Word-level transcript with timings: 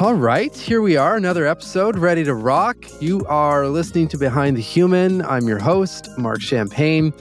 All 0.00 0.14
right, 0.14 0.54
here 0.54 0.80
we 0.80 0.96
are, 0.96 1.16
another 1.16 1.44
episode 1.44 1.98
ready 1.98 2.22
to 2.22 2.32
rock. 2.32 2.76
You 3.00 3.26
are 3.26 3.66
listening 3.66 4.06
to 4.10 4.16
Behind 4.16 4.56
the 4.56 4.60
Human. 4.60 5.22
I'm 5.22 5.48
your 5.48 5.58
host, 5.58 6.08
Marc 6.16 6.40
Champagne. 6.40 7.12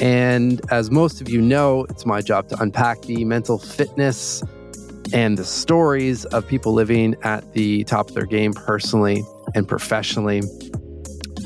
And 0.00 0.60
as 0.70 0.90
most 0.90 1.22
of 1.22 1.30
you 1.30 1.40
know, 1.40 1.86
it's 1.88 2.04
my 2.04 2.20
job 2.20 2.50
to 2.50 2.60
unpack 2.60 3.00
the 3.00 3.24
mental 3.24 3.58
fitness 3.58 4.42
and 5.14 5.38
the 5.38 5.46
stories 5.46 6.26
of 6.26 6.46
people 6.46 6.74
living 6.74 7.16
at 7.22 7.54
the 7.54 7.84
top 7.84 8.10
of 8.10 8.14
their 8.14 8.26
game 8.26 8.52
personally 8.52 9.24
and 9.54 9.66
professionally. 9.66 10.42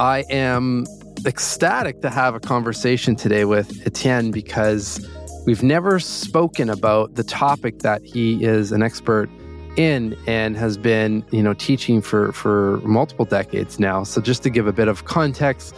I 0.00 0.24
am 0.28 0.86
ecstatic 1.24 2.02
to 2.02 2.10
have 2.10 2.34
a 2.34 2.40
conversation 2.40 3.14
today 3.14 3.44
with 3.44 3.86
Etienne 3.86 4.32
because 4.32 5.08
we've 5.46 5.62
never 5.62 6.00
spoken 6.00 6.68
about 6.68 7.14
the 7.14 7.22
topic 7.22 7.78
that 7.78 8.02
he 8.02 8.42
is 8.44 8.72
an 8.72 8.82
expert 8.82 9.30
in 9.76 10.16
and 10.26 10.56
has 10.56 10.76
been, 10.76 11.24
you 11.30 11.42
know, 11.42 11.54
teaching 11.54 12.00
for 12.00 12.32
for 12.32 12.78
multiple 12.84 13.24
decades 13.24 13.78
now. 13.78 14.02
So 14.02 14.20
just 14.20 14.42
to 14.42 14.50
give 14.50 14.66
a 14.66 14.72
bit 14.72 14.88
of 14.88 15.04
context, 15.04 15.74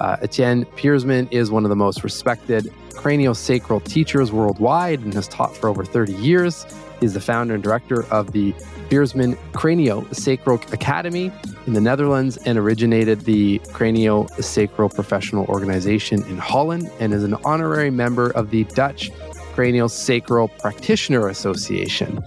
uh, 0.00 0.16
Etienne 0.22 0.64
Peirsman 0.76 1.30
is 1.32 1.50
one 1.50 1.64
of 1.64 1.68
the 1.68 1.76
most 1.76 2.02
respected 2.02 2.72
craniosacral 2.90 3.84
teachers 3.84 4.32
worldwide 4.32 5.00
and 5.00 5.12
has 5.14 5.28
taught 5.28 5.56
for 5.56 5.68
over 5.68 5.84
30 5.84 6.14
years. 6.14 6.66
He's 7.00 7.14
the 7.14 7.20
founder 7.20 7.54
and 7.54 7.62
director 7.62 8.04
of 8.06 8.32
the 8.32 8.52
Peirsman 8.88 9.36
Craniosacral 9.52 10.72
Academy 10.72 11.32
in 11.66 11.72
the 11.72 11.80
Netherlands 11.80 12.36
and 12.38 12.58
originated 12.58 13.22
the 13.22 13.58
Craniosacral 13.70 14.94
Professional 14.94 15.44
Organization 15.46 16.22
in 16.24 16.38
Holland 16.38 16.90
and 17.00 17.12
is 17.12 17.24
an 17.24 17.34
honorary 17.44 17.90
member 17.90 18.30
of 18.30 18.50
the 18.50 18.64
Dutch 18.64 19.10
Craniosacral 19.54 20.56
Practitioner 20.58 21.28
Association. 21.28 22.24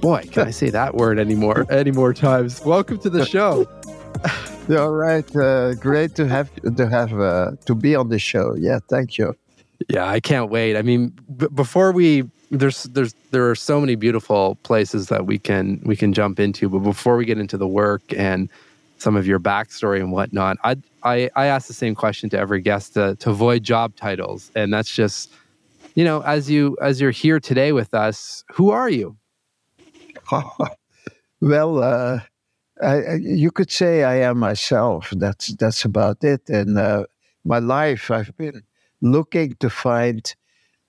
Boy, 0.00 0.24
can 0.30 0.46
I 0.46 0.50
say 0.50 0.70
that 0.70 0.94
word 0.94 1.18
anymore 1.18 1.66
any 1.70 1.90
more 1.90 2.12
times? 2.12 2.64
Welcome 2.64 2.98
to 2.98 3.10
the 3.10 3.24
show. 3.24 3.66
All 4.70 4.92
right, 4.92 5.36
uh, 5.36 5.74
great 5.74 6.14
to 6.16 6.26
have 6.26 6.50
to 6.76 6.88
have 6.88 7.18
uh, 7.18 7.52
to 7.64 7.74
be 7.74 7.94
on 7.94 8.08
the 8.08 8.18
show. 8.18 8.54
Yeah, 8.54 8.80
thank 8.88 9.16
you. 9.16 9.36
Yeah, 9.88 10.06
I 10.06 10.20
can't 10.20 10.50
wait. 10.50 10.76
I 10.76 10.82
mean, 10.82 11.12
b- 11.36 11.48
before 11.54 11.92
we 11.92 12.24
there's 12.50 12.84
there's 12.84 13.14
there 13.30 13.48
are 13.48 13.54
so 13.54 13.80
many 13.80 13.94
beautiful 13.94 14.56
places 14.62 15.08
that 15.08 15.26
we 15.26 15.38
can 15.38 15.80
we 15.84 15.96
can 15.96 16.12
jump 16.12 16.40
into, 16.40 16.68
but 16.68 16.80
before 16.80 17.16
we 17.16 17.24
get 17.24 17.38
into 17.38 17.56
the 17.56 17.68
work 17.68 18.02
and 18.16 18.48
some 18.98 19.16
of 19.16 19.26
your 19.26 19.38
backstory 19.38 20.00
and 20.00 20.12
whatnot, 20.12 20.56
I 20.64 20.76
I, 21.02 21.30
I 21.36 21.46
ask 21.46 21.68
the 21.68 21.74
same 21.74 21.94
question 21.94 22.28
to 22.30 22.38
every 22.38 22.60
guest 22.60 22.94
to, 22.94 23.16
to 23.16 23.30
avoid 23.30 23.62
job 23.62 23.94
titles, 23.96 24.50
and 24.54 24.72
that's 24.72 24.90
just 24.90 25.32
you 25.94 26.04
know 26.04 26.22
as 26.22 26.50
you 26.50 26.76
as 26.80 27.00
you're 27.00 27.10
here 27.12 27.38
today 27.40 27.72
with 27.72 27.94
us, 27.94 28.44
who 28.52 28.70
are 28.70 28.90
you? 28.90 29.16
well, 31.40 31.82
uh, 31.82 32.20
I, 32.82 33.14
you 33.14 33.50
could 33.50 33.70
say 33.70 34.04
I 34.04 34.16
am 34.16 34.38
myself. 34.38 35.12
That's 35.16 35.48
that's 35.54 35.84
about 35.84 36.22
it. 36.22 36.48
And 36.48 36.78
uh, 36.78 37.04
my 37.44 37.58
life, 37.58 38.10
I've 38.10 38.36
been 38.36 38.62
looking 39.00 39.56
to 39.60 39.70
find 39.70 40.34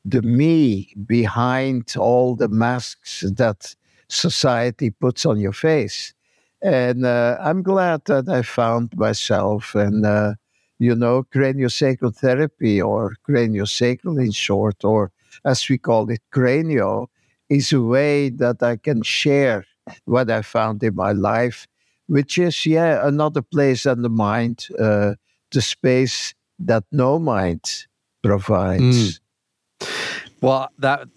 the 0.04 0.22
me 0.22 0.94
behind 1.06 1.96
all 1.98 2.36
the 2.36 2.48
masks 2.48 3.24
that 3.36 3.76
society 4.10 4.90
puts 4.90 5.26
on 5.26 5.40
your 5.40 5.54
face. 5.54 6.14
And 6.62 7.06
uh, 7.06 7.38
I'm 7.40 7.62
glad 7.62 8.06
that 8.06 8.28
I 8.30 8.42
found 8.42 8.96
myself. 8.98 9.76
And 9.76 10.06
uh, 10.06 10.34
you 10.80 10.96
know, 10.96 11.24
craniosacral 11.24 12.16
therapy 12.16 12.82
or 12.82 13.16
craniosacral 13.28 14.24
in 14.24 14.32
short, 14.32 14.84
or 14.84 15.12
as 15.46 15.68
we 15.70 15.78
call 15.78 16.10
it, 16.10 16.22
cranio, 16.34 17.08
is 17.50 17.72
a 17.74 17.82
way 17.82 18.30
that 18.30 18.62
I 18.62 18.78
can 18.78 19.02
share 19.04 19.66
what 20.06 20.30
I 20.30 20.42
found 20.42 20.84
in 20.84 20.96
my 20.96 21.12
life, 21.12 21.68
which 22.08 22.38
is, 22.38 22.66
yeah, 22.66 23.08
another 23.08 23.42
place 23.42 23.84
than 23.84 24.02
the 24.02 24.10
mind, 24.10 24.68
uh, 24.80 25.14
the 25.52 25.62
space 25.62 26.34
that 26.60 26.84
no 26.92 27.20
mind 27.20 27.86
provides. 28.24 29.20
Mm. 29.82 29.90
Well, 30.42 30.70
that 30.80 31.08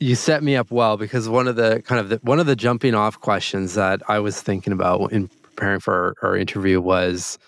you 0.00 0.14
set 0.14 0.42
me 0.42 0.56
up 0.56 0.70
well 0.70 0.96
because 0.96 1.28
one 1.28 1.48
of 1.48 1.56
the 1.56 1.82
kind 1.86 2.00
of 2.00 2.08
the, 2.08 2.16
one 2.22 2.40
of 2.40 2.46
the 2.46 2.56
jumping 2.56 2.94
off 2.94 3.20
questions 3.20 3.74
that 3.74 4.02
I 4.08 4.18
was 4.18 4.40
thinking 4.40 4.72
about 4.72 5.12
in 5.12 5.28
preparing 5.28 5.80
for 5.80 6.16
our, 6.22 6.30
our 6.30 6.36
interview 6.36 6.80
was 6.80 7.38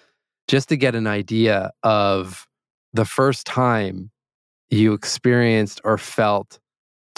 just 0.46 0.68
to 0.70 0.76
get 0.76 0.94
an 0.94 1.06
idea 1.06 1.72
of 1.82 2.46
the 2.94 3.04
first 3.04 3.46
time 3.46 4.10
you 4.70 4.92
experienced 4.92 5.80
or 5.84 5.98
felt 5.98 6.58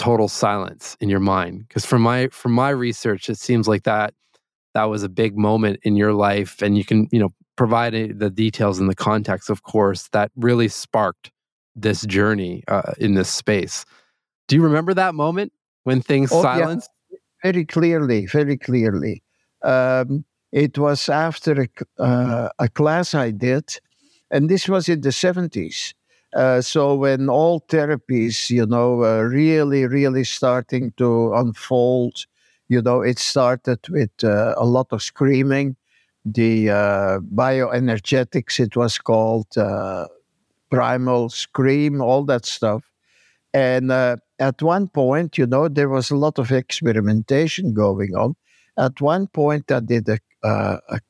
total 0.00 0.28
silence 0.28 0.97
in 1.00 1.11
your 1.11 1.21
mind 1.21 1.69
because 1.69 1.84
from 1.84 2.00
my 2.00 2.27
from 2.28 2.53
my 2.53 2.71
research 2.71 3.28
it 3.28 3.38
seems 3.38 3.69
like 3.69 3.83
that 3.83 4.15
that 4.72 4.84
was 4.84 5.03
a 5.03 5.11
big 5.11 5.37
moment 5.37 5.78
in 5.83 5.94
your 5.94 6.15
life 6.15 6.62
and 6.62 6.78
you 6.78 6.87
can 6.87 7.06
you 7.12 7.21
know 7.21 7.28
provide 7.55 7.93
the 8.19 8.31
details 8.31 8.78
and 8.78 8.89
the 8.89 8.94
context 8.94 9.50
of 9.50 9.62
course 9.62 10.09
that 10.12 10.31
really 10.37 10.69
sparked 10.69 11.31
this 11.77 12.06
journey 12.06 12.65
uh, 12.66 12.93
in 12.99 13.12
this 13.12 13.28
space. 13.28 13.84
Do 14.49 14.56
you 14.56 14.62
remember 14.62 14.94
that 14.94 15.15
moment 15.15 15.53
when 15.84 16.00
things 16.00 16.33
oh, 16.33 16.41
silenced? 16.41 16.89
Yeah. 17.10 17.19
very 17.44 17.66
clearly 17.66 18.25
very 18.25 18.56
clearly. 18.56 19.22
Um, 19.62 20.25
it 20.50 20.78
was 20.78 21.10
after 21.10 21.53
a, 21.66 22.03
uh, 22.03 22.49
a 22.59 22.69
class 22.71 23.15
i 23.15 23.31
did 23.31 23.66
and 24.31 24.49
this 24.49 24.66
was 24.69 24.89
in 24.89 25.03
the 25.03 25.10
70s 25.10 25.93
uh, 26.34 26.60
so 26.60 26.94
when 26.94 27.28
all 27.28 27.60
therapies, 27.62 28.50
you 28.50 28.66
know, 28.66 29.04
uh, 29.04 29.20
really, 29.22 29.86
really 29.86 30.24
starting 30.24 30.92
to 30.96 31.34
unfold, 31.34 32.26
you 32.68 32.80
know, 32.80 33.02
it 33.02 33.18
started 33.18 33.80
with 33.88 34.10
uh, 34.22 34.54
a 34.56 34.64
lot 34.64 34.86
of 34.92 35.02
screaming. 35.02 35.76
The 36.24 36.70
uh, 36.70 37.20
bioenergetics, 37.34 38.60
it 38.60 38.76
was 38.76 38.98
called 38.98 39.56
uh, 39.56 40.06
primal 40.70 41.30
scream, 41.30 42.00
all 42.00 42.24
that 42.26 42.47
stuff. 42.47 42.84
And 43.54 43.91
at 43.92 44.62
one 44.62 44.88
point, 44.88 45.38
you 45.38 45.47
know, 45.47 45.68
there 45.68 45.88
was 45.88 46.10
a 46.10 46.16
lot 46.16 46.38
of 46.38 46.52
experimentation 46.52 47.74
going 47.74 48.14
on. 48.14 48.36
At 48.78 49.00
one 49.00 49.28
point, 49.28 49.70
I 49.72 49.80
did 49.80 50.08
a, 50.08 50.18
a 50.44 51.00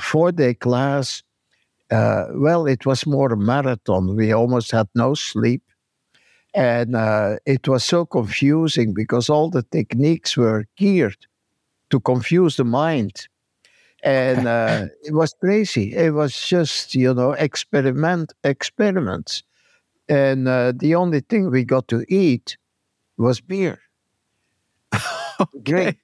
four 0.00 0.32
day 0.32 0.54
class 0.54 1.23
uh, 1.94 2.26
well, 2.34 2.66
it 2.66 2.86
was 2.86 3.06
more 3.06 3.32
a 3.32 3.36
marathon. 3.38 4.16
We 4.16 4.32
almost 4.32 4.70
had 4.72 4.88
no 4.94 5.14
sleep. 5.14 5.62
And 6.54 6.94
uh, 6.96 7.36
it 7.46 7.66
was 7.68 7.84
so 7.84 8.06
confusing 8.06 8.94
because 8.94 9.28
all 9.28 9.50
the 9.50 9.62
techniques 9.62 10.36
were 10.36 10.66
geared 10.76 11.26
to 11.90 12.00
confuse 12.00 12.56
the 12.56 12.64
mind. 12.64 13.28
And 14.04 14.48
uh, 14.58 14.86
it 15.04 15.14
was 15.14 15.34
crazy. 15.40 15.94
It 15.94 16.14
was 16.14 16.40
just, 16.40 16.94
you 16.94 17.14
know, 17.14 17.32
experiment 17.32 18.32
experiments. 18.44 19.42
And 20.08 20.48
uh, 20.48 20.72
the 20.76 20.94
only 20.96 21.20
thing 21.20 21.50
we 21.50 21.64
got 21.64 21.88
to 21.88 22.04
eat 22.08 22.58
was 23.18 23.40
beer. 23.40 23.80
Great. 25.64 25.96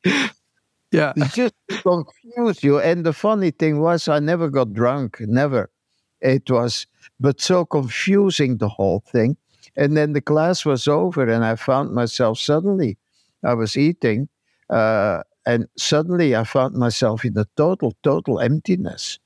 Yeah. 0.92 1.12
It 1.16 1.32
just 1.32 1.54
confused 1.82 2.62
you. 2.64 2.80
And 2.80 3.04
the 3.06 3.12
funny 3.12 3.50
thing 3.50 3.80
was, 3.80 4.08
I 4.08 4.18
never 4.18 4.48
got 4.48 4.72
drunk, 4.72 5.18
never. 5.20 5.70
It 6.20 6.50
was, 6.50 6.86
but 7.18 7.40
so 7.40 7.64
confusing, 7.64 8.58
the 8.58 8.68
whole 8.68 9.00
thing. 9.00 9.36
And 9.76 9.96
then 9.96 10.12
the 10.12 10.20
class 10.20 10.64
was 10.64 10.88
over, 10.88 11.28
and 11.28 11.44
I 11.44 11.56
found 11.56 11.92
myself 11.92 12.38
suddenly, 12.38 12.98
I 13.44 13.54
was 13.54 13.76
eating, 13.76 14.28
uh, 14.68 15.22
and 15.46 15.66
suddenly 15.76 16.36
I 16.36 16.44
found 16.44 16.74
myself 16.74 17.24
in 17.24 17.36
a 17.38 17.46
total, 17.56 17.94
total 18.02 18.40
emptiness. 18.40 19.18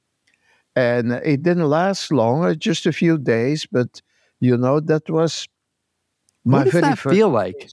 And 0.76 1.12
it 1.12 1.42
didn't 1.42 1.68
last 1.68 2.12
long, 2.12 2.44
uh, 2.44 2.54
just 2.54 2.86
a 2.86 2.92
few 2.92 3.18
days, 3.18 3.66
but 3.70 4.02
you 4.40 4.56
know, 4.56 4.80
that 4.80 5.08
was 5.08 5.48
my 6.44 6.58
what 6.58 6.64
does 6.64 6.72
very 6.72 6.82
that 6.82 6.98
feel 6.98 7.30
like? 7.30 7.70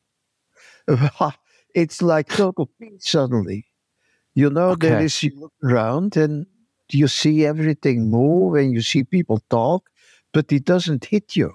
it's 1.75 2.01
like 2.01 2.29
total 2.29 2.69
peace 2.79 3.09
suddenly. 3.09 3.65
You 4.33 4.49
know, 4.49 4.69
okay. 4.69 4.89
there 4.89 5.01
is 5.01 5.21
you 5.23 5.31
look 5.35 5.53
around 5.63 6.15
and 6.15 6.45
you 6.93 7.07
see 7.07 7.45
everything 7.45 8.09
move 8.09 8.55
and 8.55 8.73
you 8.73 8.81
see 8.81 9.03
people 9.03 9.41
talk, 9.49 9.89
but 10.33 10.51
it 10.51 10.65
doesn't 10.65 11.05
hit 11.05 11.35
you. 11.35 11.53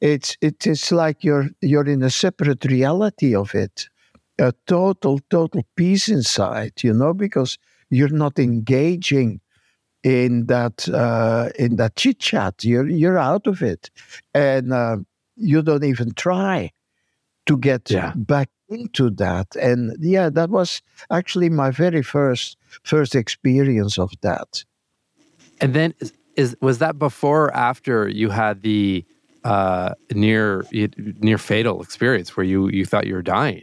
It's 0.00 0.36
it 0.40 0.66
is 0.66 0.92
like 0.92 1.24
you're 1.24 1.48
you're 1.62 1.86
in 1.88 2.02
a 2.02 2.10
separate 2.10 2.64
reality 2.66 3.34
of 3.34 3.54
it, 3.54 3.88
a 4.38 4.52
total 4.66 5.20
total 5.30 5.62
peace 5.76 6.08
inside, 6.08 6.74
you 6.82 6.92
know, 6.92 7.14
because 7.14 7.58
you're 7.90 8.10
not 8.10 8.38
engaging 8.38 9.40
in 10.04 10.46
that 10.46 10.88
uh, 10.88 11.50
in 11.58 11.76
that 11.76 11.96
chit 11.96 12.20
chat. 12.20 12.64
You're 12.64 12.88
you're 12.88 13.18
out 13.18 13.46
of 13.46 13.62
it, 13.62 13.90
and 14.34 14.72
uh, 14.72 14.98
you 15.36 15.62
don't 15.62 15.84
even 15.84 16.12
try 16.14 16.72
to 17.46 17.56
get 17.56 17.90
yeah. 17.90 18.12
back 18.14 18.50
into 18.68 19.10
that. 19.10 19.54
And 19.56 19.96
yeah, 20.00 20.28
that 20.30 20.50
was 20.50 20.82
actually 21.10 21.48
my 21.48 21.70
very 21.70 22.02
first 22.02 22.56
first 22.82 23.14
experience 23.14 23.98
of 23.98 24.12
that. 24.22 24.64
And 25.60 25.74
then 25.74 25.94
is, 26.00 26.12
is 26.36 26.56
was 26.60 26.78
that 26.78 26.98
before 26.98 27.46
or 27.46 27.54
after 27.54 28.08
you 28.08 28.30
had 28.30 28.62
the 28.62 29.04
uh, 29.44 29.94
near 30.12 30.64
near 30.72 31.38
fatal 31.38 31.82
experience 31.82 32.36
where 32.36 32.44
you 32.44 32.68
you 32.68 32.84
thought 32.84 33.06
you 33.06 33.14
were 33.14 33.22
dying? 33.22 33.62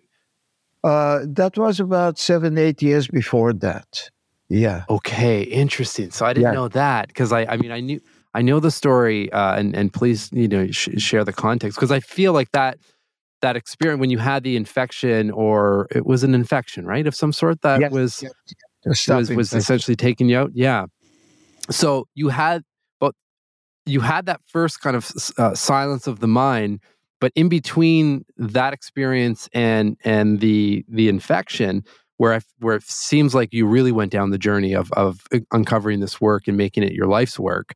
Uh, 0.84 1.20
that 1.24 1.58
was 1.58 1.80
about 1.80 2.18
seven, 2.18 2.58
eight 2.58 2.82
years 2.82 3.08
before 3.08 3.54
that. 3.54 4.10
Yeah. 4.50 4.84
Okay, 4.90 5.44
interesting. 5.44 6.12
So 6.12 6.26
I 6.26 6.34
didn't 6.34 6.52
yeah. 6.52 6.52
know 6.52 6.68
that 6.70 7.08
because 7.08 7.32
I, 7.32 7.46
I 7.46 7.58
mean, 7.58 7.72
I 7.72 7.80
knew, 7.80 8.02
I 8.34 8.42
know 8.42 8.60
the 8.60 8.72
story, 8.72 9.32
uh, 9.32 9.56
and 9.56 9.76
and 9.76 9.94
please, 9.94 10.30
you 10.34 10.48
know, 10.48 10.68
sh- 10.72 10.90
share 10.98 11.24
the 11.24 11.34
context 11.34 11.78
because 11.78 11.92
I 11.92 12.00
feel 12.00 12.34
like 12.34 12.52
that 12.52 12.78
that 13.44 13.56
experience 13.56 14.00
when 14.00 14.10
you 14.10 14.18
had 14.18 14.44
the 14.44 14.56
infection 14.56 15.30
or 15.32 15.88
it 15.92 16.06
was 16.06 16.24
an 16.24 16.34
infection, 16.34 16.86
right, 16.86 17.06
of 17.06 17.14
some 17.14 17.32
sort 17.32 17.62
that 17.62 17.80
yes, 17.80 17.92
was 17.92 18.24
yes, 18.86 19.08
was 19.08 19.30
was 19.30 19.54
essentially 19.54 19.96
taking 19.96 20.28
you 20.28 20.38
out. 20.38 20.52
Yeah. 20.56 20.88
So 21.70 22.08
you 22.16 22.30
had, 22.30 22.64
but 23.00 23.14
you 23.86 24.02
had 24.02 24.26
that 24.26 24.42
first 24.48 24.82
kind 24.82 24.96
of 24.96 25.12
uh, 25.38 25.54
silence 25.54 26.08
of 26.08 26.20
the 26.20 26.28
mind 26.28 26.80
but 27.24 27.32
in 27.36 27.48
between 27.48 28.26
that 28.36 28.74
experience 28.74 29.48
and 29.54 29.96
and 30.04 30.42
the 30.42 30.84
the 30.90 31.08
infection 31.08 31.82
where 32.18 32.34
I, 32.34 32.42
where 32.60 32.76
it 32.76 32.84
seems 32.84 33.34
like 33.34 33.54
you 33.54 33.66
really 33.66 33.94
went 33.94 34.12
down 34.12 34.32
the 34.32 34.38
journey 34.38 34.74
of 34.74 34.92
of 34.92 35.26
uncovering 35.54 36.02
this 36.02 36.20
work 36.20 36.50
and 36.50 36.58
making 36.58 36.84
it 36.84 36.92
your 36.92 37.08
life's 37.08 37.40
work 37.40 37.76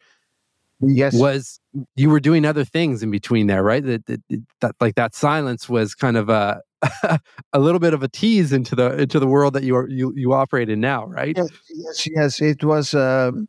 yes 0.81 1.13
was 1.13 1.59
you 1.95 2.09
were 2.09 2.19
doing 2.19 2.45
other 2.45 2.63
things 2.63 3.01
in 3.01 3.09
between 3.09 3.47
there 3.47 3.63
right 3.63 3.83
that, 3.85 4.05
that, 4.05 4.21
that 4.61 4.75
like 4.79 4.95
that 4.95 5.15
silence 5.15 5.67
was 5.67 5.95
kind 5.95 6.17
of 6.17 6.29
a 6.29 6.61
a 7.53 7.59
little 7.59 7.79
bit 7.79 7.93
of 7.93 8.03
a 8.03 8.07
tease 8.07 8.53
into 8.53 8.75
the 8.75 8.95
into 8.97 9.19
the 9.19 9.27
world 9.27 9.53
that 9.53 9.63
you 9.63 9.75
are 9.75 9.89
you 9.89 10.13
you 10.15 10.33
operate 10.33 10.69
in 10.69 10.79
now 10.79 11.05
right 11.05 11.35
yes 11.37 11.49
yes, 11.69 12.07
yes 12.07 12.41
it 12.41 12.63
was 12.63 12.93
um, 12.93 13.47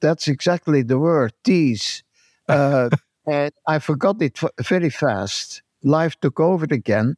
that's 0.00 0.26
exactly 0.26 0.82
the 0.82 0.98
word 0.98 1.32
tease 1.44 2.02
uh, 2.48 2.88
and 3.28 3.52
I 3.66 3.78
forgot 3.78 4.22
it 4.22 4.38
very 4.62 4.88
fast. 4.88 5.62
Life 5.82 6.16
took 6.20 6.40
over 6.40 6.66
again. 6.70 7.16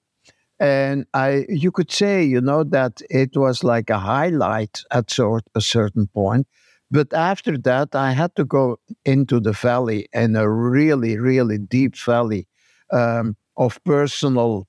And 0.59 1.07
I, 1.15 1.47
you 1.49 1.71
could 1.71 1.91
say, 1.91 2.25
you 2.25 2.41
know, 2.41 2.65
that 2.65 3.01
it 3.09 3.37
was 3.37 3.65
like 3.65 3.89
a 3.89 3.99
highlight 3.99 4.83
at 4.91 5.11
sort 5.11 5.45
a 5.55 5.61
certain 5.61 6.09
point. 6.09 6.47
But 6.91 7.13
after 7.13 7.57
that, 7.59 7.95
I 7.95 8.13
had 8.13 8.35
to 8.37 8.45
go 8.45 8.79
into 9.05 9.41
the 9.41 9.53
valley 9.53 10.09
in 10.13 10.35
a 10.35 10.51
really, 10.51 11.19
really 11.19 11.59
deep 11.59 11.97
valley 11.97 12.49
um, 12.93 13.37
of 13.57 13.83
personal 13.85 14.67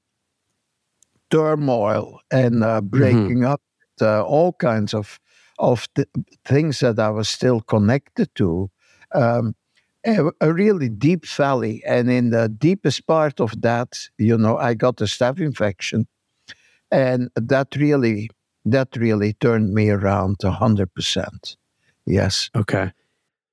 turmoil 1.31 2.19
and 2.31 2.63
uh, 2.63 2.81
mm-hmm. 2.81 2.87
breaking 2.87 3.39
mm-hmm. 3.39 3.53
up 3.53 3.61
uh, 4.01 4.23
all 4.23 4.53
kinds 4.53 4.93
of 4.93 5.19
of 5.59 5.87
th- 5.93 6.07
things 6.43 6.79
that 6.79 6.97
I 6.97 7.09
was 7.09 7.29
still 7.29 7.61
connected 7.61 8.33
to. 8.35 8.71
Um, 9.13 9.55
a, 10.05 10.31
a, 10.41 10.51
really 10.51 10.89
deep 10.89 11.27
valley. 11.27 11.83
And 11.85 12.09
in 12.09 12.31
the 12.31 12.49
deepest 12.49 13.05
part 13.05 13.39
of 13.39 13.61
that, 13.61 13.99
you 14.17 14.37
know, 14.37 14.57
I 14.57 14.73
got 14.73 14.99
a 15.01 15.03
staph 15.03 15.39
infection. 15.39 16.07
And 16.89 17.29
that 17.35 17.75
really, 17.75 18.31
that 18.65 18.95
really 18.95 19.33
turned 19.33 19.73
me 19.73 19.91
around 19.91 20.37
100%. 20.39 21.55
Yes. 22.11 22.49
Okay. 22.55 22.91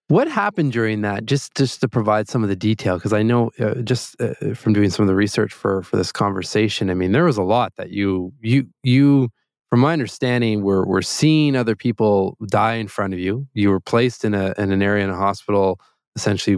What 0.08 0.26
happened 0.28 0.72
during 0.72 1.02
that? 1.02 1.26
Just 1.26 1.54
just 1.54 1.80
to 1.82 1.88
provide 1.88 2.28
some 2.28 2.42
of 2.42 2.48
the 2.48 2.56
detail, 2.56 2.96
because 2.96 3.12
I 3.12 3.22
know 3.22 3.50
uh, 3.60 3.74
just 3.82 4.20
uh, 4.20 4.54
from 4.54 4.72
doing 4.72 4.90
some 4.90 5.02
of 5.02 5.06
the 5.06 5.14
research 5.14 5.52
for 5.52 5.82
for 5.82 5.96
this 5.96 6.12
conversation. 6.12 6.90
I 6.90 6.94
mean, 6.94 7.12
there 7.12 7.24
was 7.24 7.36
a 7.36 7.42
lot 7.42 7.74
that 7.76 7.90
you 7.90 8.32
you 8.40 8.66
you, 8.82 9.28
from 9.68 9.80
my 9.80 9.92
understanding, 9.92 10.62
were 10.62 10.86
were 10.86 11.02
seeing 11.02 11.56
other 11.56 11.76
people 11.76 12.38
die 12.46 12.74
in 12.74 12.88
front 12.88 13.12
of 13.12 13.18
you. 13.18 13.46
You 13.52 13.68
were 13.68 13.80
placed 13.80 14.24
in 14.24 14.34
a 14.34 14.54
in 14.56 14.72
an 14.72 14.82
area 14.82 15.04
in 15.04 15.10
a 15.10 15.16
hospital 15.16 15.78
essentially 16.16 16.56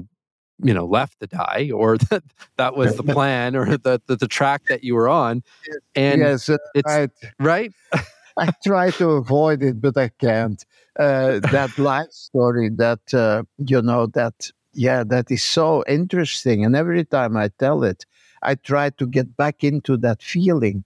you 0.63 0.75
know 0.75 0.87
left 0.87 1.21
to 1.21 1.27
die 1.27 1.71
or 1.75 1.99
that 2.11 2.23
that 2.57 2.77
was 2.77 2.97
the 2.97 3.03
plan 3.15 3.57
or 3.57 3.77
the, 3.77 4.01
the, 4.07 4.17
the 4.17 4.29
track 4.29 4.63
that 4.69 4.85
you 4.85 4.95
were 4.95 5.09
on 5.09 5.43
and 5.95 6.21
yes 6.21 6.49
uh, 6.49 6.57
it's 6.75 6.91
I, 6.91 7.09
right 7.39 7.73
i 8.41 8.49
try 8.65 8.91
to 8.91 9.11
avoid 9.11 9.63
it 9.63 9.81
but 9.81 9.97
i 9.97 10.09
can't 10.21 10.65
uh, 10.99 11.39
that 11.53 11.71
life 11.79 12.11
story 12.11 12.69
that 12.69 13.15
uh, 13.15 13.43
you 13.59 13.81
know 13.81 14.07
that 14.07 14.51
yeah 14.75 15.03
that 15.05 15.31
is 15.31 15.43
so 15.43 15.85
interesting 15.89 16.65
and 16.65 16.75
every 16.77 17.05
time 17.05 17.37
i 17.37 17.49
tell 17.59 17.85
it 17.85 18.05
i 18.43 18.55
try 18.55 18.91
to 18.91 19.07
get 19.07 19.37
back 19.37 19.63
into 19.63 19.97
that 19.97 20.23
feeling 20.23 20.85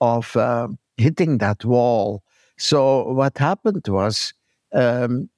of 0.00 0.36
uh, 0.36 0.68
hitting 0.96 1.38
that 1.38 1.64
wall 1.64 2.22
so 2.58 3.12
what 3.12 3.38
happened 3.38 3.86
was 3.88 4.34
um, 4.72 5.28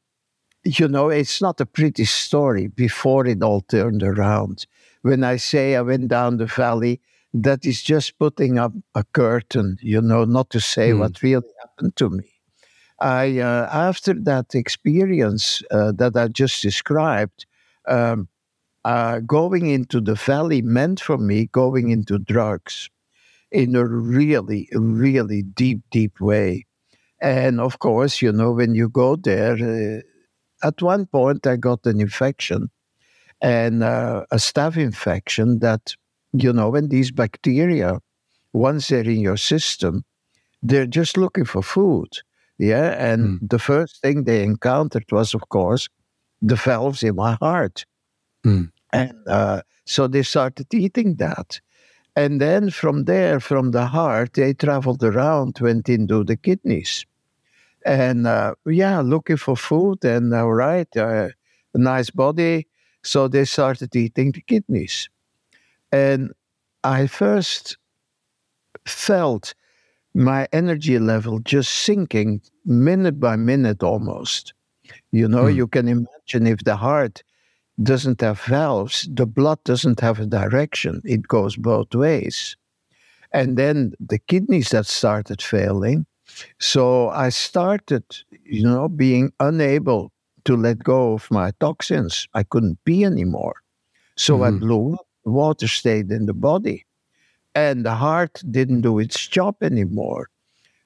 you 0.66 0.88
know, 0.88 1.10
it's 1.10 1.40
not 1.40 1.60
a 1.60 1.66
pretty 1.66 2.04
story 2.04 2.66
before 2.66 3.26
it 3.26 3.42
all 3.42 3.60
turned 3.60 4.02
around. 4.02 4.66
When 5.02 5.22
I 5.22 5.36
say 5.36 5.76
I 5.76 5.82
went 5.82 6.08
down 6.08 6.38
the 6.38 6.46
valley, 6.46 7.00
that 7.32 7.64
is 7.64 7.82
just 7.82 8.18
putting 8.18 8.58
up 8.58 8.72
a 8.94 9.04
curtain, 9.12 9.78
you 9.80 10.00
know, 10.00 10.24
not 10.24 10.50
to 10.50 10.60
say 10.60 10.90
mm. 10.90 10.98
what 10.98 11.22
really 11.22 11.44
happened 11.76 11.96
to 11.96 12.10
me. 12.10 12.24
I, 13.00 13.40
uh, 13.40 13.68
after 13.72 14.14
that 14.14 14.54
experience 14.54 15.62
uh, 15.70 15.92
that 15.96 16.16
I 16.16 16.28
just 16.28 16.62
described, 16.62 17.46
um, 17.86 18.28
uh, 18.84 19.20
going 19.20 19.66
into 19.66 20.00
the 20.00 20.14
valley 20.14 20.62
meant 20.62 21.00
for 21.00 21.18
me 21.18 21.46
going 21.46 21.90
into 21.90 22.18
drugs 22.18 22.88
in 23.50 23.74
a 23.74 23.84
really, 23.84 24.68
really 24.72 25.42
deep, 25.42 25.80
deep 25.90 26.20
way. 26.20 26.64
And 27.20 27.60
of 27.60 27.78
course, 27.78 28.22
you 28.22 28.32
know, 28.32 28.52
when 28.52 28.74
you 28.74 28.88
go 28.88 29.16
there, 29.16 29.54
uh, 29.54 30.66
at 30.66 30.80
one 30.80 31.06
point, 31.06 31.46
I 31.46 31.56
got 31.56 31.84
an 31.84 32.00
infection 32.00 32.70
and 33.42 33.82
uh, 33.82 34.24
a 34.30 34.36
staph 34.36 34.76
infection 34.76 35.58
that, 35.58 35.94
you 36.32 36.52
know, 36.52 36.70
when 36.70 36.88
these 36.88 37.10
bacteria, 37.10 37.98
once 38.52 38.88
they're 38.88 39.00
in 39.00 39.20
your 39.20 39.36
system, 39.36 40.04
they're 40.62 40.86
just 40.86 41.16
looking 41.16 41.44
for 41.44 41.62
food. 41.62 42.08
Yeah. 42.58 42.94
And 42.98 43.40
mm. 43.40 43.48
the 43.48 43.58
first 43.58 44.00
thing 44.00 44.24
they 44.24 44.42
encountered 44.42 45.04
was, 45.12 45.34
of 45.34 45.48
course, 45.48 45.88
the 46.40 46.56
valves 46.56 47.02
in 47.02 47.16
my 47.16 47.34
heart. 47.40 47.84
Mm. 48.44 48.70
And 48.92 49.14
uh, 49.26 49.62
so 49.84 50.06
they 50.06 50.22
started 50.22 50.72
eating 50.72 51.16
that. 51.16 51.60
And 52.14 52.40
then 52.40 52.70
from 52.70 53.04
there, 53.04 53.40
from 53.40 53.72
the 53.72 53.86
heart, 53.86 54.34
they 54.34 54.54
traveled 54.54 55.04
around, 55.04 55.58
went 55.60 55.88
into 55.88 56.24
the 56.24 56.36
kidneys 56.36 57.04
and 57.86 58.26
uh, 58.26 58.54
yeah, 58.66 59.00
looking 59.00 59.36
for 59.36 59.56
food 59.56 60.04
and 60.04 60.34
all 60.34 60.52
right, 60.52 60.88
uh, 60.96 61.28
a 61.72 61.78
nice 61.78 62.10
body. 62.10 62.66
So 63.02 63.28
they 63.28 63.44
started 63.44 63.94
eating 63.94 64.32
the 64.32 64.40
kidneys. 64.40 65.08
And 65.92 66.32
I 66.82 67.06
first 67.06 67.78
felt 68.84 69.54
my 70.16 70.48
energy 70.52 70.98
level 70.98 71.38
just 71.40 71.70
sinking 71.70 72.40
minute 72.64 73.20
by 73.20 73.36
minute 73.36 73.82
almost. 73.82 74.54
You 75.12 75.28
know, 75.28 75.44
mm. 75.44 75.54
you 75.54 75.66
can 75.66 75.88
imagine 75.88 76.46
if 76.46 76.64
the 76.64 76.76
heart 76.76 77.22
doesn't 77.82 78.22
have 78.22 78.40
valves, 78.40 79.08
the 79.12 79.26
blood 79.26 79.62
doesn't 79.64 80.00
have 80.00 80.18
a 80.18 80.26
direction, 80.26 81.02
it 81.04 81.28
goes 81.28 81.56
both 81.56 81.94
ways. 81.94 82.56
And 83.32 83.58
then 83.58 83.92
the 84.00 84.18
kidneys 84.18 84.70
that 84.70 84.86
started 84.86 85.42
failing, 85.42 86.06
so 86.58 87.10
I 87.10 87.28
started, 87.28 88.04
you 88.44 88.64
know, 88.64 88.88
being 88.88 89.32
unable 89.38 90.12
to 90.44 90.56
let 90.56 90.78
go 90.78 91.12
of 91.12 91.30
my 91.30 91.52
toxins. 91.60 92.26
I 92.32 92.42
couldn't 92.42 92.78
pee 92.84 93.04
anymore. 93.04 93.56
So 94.16 94.38
mm-hmm. 94.38 94.56
I 94.56 94.58
blew 94.58 94.94
up. 94.94 95.06
Water 95.24 95.68
stayed 95.68 96.10
in 96.10 96.26
the 96.26 96.34
body. 96.34 96.86
And 97.56 97.86
the 97.86 97.94
heart 97.94 98.42
didn't 98.50 98.82
do 98.82 98.98
its 98.98 99.26
job 99.26 99.56
anymore. 99.62 100.28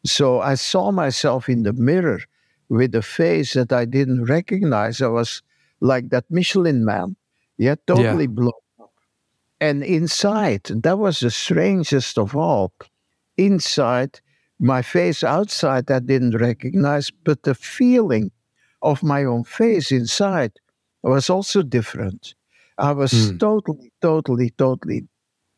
So 0.05 0.41
I 0.41 0.55
saw 0.55 0.93
myself 0.93 1.49
in 1.49 1.65
the 1.65 1.73
mirror 1.73 2.21
with 2.69 2.95
a 2.95 3.03
face 3.03 3.55
that 3.55 3.73
I 3.73 3.85
didn't 3.85 4.27
recognize. 4.27 5.03
I 5.03 5.09
was 5.09 5.43
like 5.81 6.11
that 6.11 6.31
Michelin 6.31 6.85
man, 6.85 7.17
yet 7.59 7.85
totally 7.89 8.25
yeah. 8.25 8.39
blown 8.39 8.63
up. 8.81 8.93
And 9.61 9.83
inside, 9.83 10.63
that 10.67 10.97
was 10.97 11.19
the 11.19 11.33
strangest 11.33 12.17
of 12.17 12.37
all. 12.37 12.73
Inside, 13.37 14.21
my 14.61 14.81
face 14.81 15.25
outside 15.25 15.91
I 15.91 15.99
didn't 15.99 16.37
recognize, 16.37 17.11
but 17.11 17.43
the 17.43 17.57
feeling 17.57 18.31
of 18.81 19.03
my 19.03 19.25
own 19.25 19.43
face 19.43 19.91
inside 19.91 20.53
was 21.03 21.29
also 21.29 21.63
different. 21.63 22.35
I 22.79 22.93
was 22.93 23.13
mm. 23.13 23.41
totally, 23.41 23.93
totally, 24.01 24.51
totally 24.51 25.09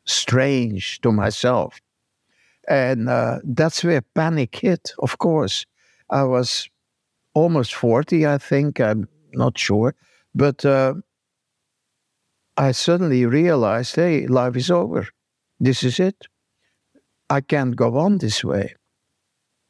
strange 0.04 1.00
to 1.00 1.12
myself. 1.12 1.80
And 2.68 3.09
uh, 3.09 3.38
that's 3.44 3.82
where 3.82 4.02
panic 4.14 4.56
hit, 4.56 4.92
of 4.99 5.18
course. 5.18 5.66
I 6.11 6.25
was 6.25 6.68
almost 7.35 7.75
40, 7.75 8.26
I 8.26 8.38
think, 8.38 8.80
I'm 8.80 9.09
not 9.32 9.59
sure. 9.59 9.94
But 10.35 10.64
uh, 10.64 10.94
I 12.56 12.73
suddenly 12.73 13.26
realized 13.26 13.97
hey, 13.97 14.26
life 14.26 14.56
is 14.56 14.71
over. 14.71 15.09
This 15.59 15.82
is 15.82 15.99
it. 15.99 16.26
I 17.30 17.40
can't 17.40 17.76
go 17.76 17.97
on 17.99 18.18
this 18.18 18.44
way 18.44 18.75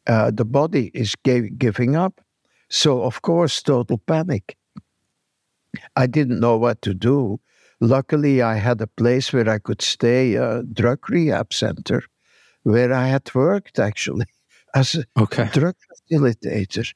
uh, 0.07 0.31
the 0.31 0.45
body 0.45 0.91
is 0.95 1.15
giving 1.25 1.97
up. 1.97 2.21
So, 2.69 3.03
of 3.03 3.23
course, 3.23 3.63
total 3.63 3.99
panic. 3.99 4.57
I 5.97 6.07
didn't 6.07 6.41
know 6.41 6.57
what 6.57 6.83
to 6.83 6.95
do. 6.95 7.41
Luckily, 7.83 8.43
I 8.43 8.57
had 8.57 8.81
a 8.81 8.87
place 8.87 9.33
where 9.33 9.49
I 9.51 9.59
could 9.59 9.83
stay, 9.83 10.37
a 10.37 10.63
drug 10.63 11.11
rehab 11.11 11.53
center. 11.53 12.03
where 12.65 12.93
I 12.93 13.09
had 13.09 13.35
worked 13.35 13.79
actually 13.79 14.27
as 14.75 14.95
a 14.97 15.05
Okay. 15.19 15.51
drug 15.53 15.77
facilitator. 15.91 16.93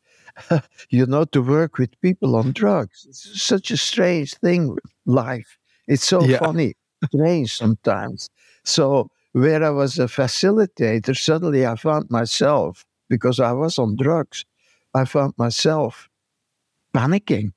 you 0.90 1.06
know, 1.06 1.24
to 1.26 1.42
work 1.42 1.78
with 1.78 2.00
people 2.02 2.36
on 2.36 2.52
drugs. 2.52 3.06
It's 3.08 3.42
such 3.42 3.70
a 3.70 3.76
strange 3.78 4.34
thing, 4.36 4.76
life. 5.06 5.58
It's 5.88 6.04
so 6.06 6.26
Yeah. 6.26 6.38
funny, 6.38 6.74
strange 7.08 7.56
sometimes. 7.56 8.30
So, 8.64 9.08
where 9.32 9.64
I 9.64 9.70
was 9.70 9.98
a 9.98 10.06
facilitator, 10.06 11.16
suddenly 11.16 11.66
I 11.66 11.76
found 11.76 12.10
myself, 12.10 12.84
because 13.08 13.40
I 13.40 13.52
was 13.52 13.78
on 13.78 13.96
drugs, 13.96 14.44
I 14.94 15.04
found 15.06 15.34
myself 15.38 16.08
panicking. 16.94 17.52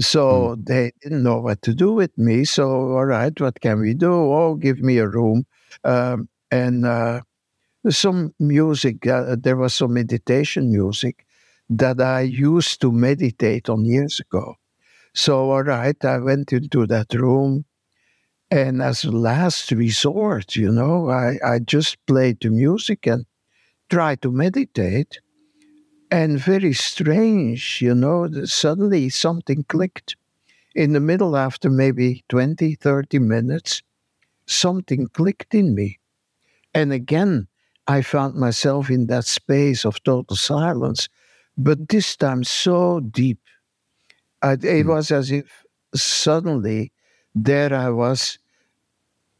So 0.00 0.54
they 0.56 0.92
didn't 1.02 1.22
know 1.24 1.40
what 1.40 1.62
to 1.62 1.74
do 1.74 1.92
with 1.92 2.16
me. 2.16 2.44
So, 2.44 2.68
all 2.68 3.04
right, 3.04 3.38
what 3.40 3.60
can 3.60 3.80
we 3.80 3.94
do? 3.94 4.12
Oh, 4.12 4.54
give 4.54 4.80
me 4.80 4.98
a 4.98 5.08
room. 5.08 5.44
Um, 5.84 6.28
and 6.50 6.86
uh, 6.86 7.22
some 7.90 8.34
music, 8.38 9.06
uh, 9.06 9.36
there 9.38 9.56
was 9.56 9.74
some 9.74 9.94
meditation 9.94 10.70
music 10.72 11.26
that 11.70 12.00
I 12.00 12.22
used 12.22 12.80
to 12.82 12.92
meditate 12.92 13.68
on 13.68 13.84
years 13.84 14.20
ago. 14.20 14.54
So, 15.14 15.50
all 15.50 15.64
right, 15.64 16.02
I 16.04 16.18
went 16.18 16.52
into 16.52 16.86
that 16.86 17.12
room. 17.14 17.64
And 18.50 18.82
as 18.82 19.04
a 19.04 19.10
last 19.12 19.70
resort, 19.72 20.56
you 20.56 20.72
know, 20.72 21.10
I, 21.10 21.38
I 21.44 21.58
just 21.60 21.98
played 22.06 22.40
the 22.40 22.50
music 22.50 23.06
and 23.06 23.26
tried 23.90 24.22
to 24.22 24.32
meditate. 24.32 25.20
And 26.10 26.38
very 26.38 26.72
strange, 26.72 27.80
you 27.82 27.94
know, 27.94 28.28
that 28.28 28.48
suddenly 28.48 29.08
something 29.08 29.64
clicked. 29.64 30.16
In 30.74 30.92
the 30.94 31.00
middle, 31.00 31.36
after 31.36 31.70
maybe 31.70 32.24
20, 32.28 32.74
30 32.76 33.18
minutes, 33.18 33.82
something 34.46 35.08
clicked 35.08 35.54
in 35.54 35.74
me. 35.74 35.98
And 36.74 36.92
again, 36.92 37.48
I 37.86 38.02
found 38.02 38.36
myself 38.36 38.90
in 38.90 39.06
that 39.08 39.26
space 39.26 39.84
of 39.84 40.02
total 40.04 40.36
silence, 40.36 41.08
but 41.56 41.88
this 41.88 42.16
time 42.16 42.44
so 42.44 43.00
deep. 43.00 43.40
I, 44.42 44.52
it 44.52 44.60
Mm. 44.62 44.86
was 44.86 45.10
as 45.10 45.30
if 45.30 45.64
suddenly 45.94 46.92
there 47.34 47.72
I 47.74 47.90
was 47.90 48.38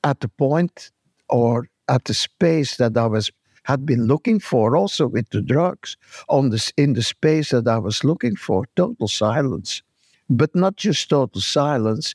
at 0.05 0.21
the 0.21 0.29
point 0.29 0.91
or 1.29 1.69
at 1.89 2.05
the 2.05 2.15
space 2.15 2.77
that 2.77 2.97
I 2.97 3.07
was 3.07 3.31
had 3.69 3.87
been 3.87 4.07
looking 4.07 4.41
for 4.41 4.77
also 4.77 5.07
with 5.07 5.29
the 5.31 5.43
drugs 5.43 5.97
on 6.29 6.51
this 6.51 6.73
in 6.77 6.95
the 6.95 7.03
space 7.03 7.51
that 7.51 7.69
I 7.69 7.79
was 7.79 8.03
looking 8.05 8.37
for 8.37 8.65
total 8.77 9.09
silence. 9.09 9.83
But 10.31 10.55
not 10.57 10.77
just 10.77 11.09
total 11.11 11.41
silence 11.41 12.15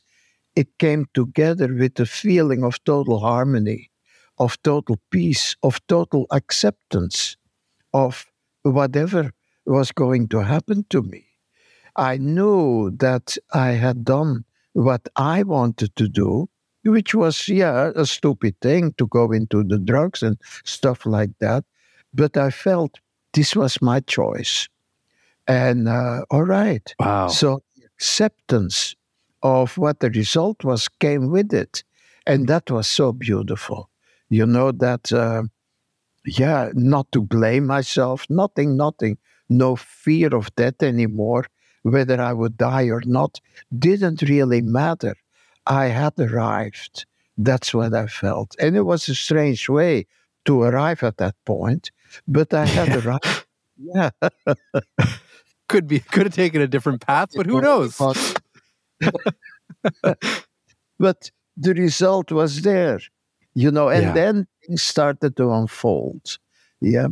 it 0.55 0.77
came 0.79 1.07
together 1.13 1.73
with 1.73 1.95
the 1.95 2.05
feeling 2.05 2.63
of 2.63 2.83
total 2.83 3.19
harmony 3.19 3.91
of 4.39 4.61
total 4.63 4.97
peace 5.11 5.55
of 5.63 5.79
total 5.87 6.25
acceptance 6.31 7.37
of 7.93 8.25
whatever 8.63 9.31
was 9.65 9.91
going 9.91 10.27
to 10.29 10.39
happen 10.39 10.85
to 10.89 11.01
me. 11.01 11.25
I 11.95 12.17
knew 12.17 12.91
that 12.97 13.37
I 13.53 13.71
had 13.71 14.03
done 14.05 14.45
what 14.73 15.07
I 15.15 15.43
wanted 15.43 15.95
to 15.97 16.07
do, 16.09 16.49
which 16.83 17.15
was, 17.15 17.47
yeah, 17.47 17.91
a 17.95 18.05
stupid 18.05 18.59
thing 18.61 18.93
to 18.97 19.07
go 19.07 19.31
into 19.31 19.63
the 19.63 19.77
drugs 19.77 20.21
and 20.21 20.37
stuff 20.63 21.05
like 21.05 21.31
that. 21.39 21.63
But 22.13 22.37
I 22.37 22.49
felt 22.49 22.99
this 23.33 23.55
was 23.55 23.81
my 23.81 24.01
choice. 24.01 24.67
And 25.47 25.87
uh, 25.87 26.25
all 26.29 26.43
right. 26.43 26.93
Wow. 26.99 27.27
So 27.27 27.63
acceptance 27.95 28.95
of 29.41 29.77
what 29.77 29.99
the 29.99 30.09
result 30.09 30.63
was 30.63 30.87
came 30.87 31.31
with 31.31 31.53
it. 31.53 31.83
And 32.25 32.47
that 32.47 32.71
was 32.71 32.87
so 32.87 33.11
beautiful. 33.11 33.89
You 34.29 34.45
know, 34.45 34.71
that, 34.71 35.11
uh, 35.11 35.43
yeah, 36.25 36.69
not 36.73 37.11
to 37.11 37.21
blame 37.21 37.67
myself, 37.67 38.25
nothing, 38.29 38.77
nothing, 38.77 39.17
no 39.49 39.75
fear 39.75 40.33
of 40.33 40.55
death 40.55 40.81
anymore, 40.81 41.45
whether 41.83 42.21
I 42.21 42.31
would 42.31 42.57
die 42.57 42.85
or 42.85 43.01
not, 43.05 43.41
didn't 43.77 44.21
really 44.21 44.61
matter. 44.61 45.15
I 45.65 45.85
had 45.85 46.19
arrived. 46.19 47.05
That's 47.37 47.73
what 47.73 47.93
I 47.93 48.07
felt. 48.07 48.55
And 48.59 48.75
it 48.75 48.81
was 48.83 49.07
a 49.09 49.15
strange 49.15 49.67
way 49.69 50.05
to 50.45 50.61
arrive 50.63 51.03
at 51.03 51.17
that 51.17 51.35
point, 51.45 51.91
but 52.27 52.53
I 52.53 52.65
had 52.65 52.89
arrived. 53.05 53.45
Yeah. 53.77 54.09
Could 55.69 55.87
be 55.87 55.99
could 56.01 56.23
have 56.27 56.35
taken 56.35 56.61
a 56.61 56.67
different 56.67 57.01
path, 57.01 57.29
but 57.35 57.45
who 57.47 57.59
knows? 57.61 57.97
but 60.99 61.31
the 61.57 61.73
result 61.73 62.31
was 62.31 62.61
there, 62.61 62.99
you 63.55 63.71
know, 63.71 63.89
and 63.89 64.03
Yeah. 64.03 64.13
then 64.13 64.47
things 64.65 64.83
started 64.83 65.35
to 65.37 65.51
unfold. 65.51 66.37
Yeah. 66.81 67.07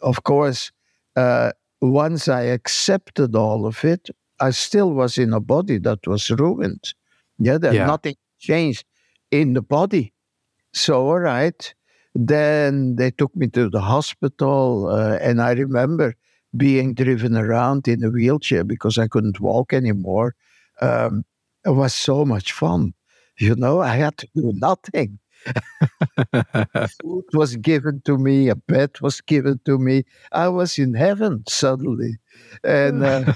Of 0.00 0.22
course, 0.22 0.70
uh, 1.16 1.52
once 1.80 2.28
I 2.28 2.42
accepted 2.42 3.34
all 3.34 3.66
of 3.66 3.84
it, 3.84 4.08
I 4.40 4.50
still 4.50 4.92
was 4.92 5.18
in 5.18 5.32
a 5.32 5.40
body 5.40 5.78
that 5.78 6.06
was 6.06 6.30
ruined. 6.30 6.94
Yeah, 7.38 7.58
that 7.58 7.74
Yeah. 7.74 7.86
nothing 7.86 8.16
changed 8.38 8.84
in 9.30 9.54
the 9.54 9.62
body. 9.62 10.12
So, 10.72 11.08
all 11.08 11.18
right. 11.20 11.74
Then 12.14 12.96
they 12.96 13.10
took 13.10 13.34
me 13.36 13.48
to 13.48 13.70
the 13.70 13.80
hospital, 13.82 14.88
uh, 14.88 15.18
and 15.20 15.40
I 15.40 15.52
remember 15.52 16.14
being 16.56 16.94
driven 16.94 17.36
around 17.36 17.86
in 17.88 18.02
a 18.04 18.10
wheelchair 18.10 18.64
because 18.64 18.98
I 18.98 19.06
couldn't 19.08 19.40
walk 19.40 19.72
anymore. 19.72 20.34
Um, 20.80 21.24
it 21.64 21.70
was 21.70 21.94
so 21.94 22.24
much 22.24 22.52
fun. 22.52 22.94
You 23.38 23.54
know, 23.56 23.80
I 23.80 23.96
had 23.96 24.16
to 24.18 24.28
do 24.34 24.52
nothing. 24.56 25.18
Food 27.02 27.24
was 27.34 27.56
given 27.56 28.02
to 28.04 28.18
me, 28.18 28.48
a 28.48 28.56
bed 28.56 28.90
was 29.00 29.20
given 29.20 29.60
to 29.64 29.78
me. 29.78 30.04
I 30.32 30.48
was 30.48 30.78
in 30.78 30.94
heaven 30.94 31.44
suddenly. 31.48 32.16
And 32.64 33.04
uh, 33.04 33.34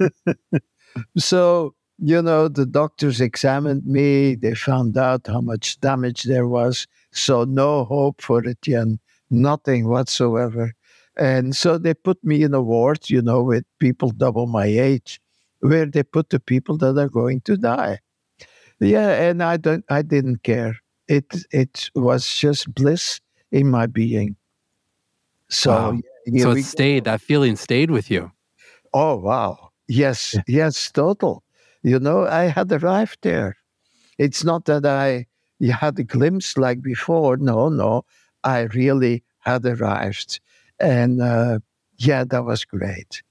so, 1.18 1.74
you 2.02 2.20
know, 2.20 2.48
the 2.48 2.66
doctors 2.66 3.20
examined 3.20 3.86
me. 3.86 4.34
They 4.34 4.54
found 4.56 4.98
out 4.98 5.28
how 5.28 5.40
much 5.40 5.80
damage 5.80 6.24
there 6.24 6.48
was. 6.48 6.88
So, 7.12 7.44
no 7.44 7.84
hope 7.84 8.20
for 8.20 8.40
it, 8.44 8.58
Etienne, 8.62 8.98
nothing 9.30 9.88
whatsoever. 9.88 10.74
And 11.16 11.54
so 11.54 11.78
they 11.78 11.94
put 11.94 12.22
me 12.24 12.42
in 12.42 12.54
a 12.54 12.60
ward, 12.62 13.08
you 13.08 13.22
know, 13.22 13.42
with 13.42 13.64
people 13.78 14.10
double 14.10 14.46
my 14.46 14.66
age, 14.66 15.20
where 15.60 15.86
they 15.86 16.02
put 16.02 16.30
the 16.30 16.40
people 16.40 16.76
that 16.78 16.98
are 16.98 17.08
going 17.08 17.40
to 17.42 17.56
die. 17.56 18.00
Yeah, 18.80 19.10
and 19.10 19.42
I 19.42 19.58
don't, 19.58 19.84
I 19.88 20.02
didn't 20.02 20.42
care. 20.42 20.76
It, 21.06 21.26
it 21.52 21.90
was 21.94 22.26
just 22.36 22.74
bliss 22.74 23.20
in 23.52 23.70
my 23.70 23.86
being. 23.86 24.34
So, 25.50 25.70
Wow. 25.70 26.00
yeah, 26.26 26.42
so 26.42 26.50
it 26.50 26.54
go. 26.54 26.60
stayed. 26.62 27.04
That 27.04 27.20
feeling 27.20 27.54
stayed 27.56 27.90
with 27.92 28.10
you. 28.10 28.32
Oh, 28.92 29.16
wow. 29.16 29.70
Yes, 29.86 30.34
yes, 30.48 30.90
total. 30.90 31.44
You 31.82 31.98
know, 32.00 32.26
I 32.26 32.44
had 32.44 32.70
arrived 32.72 33.18
there. 33.22 33.56
It's 34.18 34.44
not 34.44 34.66
that 34.66 34.86
I 34.86 35.26
had 35.64 35.98
a 35.98 36.04
glimpse 36.04 36.56
like 36.56 36.82
before. 36.82 37.36
No, 37.36 37.68
no. 37.68 38.04
I 38.44 38.62
really 38.74 39.24
had 39.40 39.64
arrived. 39.66 40.40
And 40.80 41.20
uh, 41.22 41.60
yeah, 41.98 42.24
that 42.24 42.44
was 42.44 42.64
great. 42.64 43.22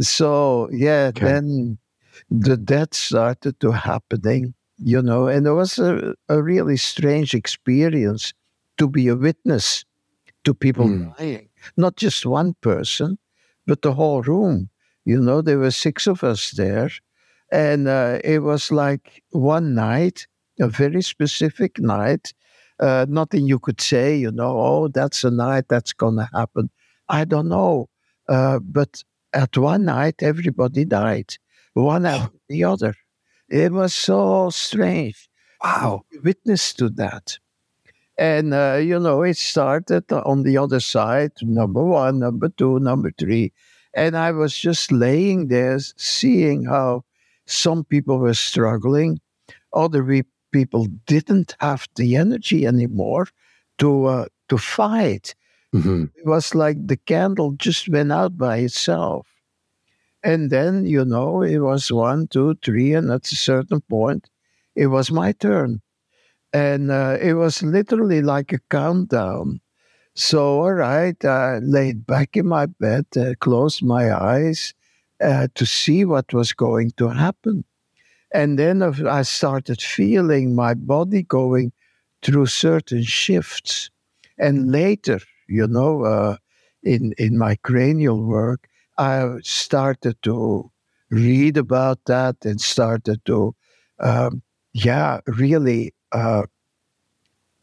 So, 0.00 0.68
yeah, 0.72 1.08
Okay. 1.08 1.26
then 1.26 1.78
the 2.30 2.56
death 2.56 2.94
started 2.94 3.60
to 3.60 3.72
happening, 3.72 4.54
you 4.78 5.02
know, 5.02 5.28
and 5.28 5.46
it 5.46 5.52
was 5.52 5.78
a, 5.78 6.14
a 6.28 6.42
really 6.42 6.76
strange 6.76 7.34
experience 7.34 8.32
to 8.78 8.88
be 8.88 9.08
a 9.08 9.16
witness 9.16 9.84
to 10.44 10.54
people 10.54 10.88
Mm. 10.88 11.16
dying. 11.18 11.48
Not 11.76 11.96
just 11.96 12.26
one 12.26 12.54
person, 12.60 13.18
but 13.66 13.82
the 13.82 13.94
whole 13.94 14.22
room. 14.22 14.70
You 15.04 15.20
know, 15.20 15.42
there 15.42 15.58
were 15.58 15.70
six 15.70 16.06
of 16.06 16.24
us 16.24 16.52
there. 16.52 16.90
And 17.52 17.88
uh, 17.88 18.18
it 18.24 18.40
was 18.40 18.72
like 18.72 19.22
one 19.30 19.74
night, 19.74 20.26
a 20.60 20.68
very 20.68 21.02
specific 21.02 21.78
night. 21.78 22.32
Uh, 22.80 23.06
nothing 23.08 23.46
you 23.46 23.58
could 23.58 23.80
say, 23.80 24.16
you 24.16 24.32
know, 24.32 24.58
oh, 24.58 24.88
that's 24.88 25.22
a 25.24 25.30
night 25.30 25.66
that's 25.68 25.92
going 25.92 26.16
to 26.16 26.28
happen. 26.34 26.70
I 27.08 27.24
don't 27.24 27.48
know. 27.48 27.88
Uh, 28.28 28.58
but 28.58 29.02
at 29.32 29.56
one 29.56 29.84
night, 29.84 30.22
everybody 30.22 30.84
died, 30.84 31.36
one 31.74 32.06
after 32.06 32.36
the 32.48 32.64
other. 32.64 32.94
It 33.48 33.72
was 33.72 33.94
so 33.94 34.50
strange. 34.50 35.28
Wow. 35.62 36.02
Witness 36.22 36.72
to 36.74 36.88
that. 36.90 37.38
And, 38.16 38.54
uh, 38.54 38.78
you 38.80 38.98
know, 39.00 39.22
it 39.22 39.36
started 39.36 40.10
on 40.12 40.44
the 40.44 40.56
other 40.56 40.80
side, 40.80 41.32
number 41.42 41.84
one, 41.84 42.20
number 42.20 42.48
two, 42.48 42.78
number 42.78 43.10
three. 43.18 43.52
And 43.94 44.16
I 44.16 44.30
was 44.32 44.56
just 44.56 44.92
laying 44.92 45.48
there, 45.48 45.78
seeing 45.96 46.64
how 46.64 47.04
some 47.46 47.84
people 47.84 48.18
were 48.18 48.34
struggling, 48.34 49.20
other 49.72 50.24
people 50.52 50.86
didn't 51.06 51.56
have 51.60 51.88
the 51.96 52.16
energy 52.16 52.66
anymore 52.66 53.28
to 53.78 54.06
uh, 54.06 54.26
to 54.48 54.58
fight. 54.58 55.34
Mhm. 55.74 56.10
It 56.14 56.26
was 56.26 56.54
like 56.54 56.86
the 56.86 56.96
candle 56.96 57.52
just 57.52 57.88
went 57.88 58.12
out 58.12 58.38
by 58.38 58.58
itself. 58.58 59.26
And 60.22 60.50
then, 60.50 60.86
you 60.86 61.04
know, 61.04 61.42
it 61.42 61.58
was 61.58 61.92
one, 61.92 62.26
two, 62.28 62.54
three, 62.64 62.94
and 62.94 63.10
at 63.10 63.30
a 63.30 63.36
certain 63.36 63.80
point, 63.82 64.30
it 64.74 64.86
was 64.86 65.10
my 65.10 65.32
turn. 65.32 65.82
And 66.52 66.90
uh, 66.90 67.18
it 67.20 67.34
was 67.34 67.62
literally 67.62 68.22
like 68.22 68.52
a 68.52 68.60
countdown. 68.70 69.60
So, 70.14 70.62
all 70.62 70.74
right, 70.74 71.22
I 71.24 71.58
laid 71.58 72.06
back 72.06 72.36
in 72.36 72.46
my 72.48 72.66
bed, 72.66 73.06
uh, 73.16 73.34
closed 73.40 73.82
my 73.84 74.12
eyes 74.14 74.74
uh, 75.22 75.48
to 75.54 75.66
see 75.66 76.04
what 76.04 76.32
was 76.32 76.52
going 76.52 76.90
to 76.96 77.08
happen. 77.08 77.64
And 78.32 78.58
then 78.58 78.82
I 78.82 79.22
started 79.22 79.80
feeling 79.80 80.54
my 80.54 80.74
body 80.74 81.22
going 81.22 81.72
through 82.22 82.46
certain 82.46 83.04
shifts. 83.04 83.90
And 84.38 84.72
later, 84.72 85.20
you 85.48 85.68
know, 85.68 86.04
uh, 86.04 86.36
in, 86.82 87.14
in 87.16 87.38
my 87.38 87.56
cranial 87.56 88.22
work, 88.22 88.68
I 88.98 89.36
started 89.42 90.20
to 90.22 90.70
read 91.10 91.56
about 91.56 92.00
that 92.06 92.36
and 92.44 92.60
started 92.60 93.24
to, 93.26 93.54
um, 94.00 94.42
yeah, 94.72 95.20
really 95.26 95.94
uh, 96.10 96.42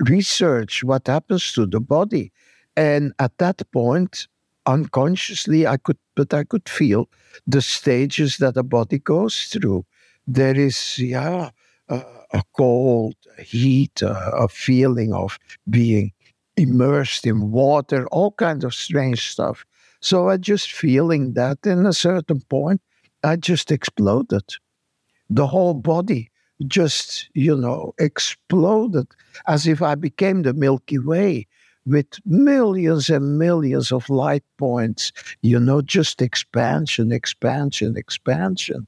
research 0.08 0.84
what 0.84 1.08
happens 1.08 1.52
to 1.54 1.66
the 1.66 1.82
body. 1.82 2.32
And 2.78 3.14
at 3.20 3.38
that 3.40 3.62
point, 3.72 4.28
unconsciously, 4.66 5.68
I 5.68 5.78
could, 5.78 5.98
but 6.22 6.38
I 6.38 6.44
could 6.44 6.70
feel 6.70 7.10
the 7.48 7.62
stages 7.62 8.38
that 8.38 8.56
a 8.56 8.64
body 8.64 9.00
goes 9.00 9.46
through. 9.52 9.86
There 10.28 10.58
is, 10.58 11.00
yeah, 11.00 11.50
a, 11.90 12.44
cold, 12.56 13.16
a 13.40 13.42
heat, 13.42 14.02
a 14.04 14.48
feeling 14.48 15.14
of 15.14 15.40
being 15.68 16.12
immersed 16.58 17.26
in 17.26 17.52
water, 17.52 18.08
all 18.12 18.32
kinds 18.34 18.64
of 18.64 18.74
strange 18.74 19.32
stuff. 19.32 19.66
So 20.00 20.30
I 20.30 20.38
just 20.38 20.72
feeling 20.72 21.34
that 21.34 21.58
in 21.66 21.88
a 21.88 21.94
certain 21.94 22.42
point, 22.42 22.82
I 23.24 23.36
just 23.36 23.72
exploded. 23.72 24.44
The 25.30 25.48
whole 25.48 25.74
body 25.74 26.30
just, 26.68 27.30
you 27.34 27.56
know, 27.56 27.94
exploded 27.98 29.08
as 29.48 29.66
if 29.66 29.82
I 29.82 29.96
became 29.96 30.44
the 30.44 30.54
Milky 30.54 31.00
Way 31.00 31.48
with 31.86 32.08
millions 32.26 33.10
and 33.10 33.40
millions 33.40 33.92
of 33.92 34.10
light 34.10 34.44
points, 34.58 35.12
you 35.42 35.60
know, 35.60 35.82
just 35.82 36.22
expansion, 36.22 37.12
expansion, 37.12 37.98
expansion. 37.98 38.88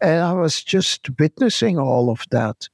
And 0.00 0.22
I 0.22 0.32
was 0.32 0.62
just 0.62 1.08
witnessing 1.18 1.78
all 1.78 2.10
of 2.10 2.24
that, 2.30 2.68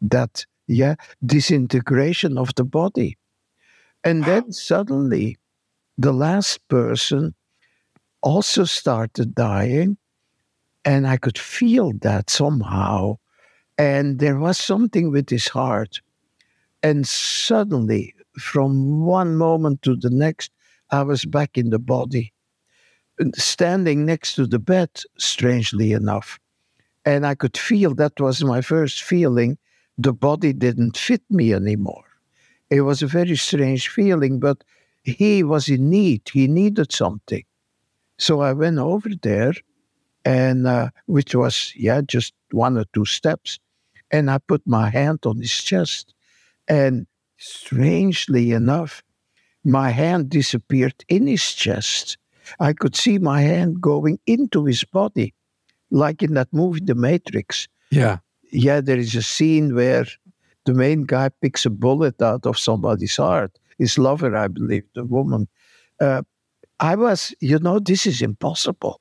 that, 0.00 0.44
yeah, 0.66 0.96
disintegration 1.24 2.36
of 2.36 2.54
the 2.56 2.64
body. 2.64 3.16
And 4.04 4.24
then 4.24 4.52
suddenly, 4.52 5.38
the 5.96 6.12
last 6.12 6.66
person 6.68 7.34
also 8.22 8.64
started 8.64 9.34
dying, 9.34 9.96
and 10.84 11.06
I 11.06 11.16
could 11.16 11.38
feel 11.38 11.92
that 12.02 12.28
somehow. 12.28 13.18
And 13.78 14.18
there 14.18 14.38
was 14.38 14.58
something 14.58 15.10
with 15.10 15.30
his 15.30 15.48
heart. 15.48 16.00
And 16.82 17.06
suddenly, 17.06 18.14
from 18.38 19.04
one 19.04 19.36
moment 19.36 19.82
to 19.82 19.96
the 19.96 20.10
next, 20.10 20.50
I 20.90 21.02
was 21.02 21.24
back 21.24 21.58
in 21.58 21.70
the 21.70 21.78
body, 21.78 22.32
standing 23.34 24.04
next 24.04 24.34
to 24.34 24.46
the 24.46 24.58
bed, 24.58 24.90
strangely 25.18 25.92
enough. 25.92 26.38
And 27.04 27.26
I 27.26 27.34
could 27.34 27.56
feel 27.56 27.94
that 27.94 28.20
was 28.20 28.42
my 28.44 28.60
first 28.60 29.02
feeling. 29.02 29.58
The 29.98 30.12
body 30.12 30.52
didn't 30.52 30.96
fit 30.96 31.22
me 31.30 31.54
anymore. 31.54 32.04
It 32.68 32.82
was 32.82 33.02
a 33.02 33.06
very 33.06 33.36
strange 33.36 33.88
feeling, 33.88 34.40
but 34.40 34.64
he 35.02 35.42
was 35.42 35.68
in 35.68 35.88
need. 35.88 36.22
He 36.32 36.48
needed 36.48 36.92
something. 36.92 37.44
So 38.18 38.40
I 38.40 38.52
went 38.52 38.78
over 38.78 39.08
there, 39.22 39.54
and 40.24 40.66
uh, 40.66 40.90
which 41.06 41.34
was, 41.34 41.72
yeah, 41.76 42.00
just 42.00 42.34
one 42.50 42.76
or 42.76 42.84
two 42.92 43.04
steps. 43.04 43.58
And 44.10 44.30
I 44.30 44.38
put 44.38 44.66
my 44.66 44.90
hand 44.90 45.20
on 45.26 45.38
his 45.38 45.52
chest. 45.52 46.12
And 46.68 47.06
strangely 47.36 48.52
enough, 48.52 49.02
my 49.64 49.90
hand 49.90 50.30
disappeared 50.30 51.04
in 51.08 51.26
his 51.26 51.52
chest. 51.52 52.18
I 52.60 52.72
could 52.72 52.94
see 52.94 53.18
my 53.18 53.42
hand 53.42 53.80
going 53.80 54.18
into 54.26 54.64
his 54.64 54.84
body, 54.84 55.34
like 55.90 56.22
in 56.22 56.34
that 56.34 56.48
movie, 56.52 56.80
The 56.84 56.94
Matrix. 56.94 57.66
Yeah. 57.90 58.18
Yeah, 58.52 58.80
there 58.80 58.98
is 58.98 59.14
a 59.14 59.22
scene 59.22 59.74
where 59.74 60.06
the 60.64 60.74
main 60.74 61.04
guy 61.04 61.30
picks 61.40 61.66
a 61.66 61.70
bullet 61.70 62.22
out 62.22 62.46
of 62.46 62.58
somebody's 62.58 63.16
heart, 63.16 63.58
his 63.78 63.98
lover, 63.98 64.36
I 64.36 64.48
believe, 64.48 64.84
the 64.94 65.04
woman. 65.04 65.48
Uh, 66.00 66.22
I 66.78 66.94
was, 66.94 67.34
you 67.40 67.58
know, 67.58 67.78
this 67.78 68.06
is 68.06 68.22
impossible. 68.22 69.00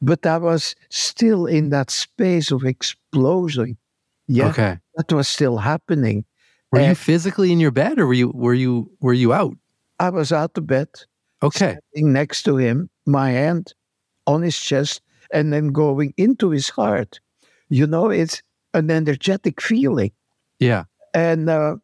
But 0.00 0.26
I 0.26 0.38
was 0.38 0.74
still 0.90 1.46
in 1.46 1.70
that 1.70 1.90
space 1.90 2.50
of 2.50 2.64
explosion. 2.64 3.76
Yeah. 4.26 4.48
Okay. 4.48 4.78
That 4.96 5.12
was 5.12 5.28
still 5.28 5.58
happening. 5.58 6.24
Were 6.72 6.78
and 6.78 6.88
you 6.88 6.94
physically 6.94 7.52
in 7.52 7.60
your 7.60 7.70
bed 7.70 7.98
or 7.98 8.06
were 8.06 8.14
you 8.14 8.32
were 8.34 8.54
you 8.54 8.90
were 9.00 9.12
you 9.12 9.32
out? 9.32 9.54
I 10.00 10.10
was 10.10 10.32
out 10.32 10.56
of 10.56 10.66
bed. 10.66 10.88
Okay. 11.42 11.76
next 11.94 12.44
to 12.44 12.56
him, 12.56 12.88
my 13.06 13.30
hand 13.30 13.74
on 14.26 14.42
his 14.42 14.58
chest, 14.58 15.02
and 15.32 15.52
then 15.52 15.68
going 15.68 16.14
into 16.16 16.50
his 16.50 16.68
heart. 16.68 17.20
You 17.68 17.86
know, 17.86 18.10
it's 18.10 18.42
an 18.74 18.90
energetic 18.90 19.60
feeling. 19.60 20.12
Yeah. 20.60 20.84
And 21.14 21.50
uh, 21.50 21.76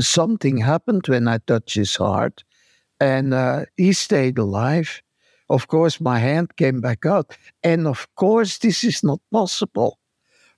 something 0.00 0.58
happened 0.58 1.06
when 1.06 1.28
I 1.28 1.38
touched 1.38 1.76
his 1.76 1.96
heart, 1.96 2.44
and 3.00 3.32
uh, 3.32 3.66
he 3.76 3.92
stayed 3.92 4.38
alive. 4.38 5.02
Of 5.48 5.68
course, 5.68 6.00
my 6.00 6.18
hand 6.18 6.56
came 6.56 6.80
back 6.80 7.06
out. 7.06 7.36
And 7.62 7.86
of 7.86 8.06
course, 8.16 8.58
this 8.58 8.84
is 8.84 9.02
not 9.02 9.20
possible. 9.32 9.98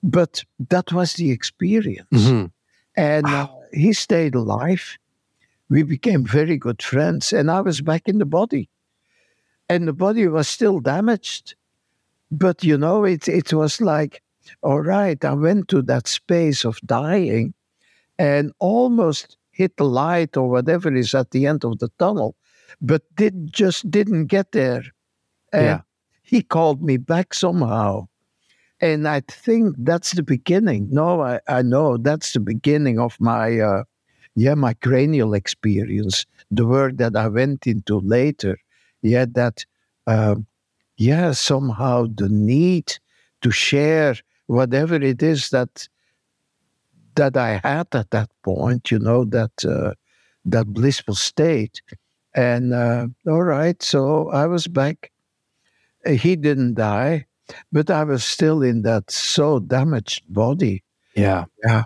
But 0.03 0.43
that 0.71 0.93
was 0.93 1.15
the 1.15 1.31
experience. 1.31 2.09
Mm-hmm. 2.13 2.47
And 2.97 3.27
uh, 3.27 3.49
he 3.73 3.93
stayed 3.93 4.35
alive. 4.35 4.99
We 5.69 5.83
became 5.83 6.25
very 6.25 6.57
good 6.57 6.83
friends, 6.83 7.33
and 7.33 7.51
I 7.51 7.61
was 7.61 7.81
back 7.81 8.09
in 8.09 8.19
the 8.19 8.27
body. 8.27 8.69
And 9.69 9.87
the 9.87 9.93
body 9.93 10.27
was 10.27 10.49
still 10.49 10.81
damaged. 10.81 11.55
But 12.31 12.65
you 12.65 12.77
know, 12.77 13.05
it, 13.05 13.29
it 13.29 13.53
was 13.53 13.81
like, 13.81 14.23
all 14.63 14.81
right, 14.81 15.25
I 15.25 15.35
went 15.35 15.69
to 15.69 15.83
that 15.83 16.09
space 16.09 16.65
of 16.65 16.81
dying 16.81 17.55
and 18.19 18.53
almost 18.59 19.37
hit 19.51 19.77
the 19.77 19.85
light 19.85 20.37
or 20.37 20.49
whatever 20.49 20.95
is 20.95 21.15
at 21.15 21.31
the 21.31 21.47
end 21.47 21.65
of 21.65 21.79
the 21.79 21.89
tunnel, 21.99 22.37
but 22.81 23.03
did 23.17 23.53
just 23.53 23.91
didn't 23.91 24.27
get 24.27 24.53
there. 24.53 24.85
And 25.53 25.65
yeah. 25.65 25.81
he 26.23 26.43
called 26.43 26.83
me 26.83 26.97
back 26.97 27.35
somehow. 27.35 28.09
And 28.81 29.07
I 29.07 29.21
think 29.21 29.77
that's 29.79 30.13
the 30.13 30.23
beginning. 30.23 30.89
No, 30.91 31.21
I, 31.23 31.41
I 31.49 31.63
know 31.63 31.97
that's 31.97 32.33
the 32.33 32.41
beginning 32.41 32.99
of 32.99 33.17
my 33.21 33.59
uh, 33.61 33.85
yeah, 34.37 34.55
my 34.55 34.75
cranial 34.75 35.35
experience, 35.35 36.25
the 36.51 36.67
work 36.67 36.97
that 36.97 37.17
I 37.17 37.29
went 37.29 37.67
into 37.67 38.01
later. 38.01 38.59
Yeah, 39.03 39.27
that 39.33 39.65
uh, 40.07 40.37
yeah, 40.97 41.33
somehow 41.33 42.07
the 42.15 42.29
need 42.29 42.99
to 43.43 43.51
share 43.51 44.17
whatever 44.47 44.97
it 44.97 45.23
is 45.23 45.51
that 45.51 45.89
that 47.17 47.37
I 47.37 47.61
had 47.63 47.89
at 47.95 48.11
that 48.11 48.31
point, 48.43 48.91
you 48.91 48.99
know, 48.99 49.25
that 49.27 49.65
uh, 49.65 49.95
that 50.45 50.67
blissful 50.69 51.15
state. 51.15 51.83
And 52.35 52.73
uh, 52.73 53.09
all 53.27 53.43
right, 53.43 53.83
so 53.83 54.31
I 54.31 54.47
was 54.47 54.67
back. 54.69 55.11
He 56.07 56.37
didn't 56.37 56.75
die, 56.75 57.27
but 57.73 57.91
I 57.91 58.05
was 58.05 58.25
still 58.25 58.63
in 58.63 58.83
that 58.83 59.11
so 59.11 59.61
damaged 59.61 60.25
body. 60.33 60.83
Yeah, 61.15 61.45
yeah. 61.65 61.85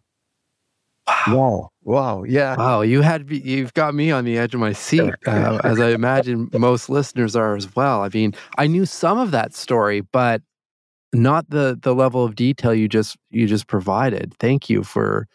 Wow. 1.29 1.70
Wow. 1.83 2.24
Yeah. 2.24 2.57
Wow. 2.57 2.81
You 2.81 3.03
had 3.03 3.31
you've 3.31 3.74
got 3.74 3.94
me 3.94 4.11
on 4.11 4.24
the 4.24 4.38
edge 4.38 4.55
of 4.55 4.61
my 4.61 4.72
seat, 4.72 5.12
uh, 5.27 5.61
as 5.64 5.81
I 5.81 5.90
imagine 5.90 6.48
most 6.53 6.88
listeners 6.88 7.37
are 7.37 7.57
as 7.57 7.74
well. 7.77 8.03
I 8.03 8.09
mean, 8.12 8.33
I 8.57 8.66
knew 8.66 8.87
some 8.87 9.18
of 9.18 9.31
that 9.33 9.55
story, 9.55 10.00
but 10.00 10.42
not 11.12 11.48
the 11.50 11.79
the 11.81 11.94
level 11.94 12.24
of 12.24 12.35
detail 12.35 12.74
you 12.74 12.88
just 12.88 13.16
you 13.31 13.46
just 13.46 13.66
provided. 13.66 14.35
Thank 14.38 14.70
you 14.70 14.83
for. 14.83 15.27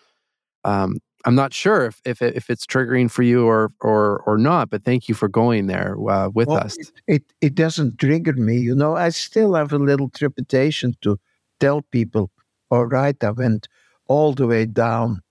Um, 0.65 0.97
I'm 1.25 1.35
not 1.35 1.53
sure 1.53 1.85
if 1.85 2.01
if 2.05 2.21
if 2.21 2.49
it's 2.49 2.65
triggering 2.65 3.11
for 3.11 3.23
you 3.23 3.45
or 3.45 3.71
or 3.81 4.21
or 4.25 4.37
not, 4.37 4.69
but 4.69 4.83
thank 4.83 5.09
you 5.09 5.15
for 5.15 5.27
going 5.27 5.67
there 5.67 5.95
uh, 6.09 6.29
with 6.29 6.47
well, 6.47 6.59
us. 6.59 6.77
It, 6.77 6.91
it, 7.07 7.23
it 7.41 7.55
doesn't 7.55 7.97
trigger 7.99 8.33
me, 8.33 8.57
you 8.57 8.73
know. 8.73 8.95
I 8.95 9.09
still 9.09 9.55
have 9.55 9.73
a 9.73 9.79
little 9.79 10.09
trepidation 10.09 10.95
to 11.01 11.19
tell 11.59 11.81
people. 11.81 12.31
All 12.71 12.85
right, 12.85 13.21
I 13.23 13.31
went 13.31 13.67
all 14.07 14.33
the 14.33 14.47
way 14.47 14.65
down, 14.65 15.21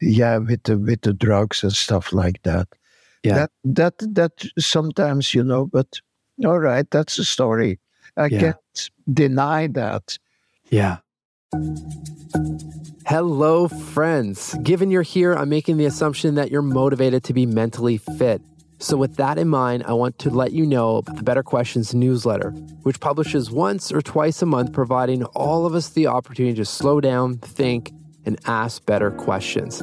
yeah, 0.00 0.38
with 0.38 0.64
the 0.64 0.78
with 0.78 1.02
the 1.02 1.12
drugs 1.12 1.62
and 1.62 1.72
stuff 1.72 2.12
like 2.12 2.42
that. 2.42 2.68
Yeah, 3.22 3.34
that 3.34 3.50
that 3.64 4.14
that 4.14 4.44
sometimes 4.58 5.32
you 5.32 5.44
know, 5.44 5.66
but 5.66 6.00
all 6.44 6.58
right, 6.58 6.90
that's 6.90 7.18
a 7.18 7.24
story. 7.24 7.78
I 8.16 8.26
yeah. 8.26 8.40
can't 8.40 8.90
deny 9.12 9.68
that. 9.68 10.18
Yeah. 10.70 10.98
Hello, 13.06 13.66
friends. 13.66 14.54
Given 14.62 14.88
you're 14.92 15.02
here, 15.02 15.34
I'm 15.34 15.48
making 15.48 15.78
the 15.78 15.84
assumption 15.86 16.36
that 16.36 16.52
you're 16.52 16.62
motivated 16.62 17.24
to 17.24 17.32
be 17.32 17.44
mentally 17.44 17.98
fit. 17.98 18.40
So, 18.78 18.96
with 18.96 19.16
that 19.16 19.36
in 19.36 19.48
mind, 19.48 19.82
I 19.84 19.94
want 19.94 20.20
to 20.20 20.30
let 20.30 20.52
you 20.52 20.64
know 20.64 20.98
about 20.98 21.16
the 21.16 21.24
Better 21.24 21.42
Questions 21.42 21.92
newsletter, 21.92 22.50
which 22.84 23.00
publishes 23.00 23.50
once 23.50 23.90
or 23.90 24.00
twice 24.00 24.40
a 24.42 24.46
month, 24.46 24.72
providing 24.72 25.24
all 25.24 25.66
of 25.66 25.74
us 25.74 25.88
the 25.88 26.06
opportunity 26.06 26.54
to 26.54 26.64
slow 26.64 27.00
down, 27.00 27.38
think, 27.38 27.90
and 28.24 28.38
ask 28.46 28.86
better 28.86 29.10
questions. 29.10 29.82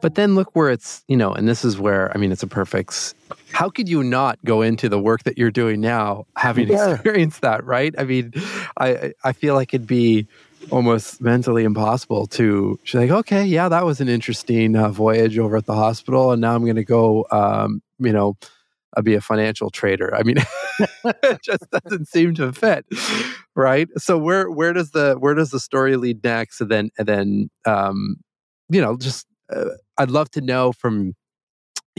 But 0.00 0.14
then 0.14 0.34
look 0.34 0.54
where 0.54 0.70
it's, 0.70 1.02
you 1.08 1.16
know, 1.16 1.32
and 1.32 1.48
this 1.48 1.64
is 1.64 1.78
where, 1.78 2.12
I 2.14 2.18
mean, 2.18 2.30
it's 2.32 2.42
a 2.42 2.46
perfect. 2.46 3.14
How 3.52 3.68
could 3.68 3.88
you 3.88 4.02
not 4.04 4.38
go 4.44 4.62
into 4.62 4.88
the 4.88 4.98
work 4.98 5.24
that 5.24 5.38
you're 5.38 5.50
doing 5.50 5.80
now, 5.80 6.26
having 6.36 6.68
yeah. 6.68 6.92
experienced 6.94 7.40
that, 7.40 7.64
right? 7.64 7.94
I 7.98 8.04
mean, 8.04 8.32
I 8.78 9.12
I 9.24 9.32
feel 9.32 9.54
like 9.54 9.74
it'd 9.74 9.86
be 9.86 10.26
almost 10.70 11.20
mentally 11.20 11.64
impossible 11.64 12.26
to. 12.28 12.78
She's 12.84 13.00
like, 13.00 13.10
okay, 13.10 13.44
yeah, 13.44 13.68
that 13.68 13.84
was 13.84 14.00
an 14.00 14.08
interesting 14.08 14.76
uh, 14.76 14.90
voyage 14.90 15.38
over 15.38 15.56
at 15.56 15.66
the 15.66 15.74
hospital, 15.74 16.32
and 16.32 16.40
now 16.40 16.54
I'm 16.54 16.64
going 16.64 16.76
to 16.76 16.84
go, 16.84 17.26
um, 17.30 17.82
you 17.98 18.12
know, 18.12 18.36
uh, 18.96 19.02
be 19.02 19.14
a 19.14 19.20
financial 19.20 19.70
trader. 19.70 20.14
I 20.14 20.22
mean, 20.22 20.36
it 21.04 21.42
just 21.42 21.70
doesn't 21.70 22.08
seem 22.08 22.34
to 22.36 22.52
fit, 22.52 22.86
right? 23.54 23.88
So 23.96 24.18
where 24.18 24.50
where 24.50 24.72
does 24.72 24.90
the 24.92 25.14
where 25.14 25.34
does 25.34 25.50
the 25.50 25.60
story 25.60 25.96
lead 25.96 26.22
next? 26.24 26.60
And 26.60 26.70
then 26.70 26.90
and 26.98 27.06
then 27.06 27.50
um, 27.64 28.16
you 28.68 28.80
know, 28.80 28.96
just 28.96 29.26
uh, 29.50 29.70
I'd 29.98 30.10
love 30.10 30.30
to 30.32 30.40
know 30.40 30.72
from 30.72 31.14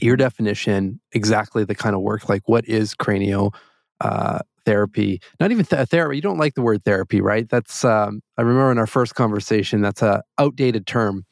your 0.01 0.15
definition 0.15 0.99
exactly 1.11 1.65
the 1.65 1.75
kind 1.75 1.95
of 1.95 2.01
work. 2.01 2.29
Like, 2.29 2.47
what 2.47 2.67
is 2.67 2.95
cranio 2.95 3.53
uh, 4.01 4.39
therapy? 4.65 5.21
Not 5.39 5.51
even 5.51 5.65
th- 5.65 5.89
therapy. 5.89 6.15
You 6.15 6.21
don't 6.21 6.37
like 6.37 6.55
the 6.55 6.61
word 6.61 6.83
therapy, 6.85 7.21
right? 7.21 7.47
That's 7.49 7.83
um, 7.83 8.21
I 8.37 8.41
remember 8.41 8.71
in 8.71 8.77
our 8.77 8.87
first 8.87 9.15
conversation. 9.15 9.81
That's 9.81 10.01
a 10.01 10.23
outdated 10.37 10.87
term. 10.87 11.25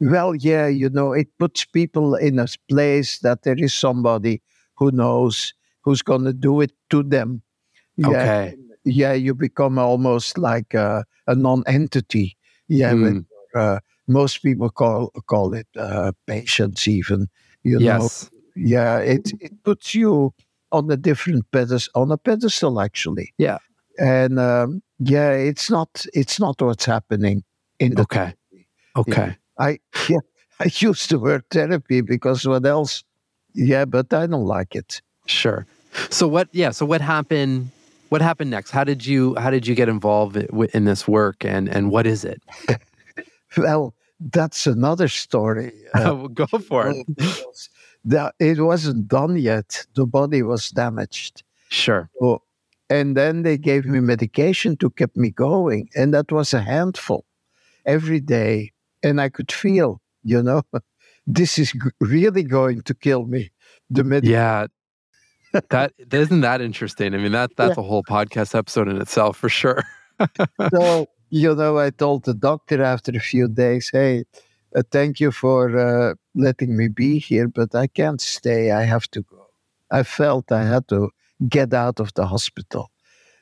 Well, 0.00 0.34
yeah, 0.34 0.66
you 0.66 0.90
know, 0.90 1.12
it 1.12 1.28
puts 1.38 1.64
people 1.64 2.14
in 2.14 2.38
a 2.38 2.46
place 2.68 3.18
that 3.20 3.42
there 3.42 3.54
is 3.56 3.72
somebody 3.72 4.42
who 4.74 4.90
knows 4.90 5.54
who's 5.82 6.02
going 6.02 6.24
to 6.24 6.32
do 6.32 6.60
it 6.60 6.72
to 6.90 7.02
them. 7.02 7.42
Yeah, 7.96 8.08
okay. 8.08 8.56
Yeah, 8.84 9.12
you 9.12 9.34
become 9.34 9.78
almost 9.78 10.36
like 10.36 10.74
a, 10.74 11.04
a 11.26 11.34
non-entity. 11.34 12.36
Yeah, 12.68 12.92
mm. 12.92 13.24
uh, 13.54 13.78
most 14.06 14.42
people 14.42 14.70
call 14.70 15.10
call 15.26 15.54
it 15.54 15.66
uh, 15.76 16.12
patients 16.26 16.86
even 16.88 17.28
you 17.62 17.78
yes. 17.80 18.00
know 18.00 18.38
yeah 18.56 18.98
it 18.98 19.32
it 19.40 19.62
puts 19.62 19.94
you 19.94 20.32
on 20.72 20.90
a 20.90 20.96
different 20.96 21.50
pedestal 21.52 22.02
on 22.02 22.10
a 22.10 22.18
pedestal 22.18 22.80
actually. 22.80 23.32
Yeah. 23.38 23.58
And 23.98 24.38
um, 24.38 24.82
yeah 24.98 25.30
it's 25.30 25.70
not 25.70 26.04
it's 26.12 26.40
not 26.40 26.60
what's 26.60 26.84
happening 26.84 27.44
in 27.78 27.94
the 27.94 28.02
okay. 28.02 28.34
therapy. 28.50 28.68
okay. 28.96 29.26
Yeah, 29.26 29.66
i 29.66 29.78
yeah 30.08 30.18
i 30.60 30.70
use 30.78 31.06
the 31.06 31.18
word 31.18 31.44
therapy 31.50 32.00
because 32.00 32.46
what 32.46 32.66
else? 32.66 33.04
Yeah 33.54 33.84
but 33.84 34.12
i 34.12 34.26
don't 34.26 34.46
like 34.46 34.74
it. 34.74 35.00
Sure. 35.26 35.66
So 36.10 36.26
what 36.28 36.48
yeah 36.52 36.70
so 36.70 36.84
what 36.84 37.00
happened 37.00 37.70
what 38.08 38.20
happened 38.20 38.50
next? 38.50 38.70
How 38.70 38.84
did 38.84 39.06
you 39.06 39.34
how 39.36 39.50
did 39.50 39.66
you 39.66 39.74
get 39.74 39.88
involved 39.88 40.36
in 40.36 40.84
this 40.84 41.08
work 41.08 41.44
and 41.44 41.68
and 41.68 41.90
what 41.90 42.06
is 42.06 42.24
it 42.24 42.42
well, 43.56 43.94
that's 44.20 44.66
another 44.66 45.08
story. 45.08 45.72
Uh, 45.94 46.26
go 46.26 46.46
for 46.46 46.88
it. 46.88 47.06
That 48.04 48.34
it 48.40 48.60
wasn't 48.60 49.06
done 49.06 49.36
yet. 49.36 49.86
The 49.94 50.06
body 50.06 50.42
was 50.42 50.70
damaged. 50.70 51.44
Sure. 51.68 52.10
So, 52.20 52.42
and 52.90 53.16
then 53.16 53.42
they 53.42 53.56
gave 53.56 53.86
me 53.86 54.00
medication 54.00 54.76
to 54.78 54.90
keep 54.90 55.16
me 55.16 55.30
going, 55.30 55.88
and 55.94 56.12
that 56.12 56.32
was 56.32 56.52
a 56.52 56.60
handful 56.60 57.24
every 57.86 58.20
day. 58.20 58.72
And 59.02 59.20
I 59.20 59.28
could 59.28 59.52
feel, 59.52 60.00
you 60.24 60.42
know, 60.42 60.62
this 61.26 61.58
is 61.58 61.72
really 62.00 62.42
going 62.42 62.82
to 62.82 62.94
kill 62.94 63.26
me. 63.26 63.50
The 63.88 64.02
med- 64.04 64.24
yeah, 64.24 64.66
that 65.70 65.92
isn't 66.12 66.40
that 66.40 66.60
interesting. 66.60 67.14
I 67.14 67.18
mean, 67.18 67.32
that 67.32 67.50
that's 67.56 67.76
yeah. 67.76 67.82
a 67.82 67.86
whole 67.86 68.02
podcast 68.02 68.54
episode 68.54 68.88
in 68.88 69.00
itself 69.00 69.36
for 69.36 69.48
sure. 69.48 69.82
so 70.72 71.06
you 71.34 71.52
know, 71.52 71.78
I 71.80 71.90
told 71.90 72.24
the 72.24 72.34
doctor 72.34 72.80
after 72.80 73.10
a 73.10 73.18
few 73.18 73.48
days, 73.48 73.90
hey, 73.92 74.24
uh, 74.76 74.82
thank 74.92 75.18
you 75.18 75.32
for 75.32 75.76
uh, 75.76 76.14
letting 76.36 76.76
me 76.76 76.86
be 76.86 77.18
here, 77.18 77.48
but 77.48 77.74
I 77.74 77.88
can't 77.88 78.20
stay. 78.20 78.70
I 78.70 78.84
have 78.84 79.10
to 79.10 79.22
go. 79.22 79.46
I 79.90 80.04
felt 80.04 80.52
I 80.52 80.62
had 80.62 80.86
to 80.88 81.10
get 81.48 81.74
out 81.74 81.98
of 81.98 82.14
the 82.14 82.26
hospital. 82.26 82.92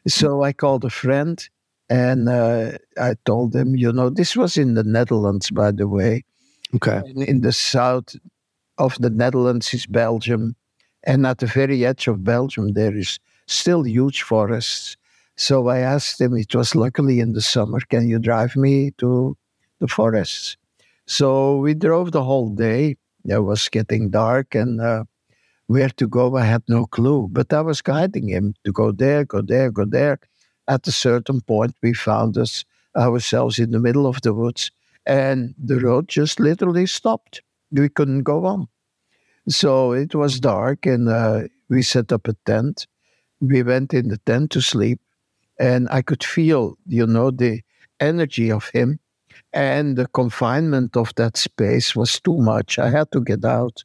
So 0.06 0.42
I 0.42 0.54
called 0.54 0.86
a 0.86 0.90
friend 0.90 1.46
and 1.90 2.30
uh, 2.30 2.78
I 2.98 3.14
told 3.26 3.54
him, 3.54 3.76
you 3.76 3.92
know, 3.92 4.08
this 4.08 4.36
was 4.36 4.56
in 4.56 4.72
the 4.72 4.84
Netherlands, 4.84 5.50
by 5.50 5.70
the 5.70 5.86
way. 5.86 6.24
Okay. 6.74 7.02
in 7.14 7.42
the 7.42 7.52
south 7.52 8.16
of 8.78 8.96
the 8.98 9.10
Netherlands 9.10 9.74
is 9.74 9.84
Belgium. 9.84 10.56
And 11.04 11.26
at 11.26 11.38
the 11.38 11.46
very 11.46 11.84
edge 11.84 12.08
of 12.08 12.24
Belgium, 12.24 12.72
there 12.72 12.96
is 12.96 13.18
still 13.46 13.82
huge 13.82 14.22
forests. 14.22 14.96
So 15.36 15.68
I 15.68 15.78
asked 15.78 16.20
him, 16.20 16.36
it 16.36 16.54
was 16.54 16.74
luckily 16.74 17.20
in 17.20 17.32
the 17.32 17.40
summer, 17.40 17.80
can 17.80 18.08
you 18.08 18.18
drive 18.18 18.56
me 18.56 18.92
to 18.98 19.36
the 19.80 19.88
forests? 19.88 20.56
So 21.06 21.56
we 21.58 21.74
drove 21.74 22.12
the 22.12 22.24
whole 22.24 22.50
day. 22.50 22.96
It 23.24 23.38
was 23.38 23.68
getting 23.68 24.10
dark 24.10 24.54
and 24.54 24.80
uh, 24.80 25.04
where 25.66 25.90
to 25.90 26.08
go, 26.08 26.36
I 26.36 26.44
had 26.44 26.62
no 26.68 26.86
clue. 26.86 27.28
But 27.30 27.52
I 27.52 27.60
was 27.62 27.82
guiding 27.82 28.28
him 28.28 28.54
to 28.64 28.72
go 28.72 28.92
there, 28.92 29.24
go 29.24 29.42
there, 29.42 29.70
go 29.70 29.84
there. 29.84 30.20
At 30.68 30.86
a 30.86 30.92
certain 30.92 31.40
point, 31.40 31.74
we 31.82 31.94
found 31.94 32.38
us 32.38 32.64
ourselves 32.96 33.58
in 33.58 33.70
the 33.70 33.80
middle 33.80 34.06
of 34.06 34.22
the 34.22 34.34
woods 34.34 34.70
and 35.06 35.54
the 35.58 35.80
road 35.80 36.08
just 36.08 36.40
literally 36.40 36.86
stopped. 36.86 37.42
We 37.70 37.88
couldn't 37.88 38.22
go 38.22 38.46
on. 38.46 38.68
So 39.48 39.92
it 39.92 40.14
was 40.14 40.40
dark 40.40 40.86
and 40.86 41.08
uh, 41.08 41.44
we 41.68 41.82
set 41.82 42.12
up 42.12 42.28
a 42.28 42.34
tent. 42.46 42.86
We 43.40 43.62
went 43.62 43.94
in 43.94 44.08
the 44.08 44.18
tent 44.18 44.52
to 44.52 44.60
sleep 44.62 45.00
and 45.58 45.88
I 45.90 46.02
could 46.02 46.24
feel, 46.24 46.76
you 46.86 47.06
know, 47.06 47.30
the 47.30 47.62
energy 48.00 48.50
of 48.50 48.68
him. 48.70 48.98
And 49.52 49.96
the 49.96 50.06
confinement 50.08 50.96
of 50.96 51.14
that 51.16 51.36
space 51.36 51.94
was 51.94 52.20
too 52.20 52.38
much. 52.38 52.78
I 52.78 52.90
had 52.90 53.10
to 53.12 53.20
get 53.20 53.44
out. 53.44 53.84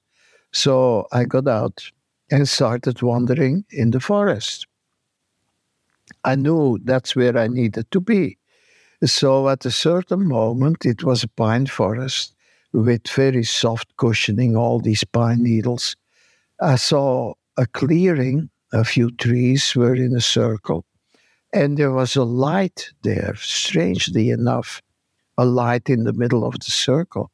So 0.52 1.08
I 1.12 1.26
got 1.26 1.48
out 1.48 1.92
and 2.32 2.48
started 2.48 3.02
wandering 3.02 3.66
in 3.70 3.92
the 3.92 4.00
forest. 4.00 4.66
I 6.24 6.36
knew 6.36 6.80
that's 6.84 7.16
where 7.16 7.38
I 7.38 7.48
needed 7.48 7.92
to 7.92 8.00
be. 8.00 8.38
So 9.04 9.50
at 9.50 9.66
a 9.66 9.72
certain 9.72 10.28
moment, 10.28 10.86
it 10.86 11.04
was 11.04 11.24
a 11.24 11.28
pine 11.28 11.68
forest 11.68 12.34
with 12.74 13.08
very 13.08 13.44
soft 13.44 13.96
cushioning, 13.98 14.56
all 14.56 14.80
these 14.80 15.04
pine 15.04 15.44
needles. 15.44 15.96
I 16.60 16.76
saw 16.76 17.34
a 17.58 17.66
clearing, 17.66 18.50
a 18.74 18.84
few 18.84 19.12
trees 19.12 19.76
were 19.76 19.96
in 19.96 20.16
a 20.16 20.22
circle, 20.22 20.86
and 21.54 21.78
there 21.78 21.92
was 21.92 22.16
a 22.16 22.24
light 22.24 22.92
there, 23.04 23.36
strangely 23.36 24.30
enough, 24.30 24.82
a 25.38 25.46
light 25.46 25.90
in 25.90 26.04
the 26.04 26.14
middle 26.14 26.46
of 26.46 26.60
the 26.60 26.72
circle. 26.72 27.32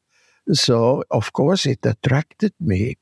So, 0.52 1.04
of 1.10 1.32
course, 1.32 1.66
it 1.66 1.84
attracted 1.84 2.52
me. 2.60 2.96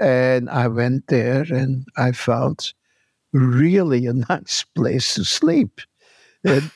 And 0.00 0.48
I 0.48 0.68
went 0.68 1.08
there 1.08 1.42
and 1.42 1.86
I 1.96 2.12
found 2.12 2.72
really 3.32 4.06
a 4.06 4.12
nice 4.28 4.64
place 4.74 5.14
to 5.14 5.24
sleep. 5.24 5.80
And 6.44 6.70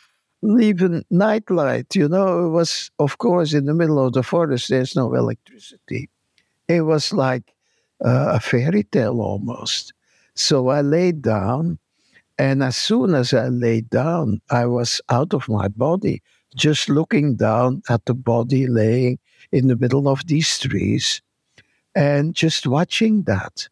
even 0.61 1.05
nightlight, 1.11 1.95
you 1.95 2.09
know, 2.09 2.47
it 2.47 2.51
was, 2.51 2.90
of 2.99 3.18
course, 3.18 3.53
in 3.55 3.66
the 3.66 3.75
middle 3.75 4.05
of 4.05 4.12
the 4.12 4.23
forest, 4.23 4.68
there's 4.68 4.97
no 4.97 5.14
electricity. 5.14 6.11
It 6.68 6.83
was 6.83 7.12
like 7.12 7.55
uh, 8.05 8.33
a 8.35 8.40
fairy 8.40 8.83
tale 8.83 9.21
almost. 9.21 9.95
So 10.35 10.68
I 10.68 10.81
laid 10.81 11.23
down 11.23 11.79
and 12.38 12.62
as 12.62 12.77
soon 12.77 13.14
as 13.14 13.35
I 13.35 13.49
laid 13.49 13.90
down, 13.90 14.40
I 14.51 14.66
was 14.66 15.01
out 15.09 15.35
of 15.35 15.49
my 15.49 15.68
body, 15.68 16.23
just 16.57 16.88
looking 16.88 17.37
down 17.37 17.83
at 17.88 18.05
the 18.07 18.14
body 18.14 18.66
laying 18.66 19.18
in 19.51 19.68
the 19.68 19.77
middle 19.77 20.09
of 20.09 20.27
these 20.27 20.59
trees 20.59 21.23
and 21.95 22.35
just 22.35 22.66
watching 22.66 23.25
that. 23.25 23.68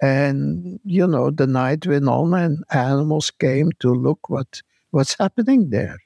And, 0.00 0.80
you 0.84 1.06
know, 1.06 1.30
the 1.30 1.46
night 1.46 1.86
went 1.86 2.08
on 2.08 2.34
and 2.34 2.64
animals 2.70 3.30
came 3.30 3.70
to 3.80 3.92
look 3.94 4.28
what 4.28 4.62
what's 4.90 5.16
happening 5.18 5.70
there. 5.70 5.98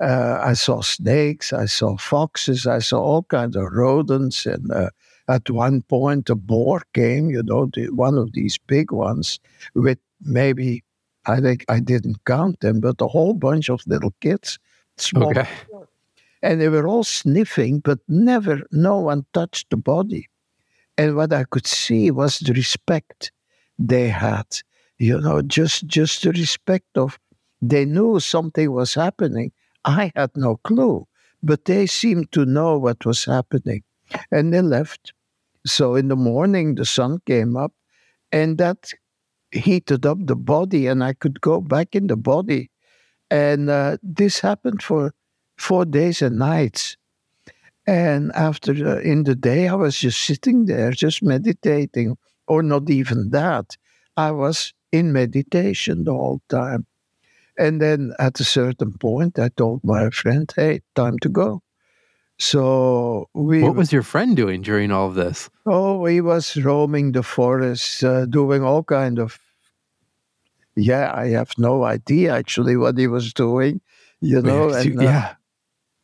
Uh, 0.00 0.40
I 0.42 0.52
saw 0.52 0.80
snakes, 0.80 1.52
I 1.52 1.66
saw 1.66 1.96
foxes, 1.96 2.66
I 2.66 2.78
saw 2.78 3.00
all 3.00 3.22
kinds 3.24 3.56
of 3.56 3.72
rodents. 3.72 4.46
And 4.46 4.70
uh, 4.70 4.90
at 5.28 5.50
one 5.50 5.82
point, 5.82 6.30
a 6.30 6.34
boar 6.34 6.82
came, 6.94 7.30
you 7.30 7.42
know, 7.42 7.66
the, 7.72 7.90
one 7.90 8.16
of 8.16 8.32
these 8.32 8.58
big 8.58 8.92
ones 8.92 9.40
with 9.74 9.98
maybe 10.20 10.82
I 11.28 11.40
think 11.40 11.64
I 11.68 11.80
didn't 11.80 12.24
count 12.24 12.60
them, 12.60 12.80
but 12.80 13.00
a 13.00 13.06
whole 13.06 13.34
bunch 13.34 13.68
of 13.68 13.86
little 13.86 14.14
kids, 14.20 14.58
small, 14.96 15.28
okay. 15.28 15.46
and 16.42 16.60
they 16.60 16.68
were 16.68 16.88
all 16.88 17.04
sniffing, 17.04 17.80
but 17.80 17.98
never, 18.08 18.62
no 18.72 18.98
one 18.98 19.26
touched 19.34 19.68
the 19.70 19.76
body. 19.76 20.28
And 20.96 21.16
what 21.16 21.32
I 21.32 21.44
could 21.44 21.66
see 21.66 22.10
was 22.10 22.38
the 22.38 22.54
respect 22.54 23.30
they 23.78 24.08
had. 24.08 24.46
You 24.96 25.20
know, 25.20 25.42
just 25.42 25.86
just 25.86 26.22
the 26.22 26.32
respect 26.32 26.96
of 26.96 27.20
they 27.62 27.84
knew 27.84 28.18
something 28.18 28.72
was 28.72 28.94
happening. 28.94 29.52
I 29.84 30.10
had 30.16 30.30
no 30.34 30.56
clue, 30.56 31.06
but 31.42 31.66
they 31.66 31.86
seemed 31.86 32.32
to 32.32 32.44
know 32.44 32.78
what 32.78 33.04
was 33.06 33.24
happening. 33.24 33.84
And 34.32 34.52
they 34.52 34.62
left. 34.62 35.12
So 35.66 35.94
in 35.94 36.08
the 36.08 36.16
morning, 36.16 36.74
the 36.74 36.84
sun 36.86 37.20
came 37.26 37.56
up, 37.56 37.72
and 38.32 38.58
that 38.58 38.92
heated 39.52 40.06
up 40.06 40.18
the 40.26 40.36
body, 40.36 40.86
and 40.86 41.02
I 41.04 41.12
could 41.14 41.40
go 41.40 41.60
back 41.60 41.94
in 41.94 42.06
the 42.08 42.16
body. 42.16 42.70
And 43.30 43.70
uh, 43.70 43.98
this 44.02 44.40
happened 44.40 44.82
for 44.82 45.14
four 45.58 45.84
days 45.86 46.22
and 46.22 46.38
nights. 46.38 46.96
And 47.86 48.32
after 48.34 48.72
the, 48.74 49.00
in 49.00 49.24
the 49.24 49.34
day, 49.34 49.68
I 49.68 49.74
was 49.74 49.98
just 49.98 50.20
sitting 50.22 50.66
there, 50.66 50.92
just 50.92 51.22
meditating, 51.22 52.16
or 52.46 52.62
not 52.62 52.90
even 52.90 53.30
that. 53.30 53.76
I 54.16 54.30
was 54.32 54.74
in 54.92 55.12
meditation 55.12 56.04
the 56.04 56.12
whole 56.12 56.42
time. 56.48 56.86
And 57.58 57.80
then 57.82 58.14
at 58.18 58.40
a 58.40 58.44
certain 58.44 58.94
point, 58.94 59.38
I 59.38 59.50
told 59.50 59.84
my 59.84 60.10
friend, 60.10 60.52
"Hey, 60.56 60.82
time 60.94 61.18
to 61.20 61.28
go." 61.30 61.62
So 62.38 63.28
we. 63.34 63.64
What 63.64 63.76
was 63.76 63.92
your 63.92 64.02
friend 64.02 64.36
doing 64.36 64.62
during 64.62 64.90
all 64.90 65.08
of 65.08 65.14
this? 65.14 65.50
Oh, 65.66 66.04
he 66.06 66.20
was 66.20 66.56
roaming 66.56 67.12
the 67.12 67.22
forest, 67.22 68.02
uh, 68.02 68.26
doing 68.26 68.62
all 68.64 68.82
kind 68.82 69.18
of. 69.20 69.38
Yeah, 70.76 71.12
I 71.14 71.28
have 71.30 71.50
no 71.58 71.84
idea 71.84 72.34
actually 72.34 72.76
what 72.76 72.96
he 72.96 73.06
was 73.08 73.32
doing. 73.32 73.80
You 74.20 74.42
know, 74.42 74.70
and, 74.72 74.98
uh, 74.98 75.02
yeah, 75.02 75.34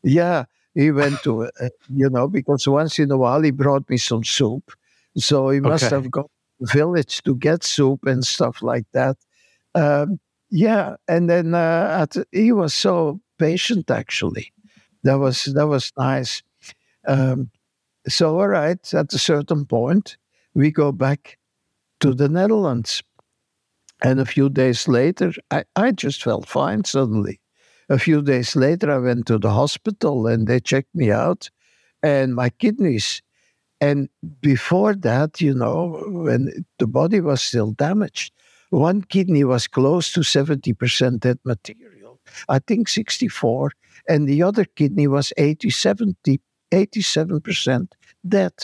yeah, 0.02 0.44
he 0.74 0.90
went 0.92 1.22
to, 1.22 1.44
uh, 1.44 1.70
you 1.88 2.10
know, 2.10 2.28
because 2.28 2.68
once 2.68 2.98
in 2.98 3.10
a 3.10 3.18
while 3.18 3.42
he 3.42 3.50
brought 3.50 3.88
me 3.90 3.96
some 3.98 4.24
soup, 4.24 4.72
so 5.16 5.50
he 5.50 5.60
must 5.60 5.84
Okay. 5.84 5.90
have 5.90 6.10
gone 6.10 6.24
to 6.24 6.66
the 6.66 6.72
village 6.72 7.22
to 7.24 7.36
get 7.36 7.64
soup 7.64 8.06
and 8.06 8.24
stuff 8.26 8.62
like 8.62 8.86
that. 8.92 9.16
Um, 9.74 10.20
yeah, 10.50 10.96
and 11.08 11.30
then 11.30 11.54
uh, 11.54 12.06
at, 12.08 12.16
he 12.32 12.52
was 12.52 12.74
so 12.74 13.20
patient 13.38 13.90
actually. 13.90 14.52
That 15.04 15.18
was 15.18 15.44
that 15.44 15.68
was 15.68 15.92
nice. 15.98 16.42
Um, 17.06 17.50
so 18.08 18.38
all 18.40 18.48
right, 18.48 18.94
at 18.94 19.14
a 19.14 19.18
certain 19.18 19.66
point, 19.66 20.16
we 20.54 20.70
go 20.70 20.92
back 20.92 21.38
to 22.00 22.14
the 22.14 22.28
Netherlands, 22.28 23.02
and 24.02 24.20
a 24.20 24.26
few 24.26 24.48
days 24.48 24.88
later, 24.88 25.32
I, 25.50 25.64
I 25.76 25.92
just 25.92 26.22
felt 26.22 26.48
fine 26.48 26.84
suddenly. 26.84 27.40
A 27.88 27.98
few 27.98 28.22
days 28.22 28.56
later, 28.56 28.90
I 28.90 28.98
went 28.98 29.26
to 29.26 29.38
the 29.38 29.50
hospital 29.50 30.26
and 30.26 30.46
they 30.46 30.60
checked 30.60 30.94
me 30.94 31.10
out, 31.10 31.50
and 32.02 32.34
my 32.34 32.50
kidneys. 32.50 33.22
And 33.80 34.08
before 34.40 34.94
that, 34.96 35.40
you 35.40 35.54
know, 35.54 36.04
when 36.08 36.64
the 36.78 36.86
body 36.86 37.20
was 37.20 37.42
still 37.42 37.72
damaged, 37.72 38.32
one 38.70 39.02
kidney 39.02 39.44
was 39.44 39.68
close 39.68 40.12
to 40.14 40.20
70% 40.22 41.20
dead 41.20 41.38
material, 41.44 41.92
I 42.48 42.58
think 42.60 42.88
64, 42.88 43.72
and 44.08 44.28
the 44.28 44.42
other 44.42 44.64
kidney 44.64 45.06
was 45.08 45.32
80, 45.36 45.70
70, 45.70 46.40
87% 46.72 47.92
dead. 48.26 48.54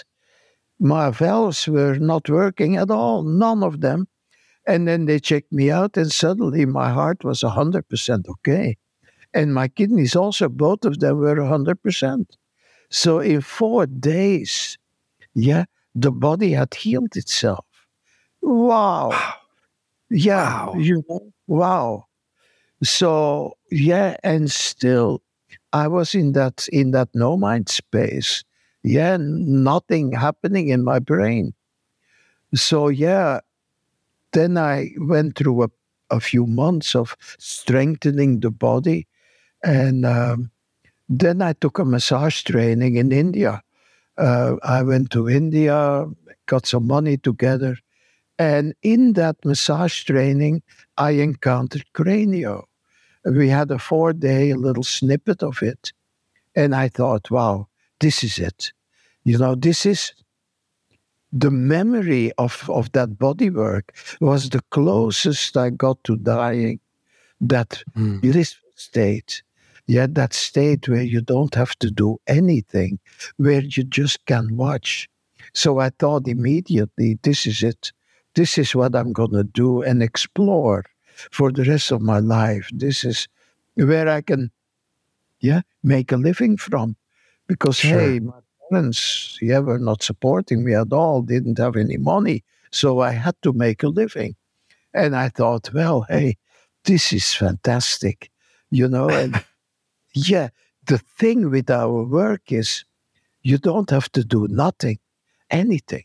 My 0.80 1.10
valves 1.10 1.68
were 1.68 1.96
not 1.98 2.28
working 2.28 2.76
at 2.76 2.90
all, 2.90 3.22
none 3.22 3.62
of 3.62 3.80
them. 3.80 4.08
And 4.66 4.88
then 4.88 5.06
they 5.06 5.20
checked 5.20 5.52
me 5.52 5.70
out, 5.70 5.96
and 5.96 6.12
suddenly 6.12 6.66
my 6.66 6.90
heart 6.90 7.24
was 7.24 7.42
100% 7.42 8.28
okay. 8.28 8.78
And 9.34 9.54
my 9.54 9.68
kidneys 9.68 10.16
also, 10.16 10.48
both 10.48 10.84
of 10.84 11.00
them 11.00 11.18
were 11.18 11.36
100%. 11.40 12.36
So 12.90 13.20
in 13.20 13.40
four 13.42 13.86
days, 13.86 14.78
yeah, 15.34 15.66
the 15.94 16.12
body 16.12 16.52
had 16.52 16.74
healed 16.74 17.16
itself. 17.16 17.66
Wow. 18.42 19.10
Yeah, 20.10 20.66
Wow. 20.66 20.74
you 20.76 21.04
know, 21.08 21.32
wow. 21.46 22.06
So 22.82 23.56
yeah, 23.70 24.16
and 24.22 24.50
still, 24.50 25.22
I 25.72 25.88
was 25.88 26.14
in 26.14 26.32
that 26.32 26.68
in 26.72 26.92
that 26.92 27.08
no 27.14 27.36
mind 27.36 27.68
space. 27.68 28.42
Yeah, 28.82 29.18
nothing 29.20 30.12
happening 30.12 30.68
in 30.68 30.82
my 30.84 30.98
brain. 30.98 31.52
So 32.54 32.88
yeah, 32.88 33.40
then 34.32 34.58
I 34.58 34.92
went 34.98 35.36
through 35.36 35.64
a, 35.64 35.68
a 36.10 36.20
few 36.20 36.46
months 36.46 36.94
of 36.96 37.16
strengthening 37.38 38.40
the 38.40 38.50
body, 38.50 39.06
and 39.64 40.06
um, 40.06 40.50
then 41.08 41.42
I 41.42 41.54
took 41.54 41.78
a 41.78 41.84
massage 41.84 42.42
training 42.42 42.96
in 42.96 43.12
India. 43.12 43.62
Uh, 44.18 44.56
I 44.62 44.82
went 44.82 45.10
to 45.12 45.28
India, 45.28 46.06
got 46.46 46.66
some 46.66 46.86
money 46.86 47.18
together, 47.18 47.78
and 48.38 48.74
in 48.82 49.14
that 49.14 49.36
massage 49.44 50.04
training, 50.04 50.62
I 50.98 51.12
encountered 51.12 51.84
Cranio. 51.94 52.64
We 53.24 53.48
had 53.48 53.70
a 53.70 53.78
four 53.78 54.12
day 54.12 54.54
little 54.54 54.82
snippet 54.82 55.42
of 55.42 55.62
it. 55.62 55.92
And 56.54 56.74
I 56.74 56.88
thought, 56.88 57.30
wow, 57.30 57.68
this 58.00 58.24
is 58.24 58.38
it. 58.38 58.72
You 59.24 59.38
know, 59.38 59.54
this 59.54 59.86
is 59.86 60.12
the 61.32 61.50
memory 61.50 62.32
of, 62.38 62.68
of 62.68 62.90
that 62.92 63.18
body 63.18 63.50
work 63.50 63.94
was 64.20 64.50
the 64.50 64.62
closest 64.70 65.56
I 65.56 65.70
got 65.70 66.02
to 66.04 66.16
dying. 66.16 66.80
That 67.40 67.82
Mm. 67.96 68.20
blissful 68.20 68.70
state. 68.76 69.42
Yeah, 69.86 70.06
that 70.10 70.34
state 70.34 70.88
where 70.88 71.02
you 71.02 71.20
don't 71.20 71.54
have 71.54 71.74
to 71.80 71.90
do 71.90 72.18
anything, 72.26 72.98
where 73.38 73.62
you 73.62 73.84
just 73.84 74.24
can 74.26 74.56
watch. 74.56 75.08
So 75.54 75.78
I 75.78 75.90
thought 75.90 76.28
immediately, 76.28 77.18
this 77.22 77.46
is 77.46 77.62
it. 77.62 77.92
This 78.34 78.58
is 78.58 78.74
what 78.74 78.94
I'm 78.94 79.12
going 79.12 79.32
to 79.32 79.42
do 79.44 79.82
and 79.82 80.02
explore 80.02 80.84
for 81.30 81.52
the 81.52 81.64
rest 81.64 81.90
of 81.92 82.00
my 82.00 82.18
life. 82.18 82.68
This 82.72 83.04
is 83.04 83.28
where 83.74 84.08
I 84.08 84.20
can, 84.20 84.50
yeah, 85.40 85.62
make 85.82 86.12
a 86.12 86.16
living 86.16 86.56
from. 86.56 86.96
Because, 87.46 87.76
Sure. 87.78 88.00
hey, 88.00 88.20
my 88.20 88.40
parents, 88.70 89.38
yeah, 89.40 89.58
were 89.58 89.78
not 89.78 90.02
supporting 90.02 90.64
me 90.64 90.74
at 90.74 90.92
all, 90.92 91.22
didn't 91.22 91.58
have 91.58 91.76
any 91.76 91.96
money. 91.96 92.44
So 92.70 93.00
I 93.00 93.12
had 93.12 93.34
to 93.42 93.52
make 93.52 93.82
a 93.82 93.88
living. 93.88 94.36
And 94.94 95.16
I 95.16 95.28
thought, 95.28 95.72
well, 95.72 96.06
hey, 96.08 96.36
this 96.84 97.12
is 97.12 97.32
fantastic, 97.34 98.30
you 98.70 98.88
know. 98.88 99.08
And 99.22 99.44
yeah, 100.14 100.48
the 100.86 100.98
thing 100.98 101.50
with 101.50 101.70
our 101.70 102.04
work 102.04 102.52
is 102.52 102.84
you 103.42 103.58
don't 103.58 103.90
have 103.90 104.10
to 104.12 104.24
do 104.24 104.46
nothing, 104.48 104.98
anything. 105.50 106.04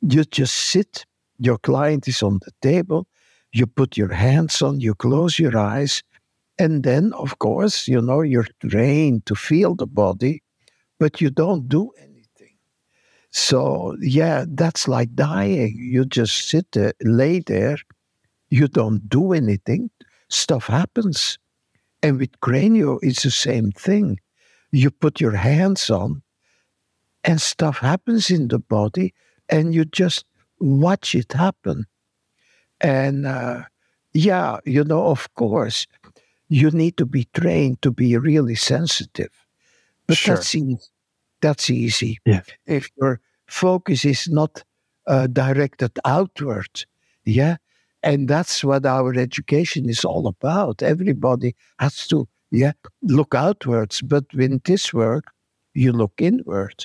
You 0.00 0.24
just 0.24 0.54
sit, 0.54 1.06
your 1.38 1.58
client 1.58 2.08
is 2.08 2.22
on 2.22 2.40
the 2.44 2.52
table, 2.60 3.06
you 3.54 3.66
put 3.66 3.96
your 3.96 4.12
hands 4.12 4.60
on, 4.62 4.80
you 4.80 4.94
close 4.96 5.38
your 5.38 5.56
eyes, 5.56 6.02
and 6.58 6.82
then, 6.82 7.12
of 7.12 7.38
course, 7.38 7.86
you 7.86 8.00
know, 8.00 8.20
you're 8.22 8.48
trained 8.68 9.26
to 9.26 9.34
feel 9.36 9.76
the 9.76 9.86
body, 9.86 10.42
but 10.98 11.20
you 11.20 11.30
don't 11.30 11.68
do 11.68 11.90
anything. 11.98 12.56
So, 13.30 13.96
yeah, 14.00 14.44
that's 14.48 14.88
like 14.88 15.14
dying. 15.14 15.76
You 15.78 16.04
just 16.04 16.48
sit 16.48 16.66
there, 16.72 16.94
lay 17.02 17.40
there, 17.40 17.78
you 18.50 18.66
don't 18.66 19.08
do 19.08 19.32
anything, 19.32 19.90
stuff 20.28 20.66
happens. 20.66 21.38
And 22.02 22.18
with 22.18 22.38
cranio, 22.40 22.98
it's 23.02 23.22
the 23.22 23.30
same 23.30 23.70
thing. 23.70 24.18
You 24.72 24.90
put 24.90 25.20
your 25.20 25.36
hands 25.36 25.90
on, 25.90 26.22
and 27.22 27.40
stuff 27.40 27.78
happens 27.78 28.30
in 28.30 28.48
the 28.48 28.58
body, 28.58 29.14
and 29.48 29.72
you 29.72 29.84
just 29.84 30.24
watch 30.58 31.14
it 31.14 31.32
happen. 31.32 31.86
And 32.84 33.26
uh, 33.26 33.62
yeah, 34.12 34.58
you 34.66 34.84
know, 34.84 35.06
of 35.06 35.32
course, 35.34 35.86
you 36.48 36.70
need 36.70 36.96
to 36.98 37.06
be 37.06 37.24
trained 37.32 37.80
to 37.82 37.90
be 37.90 38.16
really 38.16 38.54
sensitive. 38.54 39.30
But 40.06 40.18
Sure. 40.18 40.34
that's 40.34 40.54
easy. 40.54 40.78
That's 41.40 41.70
easy. 41.70 42.18
Yeah. 42.26 42.42
If 42.66 42.90
your 43.00 43.20
focus 43.46 44.04
is 44.04 44.28
not 44.28 44.62
uh, 45.06 45.26
directed 45.28 45.98
outward, 46.04 46.84
yeah, 47.24 47.56
and 48.02 48.28
that's 48.28 48.62
what 48.62 48.84
our 48.84 49.14
education 49.18 49.88
is 49.88 50.04
all 50.04 50.26
about. 50.26 50.82
Everybody 50.82 51.54
has 51.78 52.06
to, 52.08 52.28
yeah, 52.50 52.72
look 53.02 53.34
outwards. 53.34 54.02
But 54.02 54.24
in 54.34 54.60
this 54.64 54.92
work, 54.92 55.24
you 55.72 55.92
look 55.92 56.12
inward, 56.18 56.84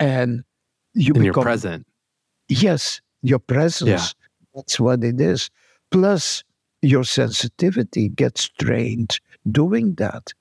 and 0.00 0.44
you 0.94 1.12
your 1.14 1.24
become 1.24 1.42
present. 1.42 1.86
Yes, 2.48 3.02
your 3.22 3.38
presence. 3.40 4.14
That's 4.56 4.80
what 4.80 5.04
it 5.04 5.20
is. 5.20 5.50
Plus, 5.92 6.44
your 6.82 7.04
sensitivity 7.04 8.08
gets 8.10 8.48
trained 8.48 9.20
doing 9.50 9.96
that. 9.96 10.34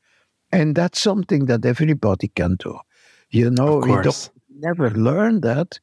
And 0.51 0.75
that's 0.75 1.01
something 1.01 1.47
that 1.47 1.65
everybody 1.65 2.29
can 2.29 2.57
do. 2.57 2.79
You 3.31 3.51
know, 3.51 3.77
we 3.77 3.97
don't 4.01 4.29
never 4.59 4.91
learn 4.91 5.41
that, 5.41 5.79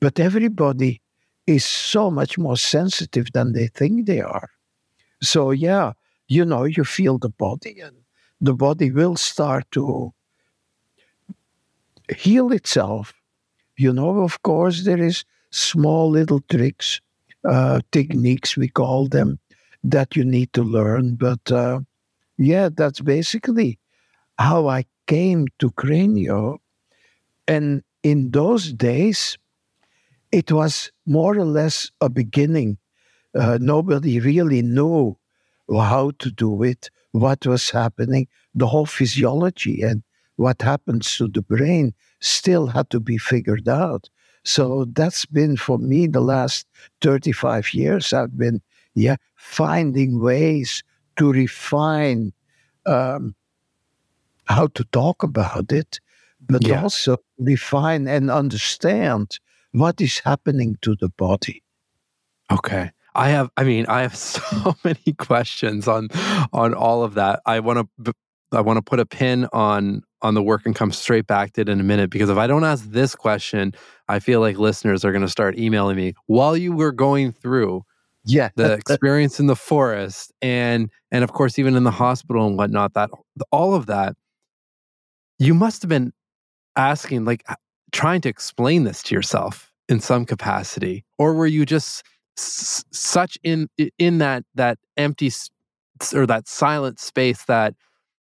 but 0.00 0.20
everybody 0.20 1.02
is 1.46 1.64
so 1.66 2.10
much 2.10 2.38
more 2.38 2.56
sensitive 2.58 3.32
than 3.34 3.52
they 3.54 3.68
think 3.68 4.06
they 4.06 4.20
are. 4.22 4.50
So, 5.22 5.52
yeah, 5.52 5.94
you 6.28 6.44
know, 6.46 6.64
you 6.64 6.84
feel 6.84 7.18
the 7.18 7.30
body, 7.30 7.80
and 7.80 7.96
the 8.40 8.54
body 8.54 8.92
will 8.92 9.16
start 9.16 9.70
to 9.72 10.14
heal 12.16 12.52
itself. 12.52 13.14
you 13.76 13.92
know, 13.92 14.20
of 14.22 14.42
course, 14.42 14.84
there 14.84 15.02
is 15.02 15.24
small 15.50 16.10
little 16.10 16.40
tricks, 16.40 17.00
uh, 17.48 17.80
techniques, 17.92 18.56
we 18.56 18.68
call 18.68 19.08
them, 19.08 19.38
that 19.82 20.16
you 20.16 20.24
need 20.24 20.52
to 20.52 20.62
learn. 20.62 21.14
But 21.14 21.50
uh, 21.50 21.80
yeah, 22.36 22.68
that's 22.72 23.00
basically 23.00 23.78
how 24.38 24.68
I 24.68 24.84
came 25.06 25.46
to 25.58 25.70
Cranio. 25.70 26.58
And 27.48 27.82
in 28.02 28.30
those 28.30 28.72
days, 28.72 29.36
it 30.32 30.52
was 30.52 30.92
more 31.06 31.36
or 31.36 31.44
less 31.44 31.90
a 32.00 32.08
beginning. 32.08 32.78
Uh, 33.34 33.58
nobody 33.60 34.20
really 34.20 34.62
knew 34.62 35.16
how 35.68 36.12
to 36.18 36.30
do 36.30 36.62
it, 36.62 36.90
what 37.12 37.46
was 37.46 37.70
happening, 37.70 38.26
the 38.54 38.66
whole 38.66 38.86
physiology 38.86 39.82
and 39.82 40.02
what 40.36 40.62
happens 40.62 41.16
to 41.16 41.28
the 41.28 41.42
brain 41.42 41.92
still 42.20 42.66
had 42.68 42.88
to 42.90 43.00
be 43.00 43.18
figured 43.18 43.68
out. 43.68 44.08
So 44.44 44.86
that's 44.92 45.26
been 45.26 45.56
for 45.56 45.78
me 45.78 46.06
the 46.06 46.20
last 46.20 46.66
35 47.02 47.74
years. 47.74 48.12
I've 48.12 48.36
been, 48.36 48.62
yeah, 48.94 49.16
finding 49.36 50.20
ways 50.20 50.82
to 51.16 51.32
refine 51.32 52.32
um, 52.86 53.34
how 54.46 54.68
to 54.68 54.84
talk 54.84 55.22
about 55.22 55.72
it, 55.72 56.00
but 56.40 56.66
yeah. 56.66 56.82
also 56.82 57.18
refine 57.38 58.08
and 58.08 58.30
understand 58.30 59.38
what 59.72 60.00
is 60.00 60.18
happening 60.20 60.78
to 60.82 60.96
the 60.96 61.08
body. 61.10 61.62
Okay. 62.50 62.90
I 63.14 63.28
have 63.30 63.50
I 63.56 63.64
mean 63.64 63.86
I 63.86 64.02
have 64.02 64.16
so 64.34 64.74
many 64.84 65.14
questions 65.18 65.88
on 65.88 66.08
on 66.52 66.74
all 66.74 67.02
of 67.02 67.14
that. 67.14 67.40
I 67.46 67.60
want 67.60 67.88
to 68.04 68.14
I 68.52 68.60
want 68.60 68.78
to 68.78 68.82
put 68.82 69.00
a 69.00 69.06
pin 69.06 69.46
on 69.52 70.02
on 70.22 70.34
the 70.34 70.42
work 70.42 70.66
and 70.66 70.74
come 70.74 70.92
straight 70.92 71.26
back 71.26 71.52
to 71.52 71.62
it 71.62 71.68
in 71.68 71.80
a 71.80 71.82
minute 71.82 72.10
because 72.10 72.28
if 72.28 72.36
I 72.36 72.46
don't 72.46 72.64
ask 72.64 72.84
this 72.90 73.14
question, 73.14 73.72
I 74.10 74.18
feel 74.18 74.40
like 74.40 74.58
listeners 74.58 75.04
are 75.04 75.12
going 75.12 75.22
to 75.22 75.28
start 75.28 75.56
emailing 75.56 75.96
me 75.96 76.14
while 76.26 76.56
you 76.56 76.72
were 76.72 76.90
going 76.90 77.30
through 77.30 77.84
yeah. 78.24 78.50
the 78.56 78.72
experience 78.88 79.38
in 79.38 79.46
the 79.46 79.54
forest 79.54 80.32
and 80.42 80.90
and 81.12 81.22
of 81.22 81.32
course 81.32 81.58
even 81.58 81.76
in 81.76 81.84
the 81.84 81.92
hospital 81.92 82.46
and 82.46 82.58
whatnot 82.58 82.94
that 82.94 83.10
all 83.52 83.74
of 83.74 83.86
that. 83.86 84.16
You 85.38 85.54
must 85.54 85.80
have 85.82 85.88
been 85.88 86.12
asking 86.76 87.24
like 87.24 87.44
trying 87.92 88.20
to 88.22 88.28
explain 88.28 88.84
this 88.84 89.02
to 89.04 89.14
yourself 89.14 89.72
in 89.88 90.00
some 90.00 90.26
capacity 90.26 91.04
or 91.18 91.34
were 91.34 91.46
you 91.46 91.64
just 91.64 92.02
s- 92.36 92.84
such 92.90 93.38
in 93.44 93.68
in 93.98 94.18
that 94.18 94.44
that 94.56 94.78
empty 94.96 95.30
or 96.14 96.26
that 96.26 96.48
silent 96.48 96.98
space 96.98 97.44
that 97.44 97.74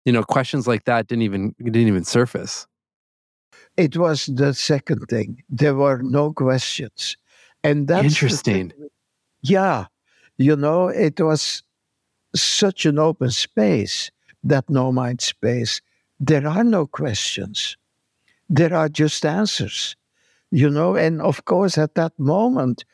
you 0.04 0.12
know 0.12 0.24
questions 0.24 0.68
like 0.68 0.84
that 0.84 1.08
didn't 1.08 1.24
even 1.24 1.56
didn't 1.60 1.88
even 1.88 2.04
surface 2.04 2.68
it 3.78 3.96
was 3.98 4.26
the 4.26 4.54
second 4.54 5.06
thing. 5.08 5.44
There 5.50 5.76
were 5.76 6.02
no 6.02 6.34
questions. 6.34 7.16
And 7.64 7.88
that's 7.88 8.06
interesting. 8.08 8.72
yeah 9.42 9.86
you 10.38 10.56
know 10.56 10.88
it 10.88 11.20
was 11.20 11.64
such 12.36 12.86
an 12.86 13.00
open 13.00 13.32
space 13.32 14.12
that 14.44 14.70
no 14.70 14.92
mind 14.92 15.22
space. 15.22 15.82
There 16.20 16.48
are 16.48 16.64
no 16.64 16.86
questions. 16.88 17.78
There 18.50 18.74
are 18.74 18.90
just 18.90 19.26
answers 19.26 19.96
you 20.52 20.70
know 20.70 20.96
and 20.96 21.22
of 21.22 21.44
course 21.46 21.78
at 21.78 21.96
that 21.96 22.18
moment 22.18 22.86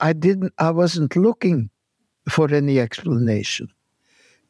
i 0.00 0.12
didn't 0.14 0.52
i 0.58 0.70
wasn't 0.70 1.14
looking 1.14 1.68
for 2.28 2.52
any 2.54 2.78
explanation. 2.80 3.68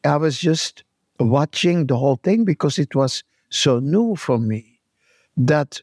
I 0.03 0.17
was 0.17 0.37
just 0.39 0.83
watching 1.19 1.87
the 1.87 1.97
whole 1.97 2.17
thing 2.17 2.45
because 2.45 2.79
it 2.79 2.95
was 2.95 3.23
so 3.49 3.79
new 3.79 4.15
for 4.15 4.37
me 4.37 4.78
that 5.39 5.81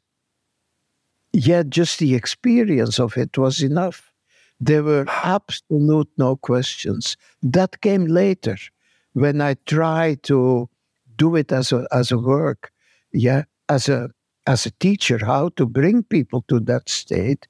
yeah 1.32 1.62
just 1.62 1.98
the 1.98 2.14
experience 2.14 3.00
of 3.00 3.16
it 3.16 3.36
was 3.36 3.62
enough 3.62 4.12
there 4.60 4.82
were 4.82 5.04
absolute 5.08 6.08
no 6.16 6.36
questions 6.36 7.16
that 7.42 7.80
came 7.80 8.06
later 8.06 8.56
when 9.14 9.40
i 9.40 9.54
tried 9.66 10.22
to 10.22 10.68
do 11.16 11.36
it 11.36 11.50
as 11.52 11.72
a 11.72 11.86
as 11.92 12.12
a 12.12 12.18
work 12.18 12.70
yeah 13.12 13.42
as 13.68 13.88
a 13.88 14.08
as 14.46 14.66
a 14.66 14.70
teacher 14.72 15.18
how 15.24 15.48
to 15.50 15.66
bring 15.66 16.02
people 16.02 16.44
to 16.48 16.60
that 16.60 16.88
state 16.88 17.48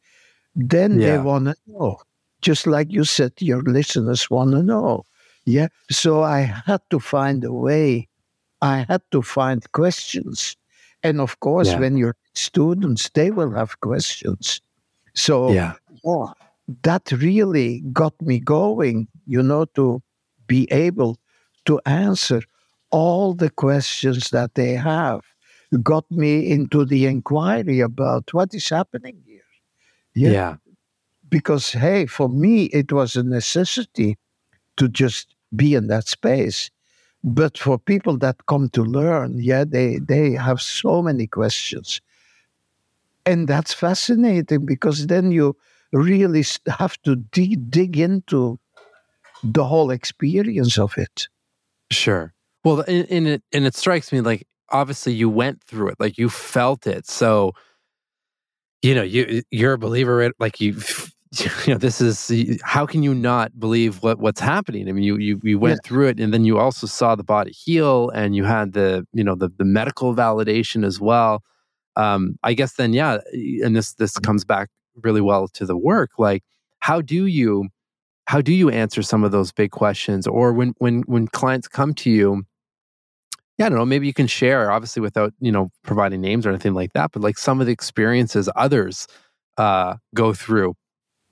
then 0.54 0.98
yeah. 0.98 1.16
they 1.16 1.18
want 1.18 1.44
to 1.44 1.56
know 1.66 1.98
just 2.40 2.66
like 2.66 2.90
you 2.90 3.04
said 3.04 3.32
your 3.40 3.62
listeners 3.62 4.30
want 4.30 4.52
to 4.52 4.62
know 4.62 5.04
yeah. 5.46 5.68
So 5.90 6.22
I 6.22 6.40
had 6.40 6.82
to 6.90 6.98
find 6.98 7.44
a 7.44 7.52
way. 7.52 8.08
I 8.60 8.84
had 8.88 9.02
to 9.12 9.22
find 9.22 9.62
questions. 9.72 10.56
And 11.06 11.20
of 11.20 11.38
course, 11.40 11.68
yeah. 11.68 11.78
when 11.78 11.96
you're 11.96 12.16
students, 12.34 13.10
they 13.14 13.30
will 13.30 13.52
have 13.52 13.80
questions. 13.80 14.60
So 15.14 15.52
yeah. 15.52 15.74
that 16.82 17.12
really 17.12 17.82
got 17.92 18.20
me 18.20 18.40
going, 18.40 19.08
you 19.26 19.42
know, 19.42 19.66
to 19.76 20.02
be 20.46 20.66
able 20.72 21.18
to 21.66 21.80
answer 21.86 22.42
all 22.90 23.34
the 23.34 23.50
questions 23.50 24.30
that 24.30 24.54
they 24.54 24.72
have. 24.72 25.22
Got 25.82 26.10
me 26.10 26.50
into 26.50 26.84
the 26.84 27.06
inquiry 27.06 27.80
about 27.80 28.32
what 28.34 28.54
is 28.54 28.68
happening 28.68 29.22
here. 29.26 29.50
Yeah. 30.14 30.30
yeah. 30.30 30.56
Because, 31.28 31.72
hey, 31.72 32.06
for 32.06 32.28
me, 32.28 32.64
it 32.66 32.92
was 32.92 33.16
a 33.16 33.22
necessity 33.22 34.16
to 34.76 34.88
just 34.88 35.34
be 35.54 35.74
in 35.74 35.86
that 35.88 36.08
space. 36.08 36.70
But 37.26 37.58
for 37.58 37.76
people 37.76 38.16
that 38.18 38.46
come 38.46 38.68
to 38.70 38.84
learn, 38.84 39.38
yeah, 39.38 39.64
they, 39.64 39.98
they 39.98 40.30
have 40.32 40.62
so 40.62 41.02
many 41.02 41.26
questions. 41.26 42.00
And 43.26 43.48
that's 43.48 43.74
fascinating 43.74 44.64
because 44.64 45.08
then 45.08 45.32
you 45.32 45.56
really 45.92 46.44
have 46.68 46.96
to 47.02 47.16
de- 47.16 47.56
dig 47.56 47.98
into 47.98 48.60
the 49.42 49.64
whole 49.64 49.90
experience 49.90 50.78
of 50.78 50.96
it. 50.96 51.26
Sure. 51.90 52.32
Well, 52.64 52.84
and, 52.86 53.26
it 53.26 53.42
and 53.52 53.66
it 53.66 53.74
strikes 53.74 54.12
me 54.12 54.20
like 54.20 54.46
obviously 54.70 55.12
you 55.12 55.28
went 55.28 55.62
through 55.64 55.88
it, 55.88 56.00
like 56.00 56.18
you 56.18 56.28
felt 56.28 56.86
it. 56.86 57.08
So, 57.08 57.54
you 58.82 58.94
know, 58.94 59.02
you 59.02 59.42
you're 59.50 59.72
a 59.72 59.78
believer. 59.78 60.22
In 60.22 60.32
like 60.38 60.60
you 60.60 60.80
you 61.66 61.74
know 61.74 61.78
this 61.78 62.00
is 62.00 62.60
how 62.64 62.86
can 62.86 63.02
you 63.02 63.14
not 63.14 63.58
believe 63.58 64.02
what 64.02 64.18
what's 64.18 64.40
happening 64.40 64.88
i 64.88 64.92
mean 64.92 65.04
you 65.04 65.16
you, 65.16 65.40
you 65.42 65.58
went 65.58 65.80
yeah. 65.82 65.88
through 65.88 66.06
it 66.06 66.20
and 66.20 66.32
then 66.32 66.44
you 66.44 66.58
also 66.58 66.86
saw 66.86 67.14
the 67.14 67.24
body 67.24 67.52
heal 67.52 68.10
and 68.10 68.34
you 68.36 68.44
had 68.44 68.72
the 68.72 69.06
you 69.12 69.24
know 69.24 69.34
the, 69.34 69.48
the 69.58 69.64
medical 69.64 70.14
validation 70.14 70.84
as 70.84 71.00
well 71.00 71.42
um 71.96 72.36
i 72.42 72.52
guess 72.52 72.74
then 72.74 72.92
yeah 72.92 73.18
and 73.62 73.76
this 73.76 73.94
this 73.94 74.18
comes 74.18 74.44
back 74.44 74.68
really 75.02 75.20
well 75.20 75.48
to 75.48 75.66
the 75.66 75.76
work 75.76 76.10
like 76.18 76.42
how 76.80 77.00
do 77.00 77.26
you 77.26 77.68
how 78.26 78.40
do 78.40 78.52
you 78.52 78.70
answer 78.70 79.02
some 79.02 79.24
of 79.24 79.32
those 79.32 79.52
big 79.52 79.70
questions 79.70 80.26
or 80.26 80.52
when 80.52 80.74
when 80.78 81.02
when 81.02 81.26
clients 81.28 81.68
come 81.68 81.94
to 81.94 82.10
you 82.10 82.44
yeah, 83.58 83.66
I 83.66 83.68
don't 83.70 83.78
know. 83.78 83.86
Maybe 83.86 84.06
you 84.06 84.12
can 84.12 84.26
share, 84.26 84.70
obviously, 84.70 85.00
without 85.00 85.32
you 85.40 85.50
know 85.50 85.70
providing 85.82 86.20
names 86.20 86.44
or 86.44 86.50
anything 86.50 86.74
like 86.74 86.92
that. 86.92 87.12
But 87.12 87.22
like 87.22 87.38
some 87.38 87.60
of 87.60 87.66
the 87.66 87.72
experiences 87.72 88.48
others 88.54 89.06
uh, 89.56 89.96
go 90.14 90.34
through 90.34 90.74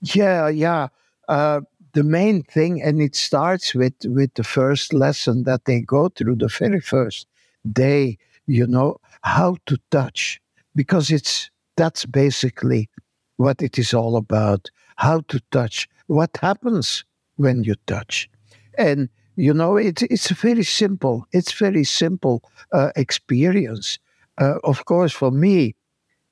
yeah, 0.01 0.47
yeah. 0.49 0.87
Uh, 1.27 1.61
the 1.93 2.03
main 2.03 2.43
thing, 2.43 2.81
and 2.81 3.01
it 3.01 3.15
starts 3.15 3.73
with 3.73 3.93
with 4.05 4.33
the 4.35 4.43
first 4.43 4.93
lesson 4.93 5.43
that 5.43 5.65
they 5.65 5.81
go 5.81 6.09
through, 6.09 6.35
the 6.35 6.47
very 6.47 6.81
first 6.81 7.27
day. 7.71 8.17
You 8.47 8.67
know 8.67 8.97
how 9.21 9.57
to 9.65 9.77
touch, 9.91 10.39
because 10.75 11.09
it's 11.09 11.49
that's 11.77 12.05
basically 12.05 12.89
what 13.37 13.61
it 13.61 13.77
is 13.79 13.93
all 13.93 14.17
about. 14.17 14.69
How 14.97 15.21
to 15.29 15.41
touch. 15.51 15.89
What 16.07 16.37
happens 16.41 17.03
when 17.37 17.63
you 17.63 17.75
touch, 17.87 18.29
and 18.77 19.09
you 19.35 19.53
know 19.53 19.77
it, 19.77 20.01
it's 20.03 20.29
very 20.31 20.63
simple. 20.63 21.25
It's 21.31 21.51
very 21.53 21.83
simple 21.83 22.43
uh, 22.71 22.91
experience. 22.95 23.99
Uh, 24.37 24.55
of 24.63 24.85
course, 24.85 25.13
for 25.13 25.31
me, 25.31 25.75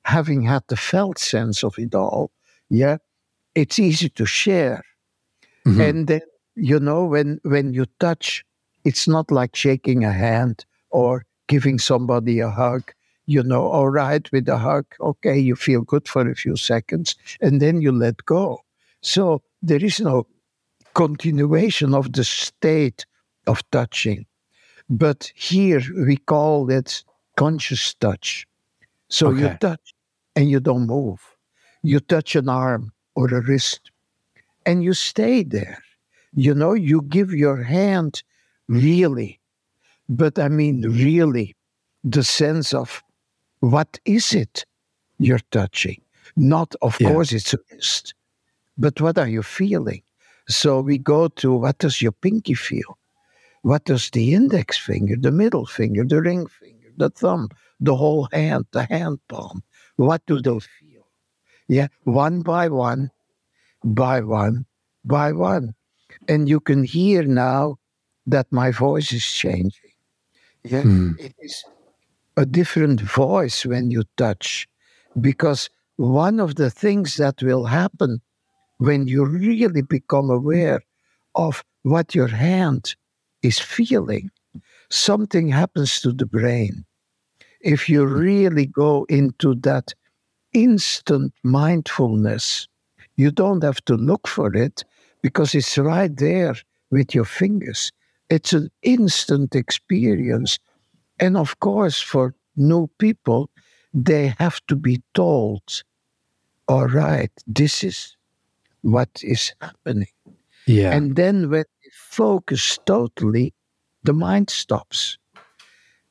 having 0.04 0.42
had 0.42 0.62
the 0.68 0.76
felt 0.76 1.18
sense 1.18 1.64
of 1.64 1.78
it 1.78 1.94
all, 1.94 2.30
yeah, 2.70 2.98
it's 3.54 3.78
easy 3.78 4.08
to 4.10 4.26
share. 4.26 4.82
Mm-hmm. 5.66 5.80
And 5.80 6.06
then, 6.06 6.22
you 6.54 6.78
know, 6.78 7.04
when, 7.04 7.40
when 7.42 7.72
you 7.72 7.86
touch, 8.00 8.44
it's 8.84 9.08
not 9.08 9.30
like 9.30 9.56
shaking 9.56 10.04
a 10.04 10.12
hand 10.12 10.64
or 10.90 11.24
giving 11.48 11.78
somebody 11.78 12.40
a 12.40 12.50
hug. 12.50 12.92
You 13.26 13.42
know, 13.42 13.62
all 13.62 13.88
right, 13.88 14.30
with 14.32 14.46
a 14.50 14.58
hug, 14.58 14.84
okay, 15.00 15.38
you 15.38 15.56
feel 15.56 15.80
good 15.80 16.06
for 16.06 16.28
a 16.28 16.34
few 16.34 16.56
seconds, 16.56 17.14
and 17.40 17.62
then 17.62 17.80
you 17.80 17.90
let 17.90 18.26
go. 18.26 18.60
So 19.00 19.40
there 19.62 19.82
is 19.82 19.98
no 19.98 20.26
continuation 20.94 21.94
of 21.94 22.12
the 22.12 22.24
state 22.24 23.06
of 23.46 23.62
touching. 23.70 24.26
But 24.90 25.32
here 25.34 25.80
we 26.06 26.18
call 26.18 26.70
it 26.70 27.02
conscious 27.36 27.94
touch. 27.94 28.46
So 29.08 29.28
okay. 29.28 29.40
you 29.40 29.56
touch 29.58 29.94
and 30.36 30.50
you 30.50 30.60
don't 30.60 30.86
move. 30.86 31.20
You 31.82 32.00
touch 32.00 32.36
an 32.36 32.48
arm 32.48 32.92
or 33.14 33.28
a 33.28 33.40
wrist. 33.42 33.90
And 34.66 34.82
you 34.84 34.94
stay 34.94 35.42
there. 35.42 35.82
You 36.34 36.54
know, 36.54 36.74
you 36.74 37.02
give 37.02 37.32
your 37.32 37.62
hand 37.62 38.22
really, 38.68 39.40
but 40.08 40.38
I 40.38 40.48
mean, 40.48 40.82
really, 40.82 41.54
the 42.04 42.24
sense 42.24 42.74
of 42.74 43.02
what 43.60 43.98
is 44.04 44.34
it 44.34 44.64
you're 45.18 45.46
touching? 45.50 46.00
Not, 46.36 46.74
of 46.82 47.00
Yeah. 47.00 47.08
course, 47.08 47.32
it's 47.32 47.54
a 47.54 47.58
wrist, 47.70 48.14
but 48.78 49.00
what 49.00 49.18
are 49.18 49.28
you 49.28 49.42
feeling? 49.42 50.02
So 50.48 50.80
we 50.80 50.98
go 50.98 51.28
to 51.28 51.52
what 51.54 51.78
does 51.78 52.02
your 52.02 52.12
pinky 52.12 52.54
feel? 52.54 52.98
What 53.62 53.84
does 53.84 54.10
the 54.10 54.34
index 54.34 54.78
finger, 54.78 55.16
the 55.18 55.32
middle 55.32 55.66
finger, 55.66 56.04
the 56.04 56.20
ring 56.22 56.46
finger, 56.46 56.88
the 56.96 57.10
thumb, 57.10 57.48
the 57.80 57.96
whole 57.96 58.28
hand, 58.32 58.66
the 58.72 58.84
hand 58.84 59.18
palm? 59.28 59.62
What 59.96 60.24
do 60.26 60.40
those 60.40 60.66
feel? 60.66 60.83
Yeah, 61.68 61.88
one 62.04 62.42
by 62.42 62.68
one, 62.68 63.10
by 63.84 64.20
one, 64.20 64.66
by 65.04 65.32
one. 65.32 65.74
And 66.28 66.48
you 66.48 66.60
can 66.60 66.84
hear 66.84 67.24
now 67.24 67.78
that 68.26 68.46
my 68.52 68.70
voice 68.70 69.12
is 69.12 69.24
changing. 69.24 69.92
Yeah, 70.64 70.82
Hmm. 70.82 71.12
it 71.18 71.34
is 71.40 71.64
a 72.36 72.46
different 72.46 73.00
voice 73.00 73.64
when 73.66 73.90
you 73.90 74.04
touch 74.16 74.68
because 75.20 75.70
one 75.96 76.40
of 76.40 76.56
the 76.56 76.70
things 76.70 77.16
that 77.16 77.42
will 77.42 77.66
happen 77.66 78.20
when 78.78 79.06
you 79.06 79.24
really 79.24 79.82
become 79.82 80.30
aware 80.30 80.82
of 81.34 81.64
what 81.82 82.14
your 82.14 82.28
hand 82.28 82.96
is 83.42 83.58
feeling, 83.58 84.30
something 84.90 85.48
happens 85.48 86.00
to 86.00 86.12
the 86.12 86.26
brain. 86.26 86.84
If 87.60 87.88
you 87.88 88.06
really 88.06 88.66
go 88.66 89.04
into 89.08 89.54
that 89.56 89.94
instant 90.54 91.34
mindfulness, 91.42 92.66
you 93.16 93.30
don't 93.30 93.62
have 93.62 93.84
to 93.84 93.94
look 93.94 94.26
for 94.26 94.54
it 94.56 94.84
because 95.22 95.54
it's 95.54 95.76
right 95.76 96.16
there 96.16 96.54
with 96.90 97.14
your 97.14 97.24
fingers. 97.24 97.92
It's 98.30 98.52
an 98.52 98.70
instant 98.82 99.54
experience. 99.54 100.58
And 101.20 101.36
of 101.36 101.60
course, 101.60 102.00
for 102.00 102.34
new 102.56 102.88
people, 102.98 103.50
they 103.92 104.34
have 104.38 104.60
to 104.66 104.76
be 104.76 105.02
told, 105.14 105.82
all 106.68 106.88
right, 106.88 107.30
this 107.46 107.84
is 107.84 108.16
what 108.82 109.08
is 109.22 109.52
happening. 109.60 110.08
Yeah. 110.66 110.92
And 110.92 111.16
then 111.16 111.50
when 111.50 111.64
they 111.82 111.90
focus 111.92 112.78
totally, 112.86 113.54
the 114.02 114.12
mind 114.12 114.50
stops. 114.50 115.18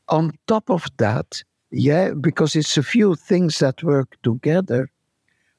On 0.09 0.31
top 0.47 0.69
of 0.69 0.85
that, 0.97 1.43
yeah, 1.73 2.11
because 2.11 2.55
it's 2.55 2.77
a 2.77 2.83
few 2.83 3.15
things 3.15 3.59
that 3.59 3.83
work 3.83 4.15
together. 4.21 4.89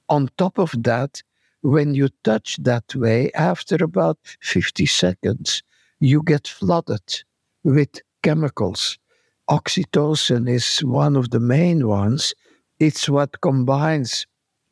On 0.08 0.30
top 0.38 0.58
of 0.58 0.72
that, 0.84 1.22
when 1.62 1.94
you 1.94 2.08
touch 2.22 2.56
that 2.58 2.94
way, 2.94 3.32
after 3.32 3.76
about 3.82 4.18
50 4.40 4.86
seconds, 4.86 5.62
you 5.98 6.22
get 6.22 6.46
flooded 6.46 7.24
with 7.64 8.00
chemicals. 8.22 8.98
Oxytocin 9.50 10.48
is 10.48 10.78
one 10.84 11.16
of 11.16 11.30
the 11.30 11.40
main 11.40 11.88
ones. 11.88 12.32
It's 12.78 13.08
what 13.08 13.40
combines 13.40 14.26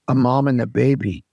a 0.07 0.15
mom 0.15 0.47
and 0.47 0.61
a 0.61 0.67
baby 0.67 1.25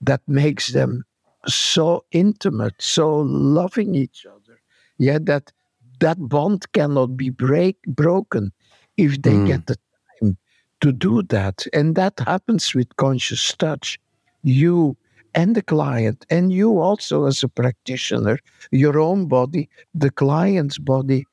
that 0.00 0.22
makes 0.26 0.72
them 0.72 1.04
so 1.46 2.04
intimate, 2.10 2.74
so 2.80 3.20
loving 3.20 3.94
each 3.94 4.26
other. 4.26 4.60
Yeah, 4.98 5.18
that 5.22 5.52
that 6.00 6.18
bond 6.18 6.70
cannot 6.72 7.16
be 7.16 7.30
break 7.30 7.76
broken 7.86 8.52
if 8.96 9.20
they 9.22 9.34
Mm. 9.38 9.46
get 9.46 9.66
the 9.66 9.76
time 10.20 10.36
to 10.80 10.92
do 10.92 11.22
that. 11.22 11.66
And 11.72 11.94
that 11.96 12.20
happens 12.20 12.74
with 12.74 12.96
conscious 12.96 13.54
touch. 13.54 13.98
You 14.42 14.96
and 15.34 15.54
the 15.54 15.62
client, 15.62 16.26
and 16.30 16.52
you 16.52 16.78
also 16.78 17.24
as 17.26 17.42
a 17.42 17.48
practitioner, 17.48 18.38
your 18.70 18.98
own 18.98 19.26
body, 19.26 19.68
the 19.94 20.10
client's 20.10 20.78
body 20.78 21.24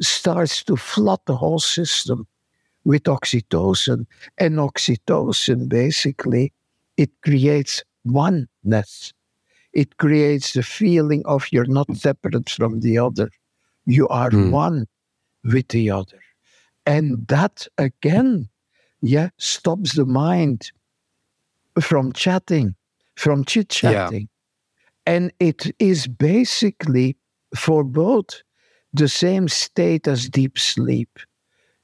starts 0.00 0.62
to 0.64 0.76
flood 0.76 1.20
the 1.26 1.36
whole 1.36 1.58
system 1.58 2.26
with 2.84 3.04
oxytocin. 3.04 4.06
And 4.38 4.56
oxytocin 4.58 5.68
basically 5.68 6.52
it 6.96 7.10
creates 7.22 7.82
oneness. 8.04 9.12
It 9.72 9.96
creates 9.98 10.52
the 10.52 10.62
feeling 10.62 11.22
of 11.26 11.46
you're 11.52 11.66
not 11.66 11.94
separate 11.96 12.50
from 12.50 12.80
the 12.80 12.98
other. 12.98 13.30
You 13.86 14.08
are 14.08 14.30
Hmm. 14.30 14.50
one 14.50 14.86
with 15.44 15.68
the 15.68 15.90
other. 15.90 16.20
And 16.86 17.26
that 17.28 17.66
again, 17.78 18.48
yeah, 19.02 19.30
stops 19.38 19.94
the 19.94 20.06
mind 20.06 20.72
from 21.80 22.12
chatting, 22.12 22.74
from 23.16 23.44
chit 23.44 23.68
chatting. 23.68 24.28
And 25.06 25.32
it 25.40 25.74
is 25.78 26.06
basically 26.06 27.16
for 27.56 27.84
both 27.84 28.42
the 28.92 29.08
same 29.08 29.48
state 29.48 30.08
as 30.08 30.28
deep 30.28 30.58
sleep. 30.58 31.18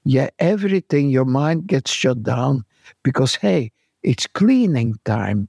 Yeah, 0.05 0.30
everything, 0.38 1.11
your 1.11 1.24
mind 1.24 1.66
gets 1.66 1.90
shut 1.90 2.22
down 2.22 2.64
because, 3.03 3.34
hey, 3.34 3.72
it's 4.03 4.26
cleaning 4.26 4.94
time. 5.05 5.49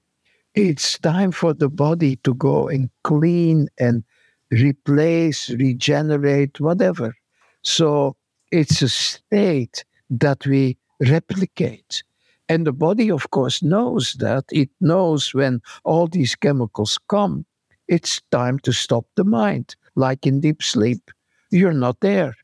It's 0.55 0.97
time 0.97 1.31
for 1.31 1.53
the 1.53 1.69
body 1.69 2.15
to 2.23 2.33
go 2.33 2.67
and 2.67 2.89
clean 3.03 3.67
and 3.77 4.03
replace, 4.49 5.51
regenerate, 5.51 6.59
whatever. 6.59 7.15
So 7.63 8.16
it's 8.51 8.81
a 8.81 8.89
state 8.89 9.83
that 10.09 10.45
we 10.45 10.77
replicate. 10.99 12.03
And 12.49 12.65
the 12.65 12.71
body, 12.71 13.11
of 13.11 13.29
course, 13.31 13.61
knows 13.61 14.13
that. 14.19 14.45
It 14.51 14.69
knows 14.79 15.33
when 15.33 15.61
all 15.83 16.07
these 16.07 16.35
chemicals 16.35 16.97
come, 17.09 17.45
it's 17.87 18.21
time 18.31 18.59
to 18.59 18.71
stop 18.71 19.05
the 19.15 19.23
mind. 19.23 19.75
Like 19.95 20.25
in 20.25 20.39
deep 20.39 20.63
sleep, 20.63 21.11
you're 21.51 21.73
not 21.73 21.99
there. 21.99 22.35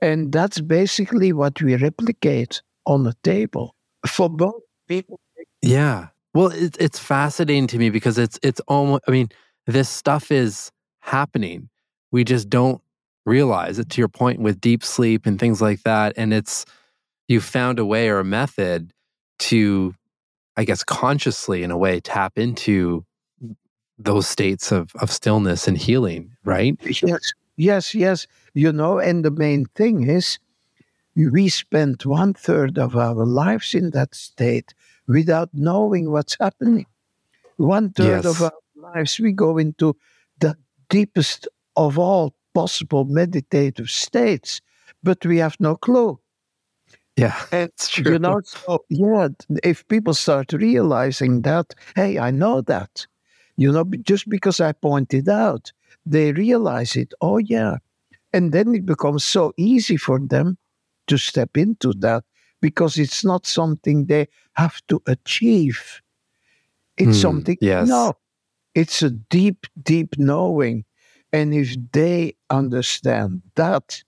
And 0.00 0.32
that's 0.32 0.60
basically 0.60 1.32
what 1.32 1.60
we 1.60 1.76
replicate 1.76 2.62
on 2.86 3.06
a 3.06 3.14
table 3.22 3.74
for 4.06 4.28
both 4.28 4.62
people. 4.88 5.20
Yeah. 5.62 6.08
Well, 6.34 6.48
it, 6.48 6.76
it's 6.78 6.98
fascinating 6.98 7.66
to 7.68 7.78
me 7.78 7.90
because 7.90 8.18
it's 8.18 8.38
it's 8.42 8.60
almost. 8.66 9.02
I 9.08 9.12
mean, 9.12 9.28
this 9.66 9.88
stuff 9.88 10.30
is 10.30 10.70
happening. 11.00 11.68
We 12.10 12.24
just 12.24 12.50
don't 12.50 12.82
realize 13.26 13.78
it. 13.78 13.90
To 13.90 14.00
your 14.00 14.08
point 14.08 14.40
with 14.40 14.60
deep 14.60 14.84
sleep 14.84 15.26
and 15.26 15.38
things 15.38 15.60
like 15.60 15.82
that, 15.82 16.14
and 16.16 16.32
it's 16.32 16.64
you 17.28 17.40
found 17.40 17.78
a 17.78 17.86
way 17.86 18.08
or 18.08 18.18
a 18.18 18.24
method 18.24 18.92
to, 19.40 19.94
I 20.56 20.64
guess, 20.64 20.84
consciously 20.84 21.62
in 21.62 21.70
a 21.70 21.78
way 21.78 22.00
tap 22.00 22.38
into 22.38 23.04
those 23.98 24.26
states 24.26 24.72
of 24.72 24.90
of 24.96 25.10
stillness 25.10 25.68
and 25.68 25.78
healing. 25.78 26.32
Right. 26.44 26.76
Yes, 27.02 27.32
yes, 27.56 27.94
yes. 27.94 28.26
You 28.54 28.72
know, 28.72 28.98
and 28.98 29.24
the 29.24 29.30
main 29.30 29.66
thing 29.74 30.08
is 30.08 30.38
we 31.16 31.48
spend 31.48 32.02
one 32.02 32.34
third 32.34 32.78
of 32.78 32.96
our 32.96 33.14
lives 33.24 33.74
in 33.74 33.90
that 33.90 34.14
state 34.14 34.74
without 35.06 35.50
knowing 35.52 36.10
what's 36.10 36.36
happening. 36.40 36.86
One 37.56 37.90
third 37.90 38.26
of 38.26 38.42
our 38.42 38.52
lives 38.74 39.20
we 39.20 39.32
go 39.32 39.58
into 39.58 39.96
the 40.40 40.56
deepest 40.88 41.46
of 41.76 41.98
all 41.98 42.34
possible 42.54 43.04
meditative 43.04 43.90
states, 43.90 44.60
but 45.02 45.24
we 45.26 45.38
have 45.38 45.56
no 45.60 45.76
clue. 45.76 46.18
Yeah. 47.16 47.34
And 47.52 47.70
It's 47.70 47.88
true. 47.90 48.12
you 48.12 48.18
know, 48.18 48.40
so 48.44 48.84
yeah, 48.88 49.28
if 49.62 49.86
people 49.88 50.14
start 50.14 50.52
realizing 50.52 51.42
that, 51.42 51.74
hey, 51.96 52.18
I 52.18 52.30
know 52.30 52.60
that, 52.62 53.06
you 53.56 53.72
know, 53.72 53.84
just 54.02 54.28
because 54.28 54.60
I 54.60 54.72
pointed 54.72 55.28
out, 55.28 55.72
they 56.06 56.32
realize 56.32 56.96
it. 56.96 57.14
Oh, 57.20 57.38
yeah. 57.38 57.78
And 58.32 58.52
then 58.52 58.74
it 58.74 58.86
becomes 58.86 59.24
so 59.24 59.52
easy 59.56 59.96
for 59.96 60.18
them 60.20 60.58
to 61.08 61.18
step 61.18 61.56
into 61.56 61.92
that 62.00 62.24
because 62.60 62.98
it's 62.98 63.24
not 63.24 63.46
something 63.46 64.06
they 64.06 64.28
have 64.54 64.80
to 64.88 65.02
achieve. 65.06 66.00
It's 66.96 67.16
Hmm, 67.16 67.20
something, 67.20 67.58
yes. 67.60 67.88
no, 67.88 68.14
it's 68.74 69.02
a 69.02 69.10
deep, 69.10 69.66
deep 69.82 70.16
knowing. 70.18 70.84
And 71.34 71.54
if 71.54 71.76
they 71.92 72.36
understand 72.50 73.42
that, 73.56 74.04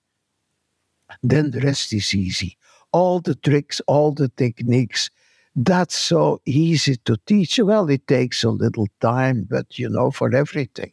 then 1.22 1.50
the 1.50 1.60
rest 1.60 1.92
is 1.92 2.14
easy. 2.14 2.56
All 2.92 3.20
the 3.20 3.34
tricks, 3.34 3.80
all 3.86 4.12
the 4.12 4.28
techniques, 4.28 5.10
that's 5.54 5.96
so 5.96 6.40
easy 6.46 6.96
to 7.04 7.16
teach. 7.26 7.58
Well, 7.58 7.88
it 7.90 8.06
takes 8.06 8.44
a 8.44 8.50
little 8.50 8.88
time, 9.00 9.46
but 9.50 9.78
you 9.78 9.88
know, 9.90 10.10
for 10.10 10.34
everything, 10.34 10.92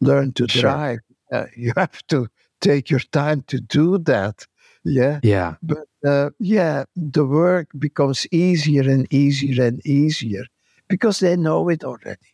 learn 0.00 0.32
to 0.34 0.48
Sure. 0.48 0.62
drive. 0.62 1.00
Uh, 1.32 1.46
you 1.56 1.72
have 1.76 2.06
to 2.08 2.28
take 2.60 2.90
your 2.90 3.00
time 3.12 3.42
to 3.48 3.60
do 3.60 3.98
that. 3.98 4.46
Yeah. 4.84 5.20
Yeah. 5.22 5.56
But 5.62 5.88
uh, 6.06 6.30
yeah, 6.40 6.84
the 6.96 7.26
work 7.26 7.68
becomes 7.78 8.26
easier 8.32 8.82
and 8.82 9.12
easier 9.12 9.64
and 9.64 9.84
easier 9.86 10.44
because 10.88 11.20
they 11.20 11.36
know 11.36 11.68
it 11.68 11.84
already. 11.84 12.30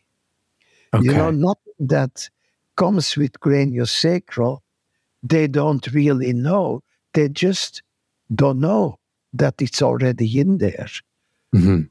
Okay. 0.93 1.05
You 1.05 1.13
know, 1.13 1.31
not 1.31 1.59
that 1.79 2.29
comes 2.77 3.17
with 3.17 3.39
craniosacral, 3.41 4.59
they 5.23 5.47
don't 5.47 5.87
really 5.93 6.33
know. 6.33 6.81
They 7.13 7.29
just 7.29 7.83
don't 8.33 8.59
know 8.59 8.99
that 9.33 9.61
it's 9.61 9.81
already 9.81 10.39
in 10.39 10.59
there. 10.59 10.87
hmm 11.53 11.81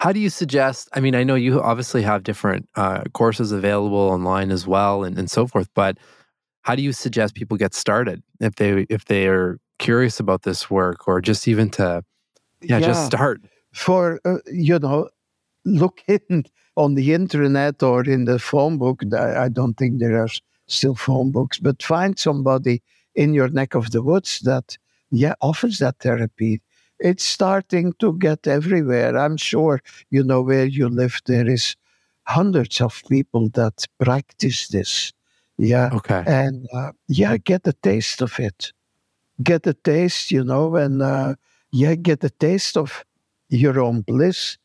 How 0.00 0.12
do 0.12 0.20
you 0.20 0.30
suggest? 0.30 0.88
I 0.92 1.00
mean, 1.00 1.14
I 1.14 1.24
know 1.24 1.34
you 1.36 1.60
obviously 1.60 2.02
have 2.02 2.22
different 2.24 2.68
uh, 2.76 3.04
courses 3.14 3.52
available 3.52 3.98
online 3.98 4.50
as 4.52 4.66
well, 4.66 5.04
and, 5.04 5.18
and 5.18 5.30
so 5.30 5.46
forth. 5.46 5.68
But 5.74 5.98
how 6.62 6.76
do 6.76 6.82
you 6.82 6.92
suggest 6.92 7.34
people 7.34 7.56
get 7.56 7.74
started 7.74 8.22
if 8.40 8.56
they 8.56 8.86
if 8.90 9.06
they 9.06 9.28
are 9.28 9.58
curious 9.78 10.20
about 10.20 10.42
this 10.42 10.70
work, 10.70 11.08
or 11.08 11.20
just 11.20 11.48
even 11.48 11.70
to 11.70 12.04
yeah, 12.62 12.80
just 12.80 13.06
start? 13.06 13.42
for 13.72 14.20
uh, 14.24 14.38
you 14.46 14.78
know 14.78 15.08
look 15.82 16.02
in 16.08 16.44
on 16.76 16.94
the 16.94 17.12
internet 17.12 17.82
or 17.82 18.04
in 18.04 18.24
the 18.24 18.38
phone 18.38 18.78
book. 18.78 19.02
I 19.14 19.48
don't 19.48 19.74
think 19.74 19.98
there 19.98 20.20
are 20.20 20.28
still 20.66 20.94
phone 20.94 21.30
books, 21.30 21.58
but 21.58 21.82
find 21.82 22.18
somebody 22.18 22.82
in 23.14 23.34
your 23.34 23.48
neck 23.48 23.74
of 23.74 23.90
the 23.90 24.02
woods 24.02 24.40
that, 24.40 24.76
yeah, 25.10 25.34
offers 25.40 25.78
that 25.78 25.98
therapy. 26.00 26.60
It's 26.98 27.24
starting 27.24 27.92
to 27.98 28.16
get 28.18 28.46
everywhere. 28.46 29.16
I'm 29.16 29.36
sure, 29.36 29.82
you 30.10 30.24
know, 30.24 30.42
where 30.42 30.66
you 30.66 30.88
live, 30.88 31.20
there 31.26 31.48
is 31.48 31.76
hundreds 32.26 32.80
of 32.80 33.02
people 33.08 33.50
that 33.50 33.86
practice 34.00 34.68
this. 34.68 35.12
Yeah. 35.58 35.90
Okay. 35.92 36.24
And 36.26 36.66
uh, 36.72 36.92
yeah, 37.08 37.36
get 37.36 37.66
a 37.66 37.72
taste 37.72 38.22
of 38.22 38.38
it. 38.40 38.72
Get 39.42 39.66
a 39.66 39.74
taste, 39.74 40.30
you 40.30 40.44
know, 40.44 40.76
and 40.76 41.02
uh, 41.02 41.34
yeah, 41.70 41.94
get 41.94 42.24
a 42.24 42.30
taste 42.30 42.76
of 42.76 43.04
your 43.48 43.80
own 43.80 44.00
bliss 44.00 44.56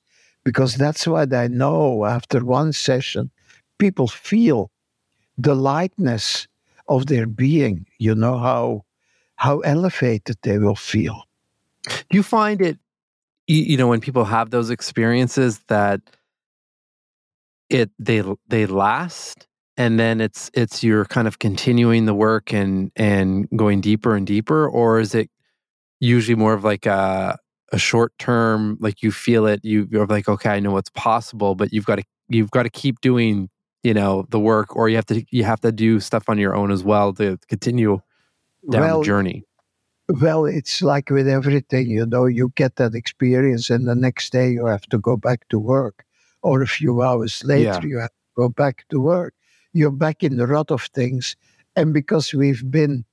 because 0.43 0.75
that's 0.75 1.07
what 1.07 1.33
I 1.33 1.47
know 1.47 2.05
after 2.05 2.43
one 2.43 2.73
session. 2.73 3.31
People 3.77 4.07
feel 4.07 4.71
the 5.37 5.55
lightness 5.55 6.47
of 6.87 7.05
their 7.07 7.27
being, 7.27 7.85
you 7.97 8.15
know, 8.15 8.37
how 8.37 8.85
how 9.35 9.59
elevated 9.59 10.37
they 10.43 10.57
will 10.57 10.75
feel. 10.75 11.23
Do 11.87 12.17
you 12.17 12.23
find 12.23 12.61
it 12.61 12.77
you 13.49 13.77
know 13.77 13.87
when 13.87 13.99
people 13.99 14.25
have 14.25 14.51
those 14.51 14.69
experiences 14.69 15.59
that 15.67 16.01
it 17.69 17.89
they 17.97 18.23
they 18.47 18.65
last 18.67 19.47
and 19.75 19.99
then 19.99 20.21
it's 20.21 20.51
it's 20.53 20.83
you're 20.83 21.05
kind 21.05 21.27
of 21.27 21.39
continuing 21.39 22.05
the 22.05 22.13
work 22.13 22.53
and 22.53 22.91
and 22.95 23.49
going 23.55 23.81
deeper 23.81 24.15
and 24.15 24.27
deeper 24.27 24.69
or 24.69 24.99
is 24.99 25.15
it 25.15 25.31
usually 25.99 26.35
more 26.35 26.53
of 26.53 26.63
like 26.63 26.85
a 26.85 27.39
a 27.71 27.77
short 27.77 28.17
term 28.17 28.77
like 28.79 29.03
you 29.03 29.11
feel 29.11 29.45
it 29.45 29.63
you, 29.63 29.87
you're 29.91 30.05
like 30.07 30.27
okay 30.27 30.49
i 30.49 30.59
know 30.59 30.71
what's 30.71 30.89
possible 30.91 31.55
but 31.55 31.71
you've 31.71 31.85
got 31.85 31.97
to 31.97 32.03
you've 32.27 32.51
got 32.51 32.63
to 32.63 32.69
keep 32.69 33.01
doing 33.01 33.49
you 33.83 33.93
know 33.93 34.25
the 34.29 34.39
work 34.39 34.75
or 34.75 34.89
you 34.89 34.95
have 34.95 35.05
to 35.05 35.23
you 35.31 35.43
have 35.43 35.61
to 35.61 35.71
do 35.71 35.99
stuff 35.99 36.27
on 36.27 36.37
your 36.37 36.55
own 36.55 36.71
as 36.71 36.83
well 36.83 37.13
to 37.13 37.37
continue 37.47 37.99
down 38.69 38.81
well, 38.81 38.99
the 38.99 39.05
journey 39.05 39.43
well 40.21 40.45
it's 40.45 40.81
like 40.81 41.09
with 41.09 41.27
everything 41.27 41.87
you 41.87 42.05
know 42.05 42.25
you 42.25 42.51
get 42.55 42.75
that 42.75 42.95
experience 42.95 43.69
and 43.69 43.87
the 43.87 43.95
next 43.95 44.31
day 44.31 44.49
you 44.49 44.65
have 44.65 44.81
to 44.83 44.97
go 44.97 45.15
back 45.15 45.47
to 45.49 45.59
work 45.59 46.05
or 46.41 46.61
a 46.61 46.67
few 46.67 47.01
hours 47.01 47.43
later 47.43 47.63
yeah. 47.63 47.81
you 47.83 47.97
have 47.97 48.09
to 48.09 48.33
go 48.35 48.49
back 48.49 48.85
to 48.89 48.99
work 48.99 49.33
you're 49.73 49.91
back 49.91 50.23
in 50.23 50.37
the 50.37 50.47
rut 50.47 50.71
of 50.71 50.83
things 50.93 51.35
and 51.75 51.93
because 51.93 52.33
we've 52.33 52.69
been 52.69 53.05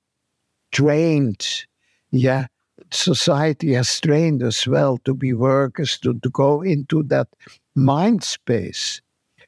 trained 0.72 1.64
yeah 2.10 2.46
society 2.90 3.72
has 3.74 4.00
trained 4.00 4.42
us 4.42 4.66
well 4.66 4.98
to 4.98 5.14
be 5.14 5.32
workers, 5.32 5.98
to, 5.98 6.14
to 6.14 6.30
go 6.30 6.62
into 6.62 7.02
that 7.04 7.28
mind 7.74 8.22
space, 8.22 9.00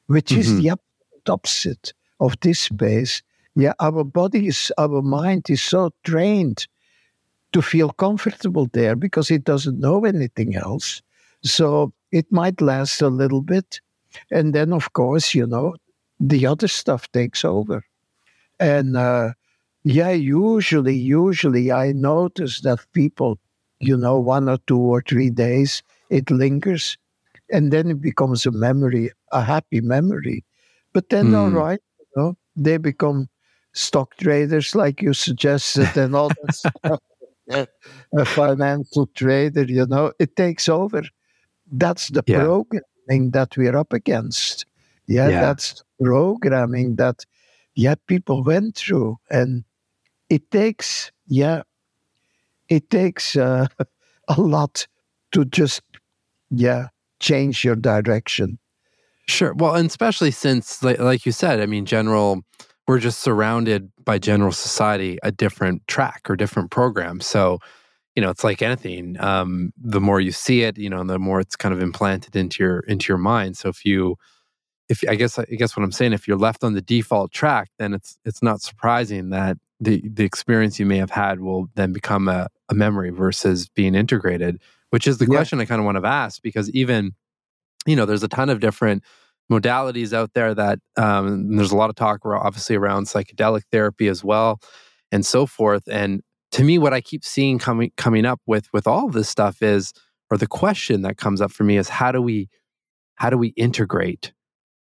which 0.06 0.30
mm-hmm. 0.30 0.40
is 0.40 0.60
the 0.60 0.72
opposite 1.28 1.92
of 2.20 2.38
this 2.40 2.60
space. 2.60 3.22
Yeah, 3.54 3.72
our 3.80 4.04
body 4.04 4.46
is, 4.46 4.72
our 4.78 5.02
mind 5.02 5.50
is 5.50 5.62
so 5.62 5.90
trained 6.04 6.66
to 7.52 7.62
feel 7.62 7.90
comfortable 7.90 8.68
there 8.72 8.94
because 8.94 9.30
it 9.30 9.44
doesn't 9.44 9.80
know 9.80 10.04
anything 10.04 10.54
else. 10.56 11.02
So 11.42 11.92
it 12.12 12.30
might 12.30 12.60
last 12.60 13.02
a 13.02 13.08
little 13.08 13.42
bit. 13.42 13.80
And 14.30 14.54
then, 14.54 14.72
of 14.72 14.92
course, 14.92 15.34
you 15.34 15.46
know, 15.46 15.76
the 16.20 16.46
other 16.46 16.68
stuff 16.68 17.10
takes 17.12 17.44
over. 17.44 17.84
And 18.58 18.96
uh, 18.96 19.32
yeah, 19.88 20.10
usually, 20.10 20.94
usually 20.94 21.72
I 21.72 21.92
notice 21.92 22.60
that 22.60 22.80
people, 22.92 23.38
you 23.80 23.96
know, 23.96 24.20
one 24.20 24.46
or 24.46 24.58
two 24.66 24.78
or 24.78 25.00
three 25.00 25.30
days, 25.30 25.82
it 26.10 26.30
lingers 26.30 26.98
and 27.50 27.72
then 27.72 27.90
it 27.90 28.02
becomes 28.02 28.44
a 28.44 28.50
memory, 28.50 29.10
a 29.32 29.42
happy 29.42 29.80
memory. 29.80 30.44
But 30.92 31.08
then, 31.08 31.28
mm. 31.28 31.38
all 31.38 31.50
right, 31.50 31.80
you 31.98 32.06
know, 32.16 32.36
they 32.54 32.76
become 32.76 33.28
stock 33.72 34.14
traders, 34.18 34.74
like 34.74 35.00
you 35.00 35.14
suggested, 35.14 35.96
and 35.96 36.14
all 36.14 36.28
that 36.28 36.54
stuff. 36.54 37.00
a 38.14 38.24
financial 38.26 39.06
trader, 39.14 39.64
you 39.64 39.86
know, 39.86 40.12
it 40.18 40.36
takes 40.36 40.68
over. 40.68 41.02
That's 41.72 42.08
the 42.08 42.22
yeah. 42.26 42.40
programming 42.40 43.30
that 43.30 43.56
we're 43.56 43.76
up 43.76 43.94
against. 43.94 44.66
Yeah, 45.06 45.28
yeah, 45.28 45.40
that's 45.40 45.82
programming 45.98 46.96
that, 46.96 47.24
yeah, 47.74 47.94
people 48.06 48.44
went 48.44 48.76
through. 48.76 49.16
And 49.30 49.64
it 50.30 50.50
takes, 50.50 51.12
yeah, 51.26 51.62
it 52.68 52.90
takes 52.90 53.36
uh, 53.36 53.66
a 54.28 54.40
lot 54.40 54.86
to 55.32 55.44
just, 55.44 55.82
yeah, 56.50 56.88
change 57.20 57.64
your 57.64 57.76
direction. 57.76 58.58
Sure. 59.26 59.52
Well, 59.54 59.74
and 59.74 59.88
especially 59.88 60.30
since, 60.30 60.82
like, 60.82 60.98
like 60.98 61.26
you 61.26 61.32
said, 61.32 61.60
I 61.60 61.66
mean, 61.66 61.84
general, 61.84 62.42
we're 62.86 62.98
just 62.98 63.20
surrounded 63.20 63.92
by 64.02 64.18
general 64.18 64.52
society 64.52 65.18
a 65.22 65.30
different 65.30 65.86
track 65.86 66.22
or 66.30 66.36
different 66.36 66.70
program. 66.70 67.20
So, 67.20 67.58
you 68.16 68.22
know, 68.22 68.30
it's 68.30 68.42
like 68.42 68.62
anything. 68.62 69.20
Um, 69.20 69.72
the 69.76 70.00
more 70.00 70.20
you 70.20 70.32
see 70.32 70.62
it, 70.62 70.78
you 70.78 70.88
know, 70.88 71.04
the 71.04 71.18
more 71.18 71.40
it's 71.40 71.56
kind 71.56 71.74
of 71.74 71.82
implanted 71.82 72.34
into 72.34 72.62
your 72.62 72.80
into 72.80 73.12
your 73.12 73.18
mind. 73.18 73.58
So 73.58 73.68
if 73.68 73.84
you 73.84 74.16
if 74.88 75.04
I 75.08 75.14
guess 75.14 75.38
I 75.38 75.44
guess 75.44 75.76
what 75.76 75.84
I'm 75.84 75.92
saying, 75.92 76.14
if 76.14 76.26
you're 76.26 76.38
left 76.38 76.64
on 76.64 76.72
the 76.72 76.80
default 76.80 77.30
track, 77.30 77.68
then 77.78 77.92
it's 77.92 78.18
it's 78.24 78.42
not 78.42 78.62
surprising 78.62 79.28
that 79.30 79.58
the 79.80 80.02
the 80.08 80.24
experience 80.24 80.78
you 80.78 80.86
may 80.86 80.98
have 80.98 81.10
had 81.10 81.40
will 81.40 81.68
then 81.74 81.92
become 81.92 82.28
a, 82.28 82.48
a 82.68 82.74
memory 82.74 83.10
versus 83.10 83.68
being 83.68 83.94
integrated. 83.94 84.60
Which 84.90 85.06
is 85.06 85.18
the 85.18 85.26
yeah. 85.26 85.36
question 85.36 85.60
I 85.60 85.66
kind 85.66 85.80
of 85.80 85.84
want 85.84 85.98
to 85.98 86.06
ask 86.06 86.42
because 86.42 86.70
even 86.70 87.12
you 87.86 87.96
know 87.96 88.06
there's 88.06 88.22
a 88.22 88.28
ton 88.28 88.50
of 88.50 88.60
different 88.60 89.02
modalities 89.50 90.12
out 90.12 90.34
there 90.34 90.54
that 90.54 90.78
um, 90.96 91.56
there's 91.56 91.72
a 91.72 91.76
lot 91.76 91.90
of 91.90 91.96
talk 91.96 92.20
obviously 92.24 92.76
around 92.76 93.06
psychedelic 93.06 93.62
therapy 93.72 94.08
as 94.08 94.22
well 94.22 94.60
and 95.10 95.24
so 95.24 95.46
forth 95.46 95.82
and 95.90 96.22
to 96.50 96.62
me 96.62 96.76
what 96.78 96.92
i 96.92 97.00
keep 97.00 97.24
seeing 97.24 97.58
coming 97.58 97.90
coming 97.96 98.26
up 98.26 98.40
with 98.46 98.68
with 98.72 98.86
all 98.86 99.06
of 99.06 99.14
this 99.14 99.28
stuff 99.28 99.62
is 99.62 99.92
or 100.30 100.36
the 100.36 100.46
question 100.46 101.02
that 101.02 101.16
comes 101.16 101.40
up 101.40 101.50
for 101.50 101.64
me 101.64 101.78
is 101.78 101.88
how 101.88 102.12
do 102.12 102.20
we 102.20 102.48
how 103.14 103.30
do 103.30 103.38
we 103.38 103.48
integrate 103.56 104.32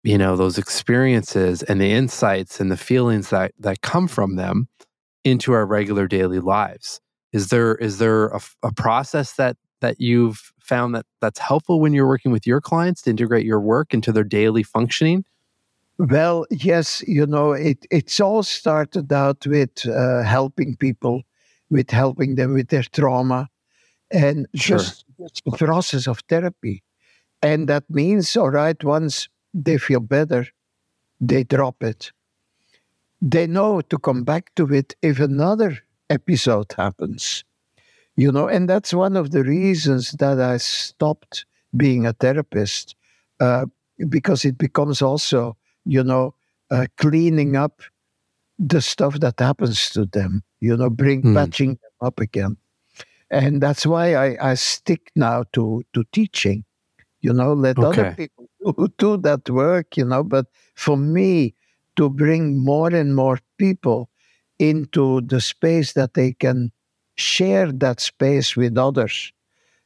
you 0.03 0.18
know 0.18 0.36
those 0.36 0.59
experiences 0.59 1.62
and 1.62 1.80
the 1.80 1.92
insights 1.92 2.59
and 2.61 2.70
the 2.70 2.76
feelings 2.76 3.30
that 3.30 3.53
that 3.59 3.82
come 3.82 4.09
from 4.09 4.34
them 4.34 4.68
into 5.26 5.52
our 5.52 5.66
regular 5.66 6.06
daily 6.06 6.40
lives 6.40 7.00
is 7.32 7.48
there 7.48 7.74
is 7.76 7.98
there 7.98 8.28
a, 8.28 8.40
a 8.62 8.72
process 8.72 9.32
that 9.34 9.56
that 9.80 10.00
you've 10.00 10.52
found 10.60 10.94
that 10.94 11.06
that's 11.20 11.38
helpful 11.38 11.80
when 11.80 11.92
you're 11.92 12.06
working 12.06 12.32
with 12.32 12.46
your 12.46 12.60
clients 12.60 13.02
to 13.02 13.10
integrate 13.10 13.44
your 13.44 13.60
work 13.60 13.92
into 13.92 14.12
their 14.12 14.24
daily 14.24 14.62
functioning 14.62 15.24
well 15.98 16.46
yes 16.50 17.02
you 17.06 17.26
know 17.26 17.52
it 17.52 17.86
it's 17.90 18.20
all 18.20 18.42
started 18.42 19.12
out 19.12 19.46
with 19.46 19.86
uh, 19.86 20.22
helping 20.22 20.76
people 20.76 21.22
with 21.70 21.90
helping 21.90 22.36
them 22.36 22.54
with 22.54 22.68
their 22.68 22.84
trauma 22.84 23.48
and 24.10 24.46
sure. 24.54 24.78
just, 24.78 25.04
just 25.18 25.42
the 25.44 25.50
process 25.52 26.06
of 26.06 26.20
therapy 26.28 26.82
and 27.42 27.68
that 27.68 27.84
means 27.90 28.36
all 28.36 28.50
right 28.50 28.82
once 28.84 29.28
they 29.64 29.78
feel 29.78 30.00
better, 30.00 30.46
they 31.20 31.44
drop 31.44 31.82
it. 31.82 32.12
They 33.20 33.46
know 33.46 33.80
to 33.80 33.98
come 33.98 34.24
back 34.24 34.54
to 34.56 34.72
it 34.72 34.94
if 35.02 35.20
another 35.20 35.78
episode 36.10 36.72
happens. 36.76 37.44
You 38.16 38.32
know, 38.32 38.48
and 38.48 38.68
that's 38.68 38.94
one 38.94 39.16
of 39.16 39.30
the 39.30 39.42
reasons 39.42 40.12
that 40.12 40.40
I 40.40 40.56
stopped 40.56 41.44
being 41.76 42.06
a 42.06 42.14
therapist 42.14 42.96
uh, 43.40 43.66
because 44.08 44.44
it 44.44 44.56
becomes 44.56 45.02
also, 45.02 45.56
you 45.84 46.02
know, 46.02 46.34
uh, 46.70 46.86
cleaning 46.96 47.56
up 47.56 47.82
the 48.58 48.80
stuff 48.80 49.20
that 49.20 49.38
happens 49.38 49.90
to 49.90 50.06
them, 50.06 50.42
you 50.60 50.76
know, 50.76 50.90
bring 50.90 51.22
mm. 51.22 51.34
patching 51.34 51.70
them 51.70 52.06
up 52.06 52.20
again. 52.20 52.56
And 53.30 53.60
that's 53.60 53.84
why 53.84 54.14
I, 54.14 54.50
I 54.50 54.54
stick 54.54 55.10
now 55.16 55.44
to, 55.52 55.84
to 55.92 56.04
teaching, 56.12 56.64
you 57.20 57.32
know, 57.32 57.52
let 57.52 57.78
okay. 57.78 58.00
other 58.00 58.14
people 58.14 58.88
do 58.98 59.16
that 59.18 59.48
work, 59.50 59.96
you 59.96 60.04
know. 60.04 60.22
But 60.22 60.46
for 60.74 60.96
me, 60.96 61.54
to 61.97 62.11
bring 62.11 62.62
more 62.62 62.94
and 62.94 63.14
more 63.14 63.38
people 63.59 64.09
into 64.59 65.20
the 65.22 65.40
space 65.40 65.92
that 65.94 66.14
they 66.14 66.32
can 66.32 66.72
share 67.16 67.72
that 67.72 68.01
space 68.01 68.57
with 68.57 68.76
others, 68.78 69.32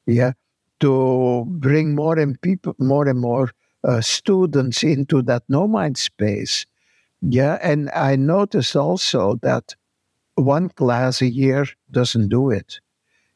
yeah, 0.06 0.32
to 0.80 1.44
bring 1.46 1.94
more 1.94 2.18
and 2.18 2.40
people, 2.40 2.74
more 2.78 3.08
and 3.08 3.20
more 3.20 3.50
uh, 3.84 4.00
students 4.00 4.82
into 4.82 5.22
that 5.22 5.42
no 5.48 5.66
mind 5.66 5.96
space, 5.96 6.66
yeah. 7.22 7.58
And 7.62 7.90
I 7.90 8.16
noticed 8.16 8.76
also 8.76 9.38
that 9.42 9.74
one 10.34 10.68
class 10.70 11.20
a 11.20 11.28
year 11.28 11.66
doesn't 11.90 12.28
do 12.28 12.50
it. 12.50 12.80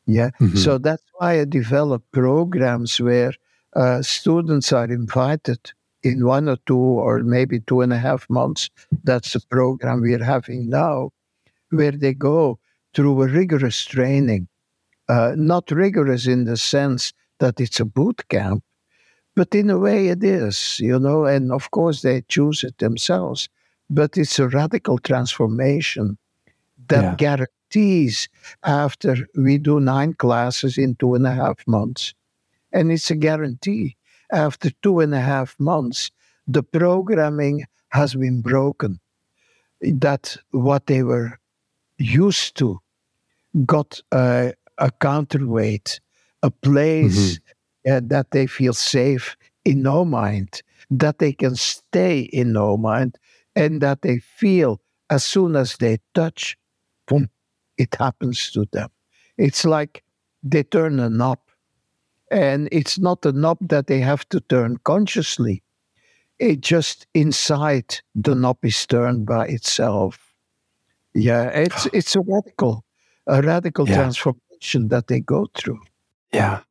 Yeah. 0.06 0.30
Mm-hmm. 0.40 0.56
So 0.56 0.78
that's 0.78 1.02
why 1.14 1.40
I 1.40 1.44
developed 1.44 2.10
programs 2.12 3.00
where 3.00 3.32
uh, 3.74 4.02
students 4.02 4.72
are 4.72 4.90
invited 4.90 5.72
in 6.04 6.24
one 6.26 6.48
or 6.48 6.58
two 6.66 6.76
or 6.76 7.20
maybe 7.24 7.60
two 7.60 7.80
and 7.80 7.92
a 7.92 7.98
half 7.98 8.28
months. 8.30 8.70
That's 9.04 9.32
the 9.32 9.40
program 9.40 10.00
we're 10.02 10.22
having 10.22 10.68
now, 10.68 11.10
where 11.70 11.92
they 11.92 12.14
go 12.14 12.58
through 12.94 13.22
a 13.22 13.28
rigorous 13.28 13.84
training. 13.84 14.48
Uh, 15.08 15.34
not 15.36 15.70
rigorous 15.70 16.26
in 16.26 16.44
the 16.44 16.56
sense 16.56 17.12
that 17.40 17.60
it's 17.60 17.80
a 17.80 17.84
boot 17.84 18.28
camp, 18.28 18.62
But 19.36 19.54
in 19.54 19.70
a 19.70 19.78
way, 19.78 20.08
it 20.08 20.22
is, 20.22 20.78
you 20.80 20.98
know, 20.98 21.24
and 21.24 21.50
of 21.52 21.70
course 21.70 22.02
they 22.02 22.22
choose 22.28 22.62
it 22.64 22.78
themselves. 22.78 23.48
But 23.90 24.16
it's 24.16 24.38
a 24.38 24.48
radical 24.48 24.98
transformation 24.98 26.18
that 26.88 27.02
yeah. 27.02 27.14
guarantees 27.16 28.28
after 28.62 29.16
we 29.36 29.58
do 29.58 29.80
nine 29.80 30.14
classes 30.14 30.78
in 30.78 30.94
two 30.96 31.14
and 31.14 31.26
a 31.26 31.32
half 31.32 31.66
months. 31.66 32.14
And 32.72 32.92
it's 32.92 33.10
a 33.10 33.16
guarantee. 33.16 33.96
After 34.34 34.70
two 34.82 34.98
and 34.98 35.14
a 35.14 35.20
half 35.20 35.54
months, 35.60 36.10
the 36.48 36.64
programming 36.64 37.66
has 37.90 38.16
been 38.16 38.42
broken. 38.42 38.98
That 39.80 40.36
what 40.50 40.86
they 40.86 41.04
were 41.04 41.38
used 41.98 42.56
to 42.56 42.80
got 43.64 44.00
a, 44.12 44.54
a 44.78 44.90
counterweight, 44.90 46.00
a 46.42 46.50
place 46.50 47.38
mm-hmm. 47.38 47.92
uh, 47.92 48.00
that 48.08 48.32
they 48.32 48.48
feel 48.48 48.72
safe 48.72 49.36
in 49.64 49.82
no 49.82 50.04
mind, 50.04 50.62
that 50.90 51.18
they 51.20 51.32
can 51.32 51.54
stay 51.54 52.20
in 52.20 52.52
no 52.52 52.76
mind, 52.76 53.16
and 53.54 53.80
that 53.82 54.02
they 54.02 54.18
feel 54.18 54.80
as 55.10 55.24
soon 55.24 55.54
as 55.54 55.76
they 55.76 55.98
touch, 56.12 56.56
boom, 57.06 57.30
it 57.78 57.94
happens 57.94 58.50
to 58.50 58.66
them. 58.72 58.88
It's 59.38 59.64
like 59.64 60.02
they 60.42 60.64
turn 60.64 60.98
a 60.98 61.08
knob. 61.08 61.38
And 62.34 62.68
it's 62.72 62.98
not 62.98 63.24
a 63.24 63.30
knob 63.30 63.58
that 63.60 63.86
they 63.86 64.00
have 64.00 64.28
to 64.30 64.40
turn 64.40 64.78
consciously. 64.82 65.62
It 66.40 66.60
just 66.60 67.06
inside 67.14 68.00
the 68.16 68.34
knob 68.34 68.58
is 68.64 68.84
turned 68.86 69.24
by 69.24 69.46
itself. 69.46 70.18
Yeah, 71.14 71.44
it's 71.50 71.86
it's 71.92 72.16
a 72.16 72.20
radical, 72.20 72.84
a 73.28 73.40
radical 73.40 73.88
yeah. 73.88 73.94
transformation 73.94 74.88
that 74.88 75.06
they 75.06 75.20
go 75.20 75.46
through. 75.54 75.78
Yeah, 76.32 76.62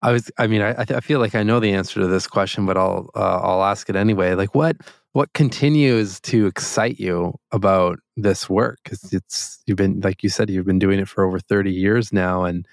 I 0.00 0.12
was. 0.12 0.30
I 0.38 0.46
mean, 0.46 0.62
I 0.62 0.74
I 0.78 1.00
feel 1.00 1.20
like 1.20 1.34
I 1.34 1.42
know 1.42 1.60
the 1.60 1.74
answer 1.74 2.00
to 2.00 2.06
this 2.06 2.26
question, 2.26 2.64
but 2.64 2.78
I'll 2.78 3.10
uh, 3.14 3.40
I'll 3.42 3.64
ask 3.64 3.90
it 3.90 3.96
anyway. 3.96 4.32
Like, 4.32 4.54
what 4.54 4.78
what 5.12 5.30
continues 5.34 6.20
to 6.20 6.46
excite 6.46 6.98
you 6.98 7.34
about 7.52 7.98
this 8.16 8.48
work? 8.48 8.78
Because 8.82 9.12
it's 9.12 9.62
you've 9.66 9.76
been 9.76 10.00
like 10.00 10.22
you 10.22 10.30
said, 10.30 10.48
you've 10.48 10.64
been 10.64 10.78
doing 10.78 10.98
it 10.98 11.08
for 11.08 11.22
over 11.22 11.38
thirty 11.38 11.72
years 11.72 12.14
now, 12.14 12.44
and 12.44 12.66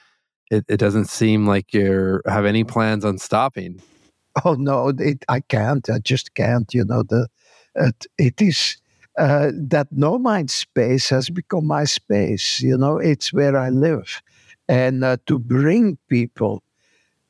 it, 0.51 0.65
it 0.67 0.77
doesn't 0.77 1.05
seem 1.09 1.45
like 1.45 1.73
you 1.73 2.21
have 2.27 2.45
any 2.45 2.63
plans 2.63 3.05
on 3.05 3.17
stopping. 3.17 3.81
Oh 4.45 4.55
no, 4.55 4.91
it, 4.97 5.23
I 5.29 5.41
can't. 5.41 5.87
I 5.89 5.99
just 5.99 6.33
can't. 6.33 6.73
You 6.73 6.85
know, 6.85 7.03
the 7.03 7.27
it, 7.75 8.05
it 8.17 8.41
is 8.41 8.77
uh, 9.17 9.51
that 9.53 9.87
no 9.91 10.17
mind 10.17 10.49
space 10.49 11.09
has 11.09 11.29
become 11.29 11.67
my 11.67 11.83
space. 11.83 12.61
You 12.61 12.77
know, 12.77 12.97
it's 12.97 13.31
where 13.31 13.55
I 13.55 13.69
live, 13.69 14.21
and 14.67 15.03
uh, 15.03 15.17
to 15.27 15.37
bring 15.37 15.97
people 16.09 16.63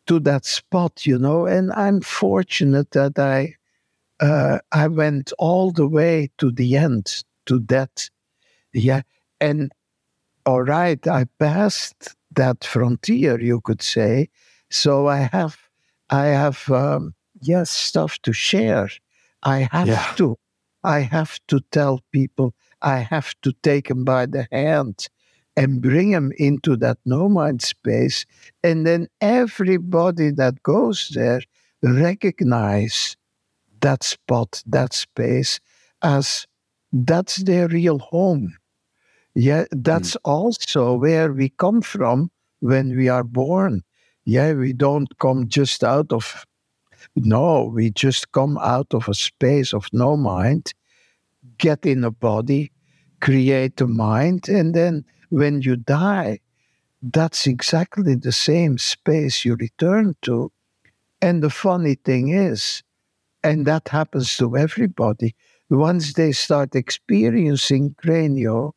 to 0.07 0.19
that 0.21 0.45
spot, 0.45 1.05
you 1.05 1.17
know, 1.17 1.45
and 1.45 1.71
I'm 1.73 2.01
fortunate 2.01 2.91
that 2.91 3.19
I 3.19 3.55
uh, 4.19 4.59
I 4.71 4.87
went 4.87 5.33
all 5.37 5.71
the 5.71 5.87
way 5.87 6.29
to 6.37 6.51
the 6.51 6.77
end 6.77 7.23
to 7.47 7.59
that, 7.67 8.09
yeah, 8.73 9.01
and 9.41 9.71
all 10.45 10.61
right, 10.61 11.05
I 11.07 11.25
passed 11.39 12.15
that 12.35 12.63
frontier, 12.63 13.39
you 13.39 13.61
could 13.61 13.81
say. 13.81 14.29
So 14.69 15.07
I 15.07 15.29
have, 15.31 15.57
I 16.09 16.25
have, 16.27 16.69
um, 16.71 17.13
yes, 17.41 17.69
stuff 17.69 18.19
to 18.23 18.33
share. 18.33 18.89
I 19.43 19.67
have 19.71 19.87
yeah. 19.87 20.13
to 20.17 20.37
I 20.83 20.99
have 20.99 21.39
to 21.47 21.61
tell 21.71 22.01
people, 22.11 22.53
I 22.81 22.97
have 22.99 23.33
to 23.43 23.53
take 23.63 23.87
them 23.87 24.03
by 24.03 24.25
the 24.25 24.47
hand 24.51 25.07
and 25.55 25.81
bring 25.81 26.11
them 26.11 26.31
into 26.37 26.75
that 26.77 26.97
no 27.05 27.29
mind 27.29 27.61
space. 27.61 28.25
And 28.63 28.85
then 28.85 29.07
everybody 29.21 30.31
that 30.31 30.61
goes 30.63 31.11
there 31.13 31.41
recognize 31.81 33.15
that 33.81 34.03
spot, 34.03 34.61
that 34.65 34.93
space 34.93 35.59
as 36.01 36.47
that's 36.91 37.37
their 37.37 37.67
real 37.67 37.99
home. 37.99 38.57
Yeah, 39.35 39.65
that's 39.71 40.13
mm. 40.13 40.19
also 40.23 40.95
where 40.95 41.33
we 41.33 41.49
come 41.49 41.81
from 41.81 42.29
when 42.59 42.95
we 42.95 43.09
are 43.09 43.23
born. 43.23 43.83
Yeah, 44.25 44.53
we 44.53 44.73
don't 44.73 45.17
come 45.19 45.47
just 45.47 45.83
out 45.83 46.11
of 46.11 46.45
no, 47.15 47.65
we 47.73 47.89
just 47.89 48.31
come 48.31 48.57
out 48.57 48.93
of 48.93 49.07
a 49.07 49.13
space 49.13 49.73
of 49.73 49.87
no 49.91 50.15
mind, 50.15 50.73
get 51.57 51.85
in 51.85 52.03
a 52.03 52.11
body, 52.11 52.71
create 53.21 53.79
a 53.81 53.87
mind, 53.87 54.47
and 54.47 54.73
then 54.73 55.05
when 55.29 55.61
you 55.61 55.75
die, 55.75 56.39
that's 57.01 57.45
exactly 57.45 58.15
the 58.15 58.31
same 58.31 58.77
space 58.77 59.43
you 59.43 59.55
return 59.55 60.15
to. 60.21 60.51
And 61.21 61.43
the 61.43 61.49
funny 61.49 61.95
thing 61.95 62.29
is, 62.29 62.83
and 63.43 63.65
that 63.65 63.89
happens 63.89 64.37
to 64.37 64.55
everybody, 64.55 65.35
once 65.69 66.13
they 66.13 66.31
start 66.31 66.75
experiencing 66.75 67.95
cranio, 68.01 68.73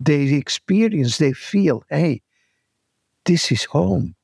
they 0.00 0.34
experience, 0.34 1.18
they 1.18 1.32
feel, 1.32 1.84
hey, 1.90 2.22
this 3.24 3.52
is 3.52 3.64
home. 3.64 4.14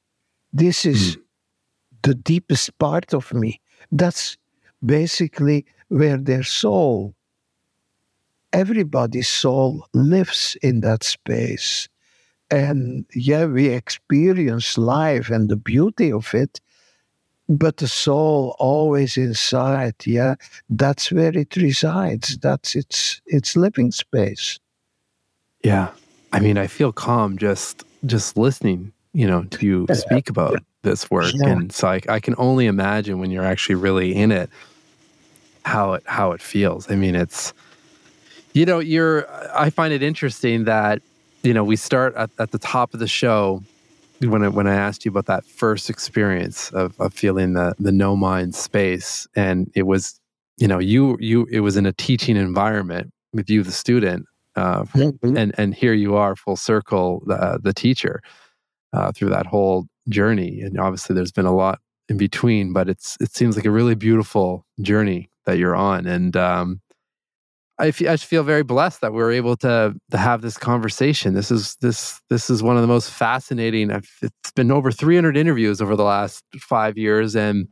This 0.53 0.87
is 0.87 1.16
mm 1.16 1.20
the 2.03 2.14
deepest 2.14 2.79
part 2.79 3.14
of 3.14 3.35
me. 3.35 3.61
That's 3.93 4.39
basically 4.85 5.66
where 5.89 6.18
their 6.18 6.43
soul, 6.45 7.14
everybody's 8.53 9.29
soul 9.29 9.87
lives 9.93 10.57
in 10.62 10.81
that 10.81 11.03
space. 11.05 11.89
And 12.51 13.07
yeah, 13.14 13.47
we 13.47 13.68
experience 13.68 14.79
life 14.79 15.31
and 15.31 15.49
the 15.49 15.57
beauty 15.57 16.12
of 16.12 16.35
it, 16.35 16.61
but 17.49 17.79
the 17.79 17.89
soul 17.89 18.57
always 18.59 19.16
inside, 19.16 19.95
yeah, 20.07 20.37
that's 20.70 21.12
where 21.12 21.37
it 21.37 21.57
resides. 21.57 22.39
That's 22.39 22.75
its 22.77 23.20
its 23.27 23.57
living 23.57 23.93
space. 23.93 24.61
Yeah. 25.65 25.91
I 26.33 26.41
mean, 26.41 26.59
I 26.59 26.67
feel 26.67 26.93
calm 26.93 27.39
just 27.39 27.85
just 28.07 28.37
listening, 28.37 28.93
you 29.12 29.27
know, 29.27 29.45
to 29.45 29.67
you 29.67 29.87
speak 29.93 30.29
about 30.29 30.59
this 30.83 31.11
work 31.11 31.33
yeah. 31.35 31.49
and 31.49 31.73
so 31.73 31.89
I, 31.89 32.01
I 32.11 32.21
can 32.21 32.35
only 32.37 32.67
imagine 32.67 33.19
when 33.19 33.31
you're 33.31 33.45
actually 33.45 33.77
really 33.77 34.15
in 34.15 34.31
it 34.31 34.51
how 35.65 35.95
it 35.95 36.03
how 36.07 36.33
it 36.33 36.43
feels. 36.43 36.91
I 36.91 36.97
mean 36.97 37.15
it's 37.17 37.53
you 38.53 38.65
know 38.67 38.79
you're 38.79 39.27
i 39.53 39.69
find 39.69 39.93
it 39.93 40.01
interesting 40.01 40.62
that 40.65 41.03
you 41.43 41.53
know 41.53 41.65
we 41.65 41.75
start 41.75 42.15
at, 42.15 42.31
at 42.39 42.53
the 42.53 42.59
top 42.59 42.95
of 42.95 43.01
the 43.01 43.09
show 43.09 43.65
when 44.21 44.43
I, 44.43 44.49
when 44.49 44.67
I 44.67 44.75
asked 44.75 45.05
you 45.05 45.11
about 45.11 45.27
that 45.27 45.45
first 45.45 45.91
experience 45.91 46.71
of, 46.71 46.99
of 47.01 47.12
feeling 47.12 47.55
the 47.55 47.75
the 47.79 47.93
no 47.93 48.17
mind 48.17 48.55
space. 48.55 49.27
And 49.35 49.71
it 49.75 49.85
was 49.85 50.21
you 50.57 50.69
know 50.69 50.79
you 50.79 51.17
you 51.21 51.47
it 51.51 51.61
was 51.61 51.77
in 51.77 51.87
a 51.87 51.93
teaching 51.93 52.37
environment 52.37 53.12
with 53.33 53.51
you 53.51 53.62
the 53.62 53.73
student 53.73 54.27
uh, 54.57 54.83
mm-hmm. 54.85 55.37
and 55.37 55.55
and 55.59 55.75
here 55.75 55.95
you 55.95 56.17
are 56.17 56.37
full 56.37 56.57
circle 56.57 57.23
the, 57.27 57.59
the 57.63 57.73
teacher 57.73 58.21
uh, 58.93 59.13
through 59.13 59.31
that 59.31 59.47
whole 59.47 59.87
journey. 60.09 60.61
And 60.61 60.79
obviously, 60.79 61.15
there's 61.15 61.33
been 61.33 61.47
a 61.47 61.55
lot 61.55 61.81
in 62.09 62.17
between, 62.17 62.73
but 62.73 62.89
it's 62.89 63.17
it 63.21 63.35
seems 63.35 63.57
like 63.57 63.65
a 63.65 63.71
really 63.71 63.95
beautiful 63.95 64.65
journey 64.81 65.31
that 65.47 65.59
you're 65.59 65.77
on. 65.77 66.07
And 66.07 66.37
um, 66.37 66.81
I, 67.79 67.89
f- 67.89 68.03
I 68.03 68.17
feel 68.17 68.45
very 68.45 68.63
blessed 68.63 69.01
that 69.01 69.13
we 69.13 69.23
are 69.23 69.33
able 69.33 69.57
to 69.59 69.95
to 70.11 70.17
have 70.17 70.43
this 70.43 70.57
conversation. 70.57 71.35
This 71.35 71.51
is 71.51 71.77
this 71.81 72.21
this 72.31 72.51
is 72.51 72.63
one 72.63 72.77
of 72.77 72.83
the 72.83 72.89
most 72.89 73.11
fascinating. 73.11 73.91
I've, 73.91 74.09
it's 74.23 74.53
been 74.53 74.71
over 74.71 74.93
300 74.93 75.37
interviews 75.37 75.81
over 75.81 75.97
the 75.97 76.05
last 76.05 76.45
five 76.59 76.97
years, 76.97 77.35
and 77.35 77.69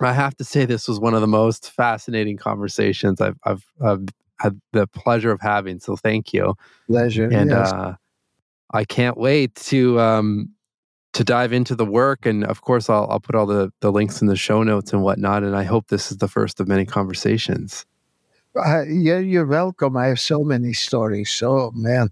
I 0.00 0.12
have 0.12 0.36
to 0.36 0.44
say 0.44 0.64
this 0.64 0.88
was 0.88 0.98
one 0.98 1.14
of 1.14 1.20
the 1.20 1.26
most 1.26 1.70
fascinating 1.70 2.36
conversations 2.36 3.20
I've 3.20 3.36
I've, 3.44 3.64
I've 3.84 4.06
had 4.44 4.60
the 4.72 4.86
pleasure 4.86 5.32
of 5.32 5.40
having. 5.40 5.80
So 5.80 5.96
thank 5.96 6.32
you. 6.32 6.54
Pleasure. 6.86 7.28
And 7.32 7.50
yes. 7.50 7.72
uh, 7.72 7.94
I 8.72 8.84
can't 8.84 9.16
wait 9.16 9.54
to 9.70 9.98
um, 9.98 10.50
to 11.14 11.24
dive 11.24 11.52
into 11.52 11.74
the 11.74 11.86
work. 11.86 12.26
And 12.26 12.44
of 12.44 12.60
course, 12.60 12.90
I'll, 12.90 13.06
I'll 13.10 13.20
put 13.20 13.34
all 13.34 13.46
the, 13.46 13.72
the 13.80 13.90
links 13.90 14.20
in 14.20 14.26
the 14.26 14.36
show 14.36 14.62
notes 14.62 14.92
and 14.92 15.02
whatnot. 15.02 15.42
And 15.42 15.56
I 15.56 15.64
hope 15.64 15.88
this 15.88 16.10
is 16.10 16.18
the 16.18 16.28
first 16.28 16.60
of 16.60 16.68
many 16.68 16.84
conversations. 16.84 17.86
Uh, 18.56 18.82
yeah, 18.82 19.18
you're 19.18 19.46
welcome. 19.46 19.96
I 19.96 20.06
have 20.06 20.20
so 20.20 20.44
many 20.44 20.72
stories. 20.74 21.30
So, 21.30 21.72
man. 21.74 22.08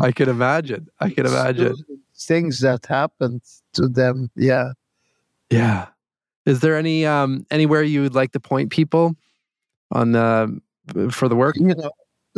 I 0.00 0.12
can 0.12 0.28
imagine. 0.28 0.86
I 1.00 1.10
can 1.10 1.26
imagine. 1.26 1.74
Things 2.16 2.60
that 2.60 2.86
happened 2.86 3.42
to 3.72 3.88
them. 3.88 4.30
Yeah. 4.36 4.72
Yeah. 5.50 5.88
Is 6.46 6.60
there 6.60 6.76
any 6.76 7.06
um 7.06 7.46
anywhere 7.50 7.82
you 7.82 8.02
would 8.02 8.14
like 8.14 8.32
to 8.32 8.40
point 8.40 8.70
people 8.70 9.16
on 9.90 10.12
the 10.12 10.60
for 11.10 11.28
the 11.28 11.36
work? 11.36 11.56
You 11.56 11.74
know, 11.74 11.90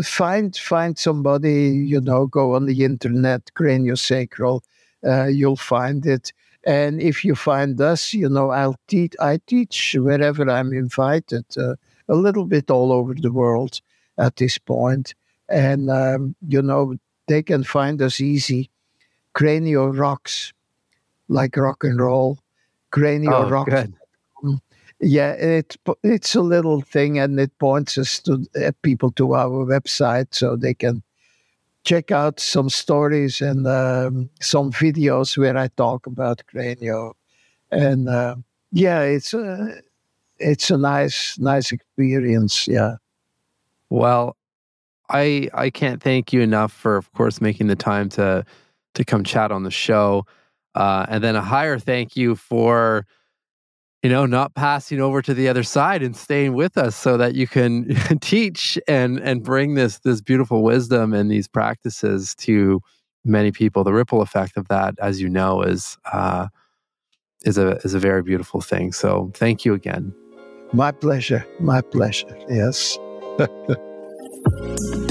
find 0.02 0.56
find 0.56 0.98
somebody, 0.98 1.70
you 1.70 2.00
know, 2.00 2.26
go 2.26 2.54
on 2.54 2.66
the 2.66 2.84
internet, 2.84 3.50
craniosacral 3.58 4.62
uh, 5.06 5.26
you'll 5.26 5.56
find 5.56 6.04
it. 6.06 6.32
And 6.64 7.00
if 7.00 7.24
you 7.24 7.34
find 7.34 7.80
us, 7.80 8.12
you 8.12 8.28
know, 8.28 8.50
I'll 8.50 8.76
teach. 8.88 9.14
I 9.20 9.38
teach 9.46 9.94
wherever 9.98 10.50
I'm 10.50 10.72
invited, 10.72 11.44
uh, 11.56 11.76
a 12.08 12.14
little 12.14 12.44
bit 12.44 12.70
all 12.70 12.92
over 12.92 13.14
the 13.14 13.32
world 13.32 13.80
at 14.18 14.36
this 14.36 14.58
point. 14.58 15.14
And 15.48 15.90
um, 15.90 16.34
you 16.46 16.62
know, 16.62 16.96
they 17.28 17.42
can 17.42 17.62
find 17.62 18.02
us 18.02 18.20
easy. 18.20 18.70
Cranio 19.34 19.96
rocks, 19.96 20.52
like 21.28 21.56
rock 21.56 21.84
and 21.84 22.00
roll. 22.00 22.38
Cranio 22.92 23.44
oh, 23.44 23.48
rocks. 23.48 23.88
Yeah, 25.00 25.32
it 25.32 25.76
it's 26.02 26.34
a 26.34 26.40
little 26.40 26.80
thing, 26.80 27.18
and 27.18 27.38
it 27.38 27.56
points 27.58 27.98
us 27.98 28.20
to 28.22 28.46
uh, 28.64 28.72
people 28.82 29.10
to 29.12 29.34
our 29.34 29.66
website 29.66 30.28
so 30.34 30.56
they 30.56 30.74
can 30.74 31.02
check 31.84 32.10
out 32.10 32.40
some 32.40 32.68
stories 32.68 33.40
and 33.40 33.66
um, 33.66 34.28
some 34.40 34.72
videos 34.72 35.36
where 35.36 35.56
I 35.56 35.68
talk 35.68 36.06
about 36.06 36.42
Cranio, 36.52 37.12
and 37.70 38.08
uh, 38.08 38.36
yeah, 38.72 39.00
it's 39.02 39.34
a 39.34 39.80
it's 40.38 40.70
a 40.70 40.78
nice 40.78 41.38
nice 41.38 41.72
experience. 41.72 42.66
Yeah. 42.66 42.96
Well, 43.90 44.36
I 45.10 45.48
I 45.52 45.70
can't 45.70 46.02
thank 46.02 46.32
you 46.32 46.40
enough 46.40 46.72
for, 46.72 46.96
of 46.96 47.12
course, 47.12 47.40
making 47.40 47.66
the 47.66 47.76
time 47.76 48.08
to 48.10 48.44
to 48.94 49.04
come 49.04 49.24
chat 49.24 49.52
on 49.52 49.62
the 49.62 49.70
show, 49.70 50.26
uh, 50.74 51.06
and 51.08 51.22
then 51.22 51.36
a 51.36 51.42
higher 51.42 51.78
thank 51.78 52.16
you 52.16 52.34
for 52.34 53.06
you 54.02 54.10
know 54.10 54.26
not 54.26 54.54
passing 54.54 55.00
over 55.00 55.22
to 55.22 55.34
the 55.34 55.48
other 55.48 55.62
side 55.62 56.02
and 56.02 56.16
staying 56.16 56.54
with 56.54 56.78
us 56.78 56.94
so 56.94 57.16
that 57.16 57.34
you 57.34 57.46
can 57.46 57.96
teach 58.20 58.78
and 58.86 59.18
and 59.20 59.42
bring 59.42 59.74
this 59.74 59.98
this 60.00 60.20
beautiful 60.20 60.62
wisdom 60.62 61.12
and 61.12 61.30
these 61.30 61.48
practices 61.48 62.34
to 62.36 62.80
many 63.24 63.50
people. 63.50 63.84
The 63.84 63.92
ripple 63.92 64.22
effect 64.22 64.56
of 64.56 64.68
that, 64.68 64.94
as 65.00 65.20
you 65.20 65.28
know, 65.28 65.62
is 65.62 65.98
uh, 66.12 66.48
is 67.44 67.58
a 67.58 67.76
is 67.84 67.94
a 67.94 67.98
very 67.98 68.22
beautiful 68.22 68.60
thing. 68.60 68.92
So 68.92 69.30
thank 69.34 69.64
you 69.64 69.74
again. 69.74 70.14
My 70.72 70.92
pleasure. 70.92 71.46
My 71.60 71.80
pleasure. 71.80 72.36
Yes. 72.48 72.98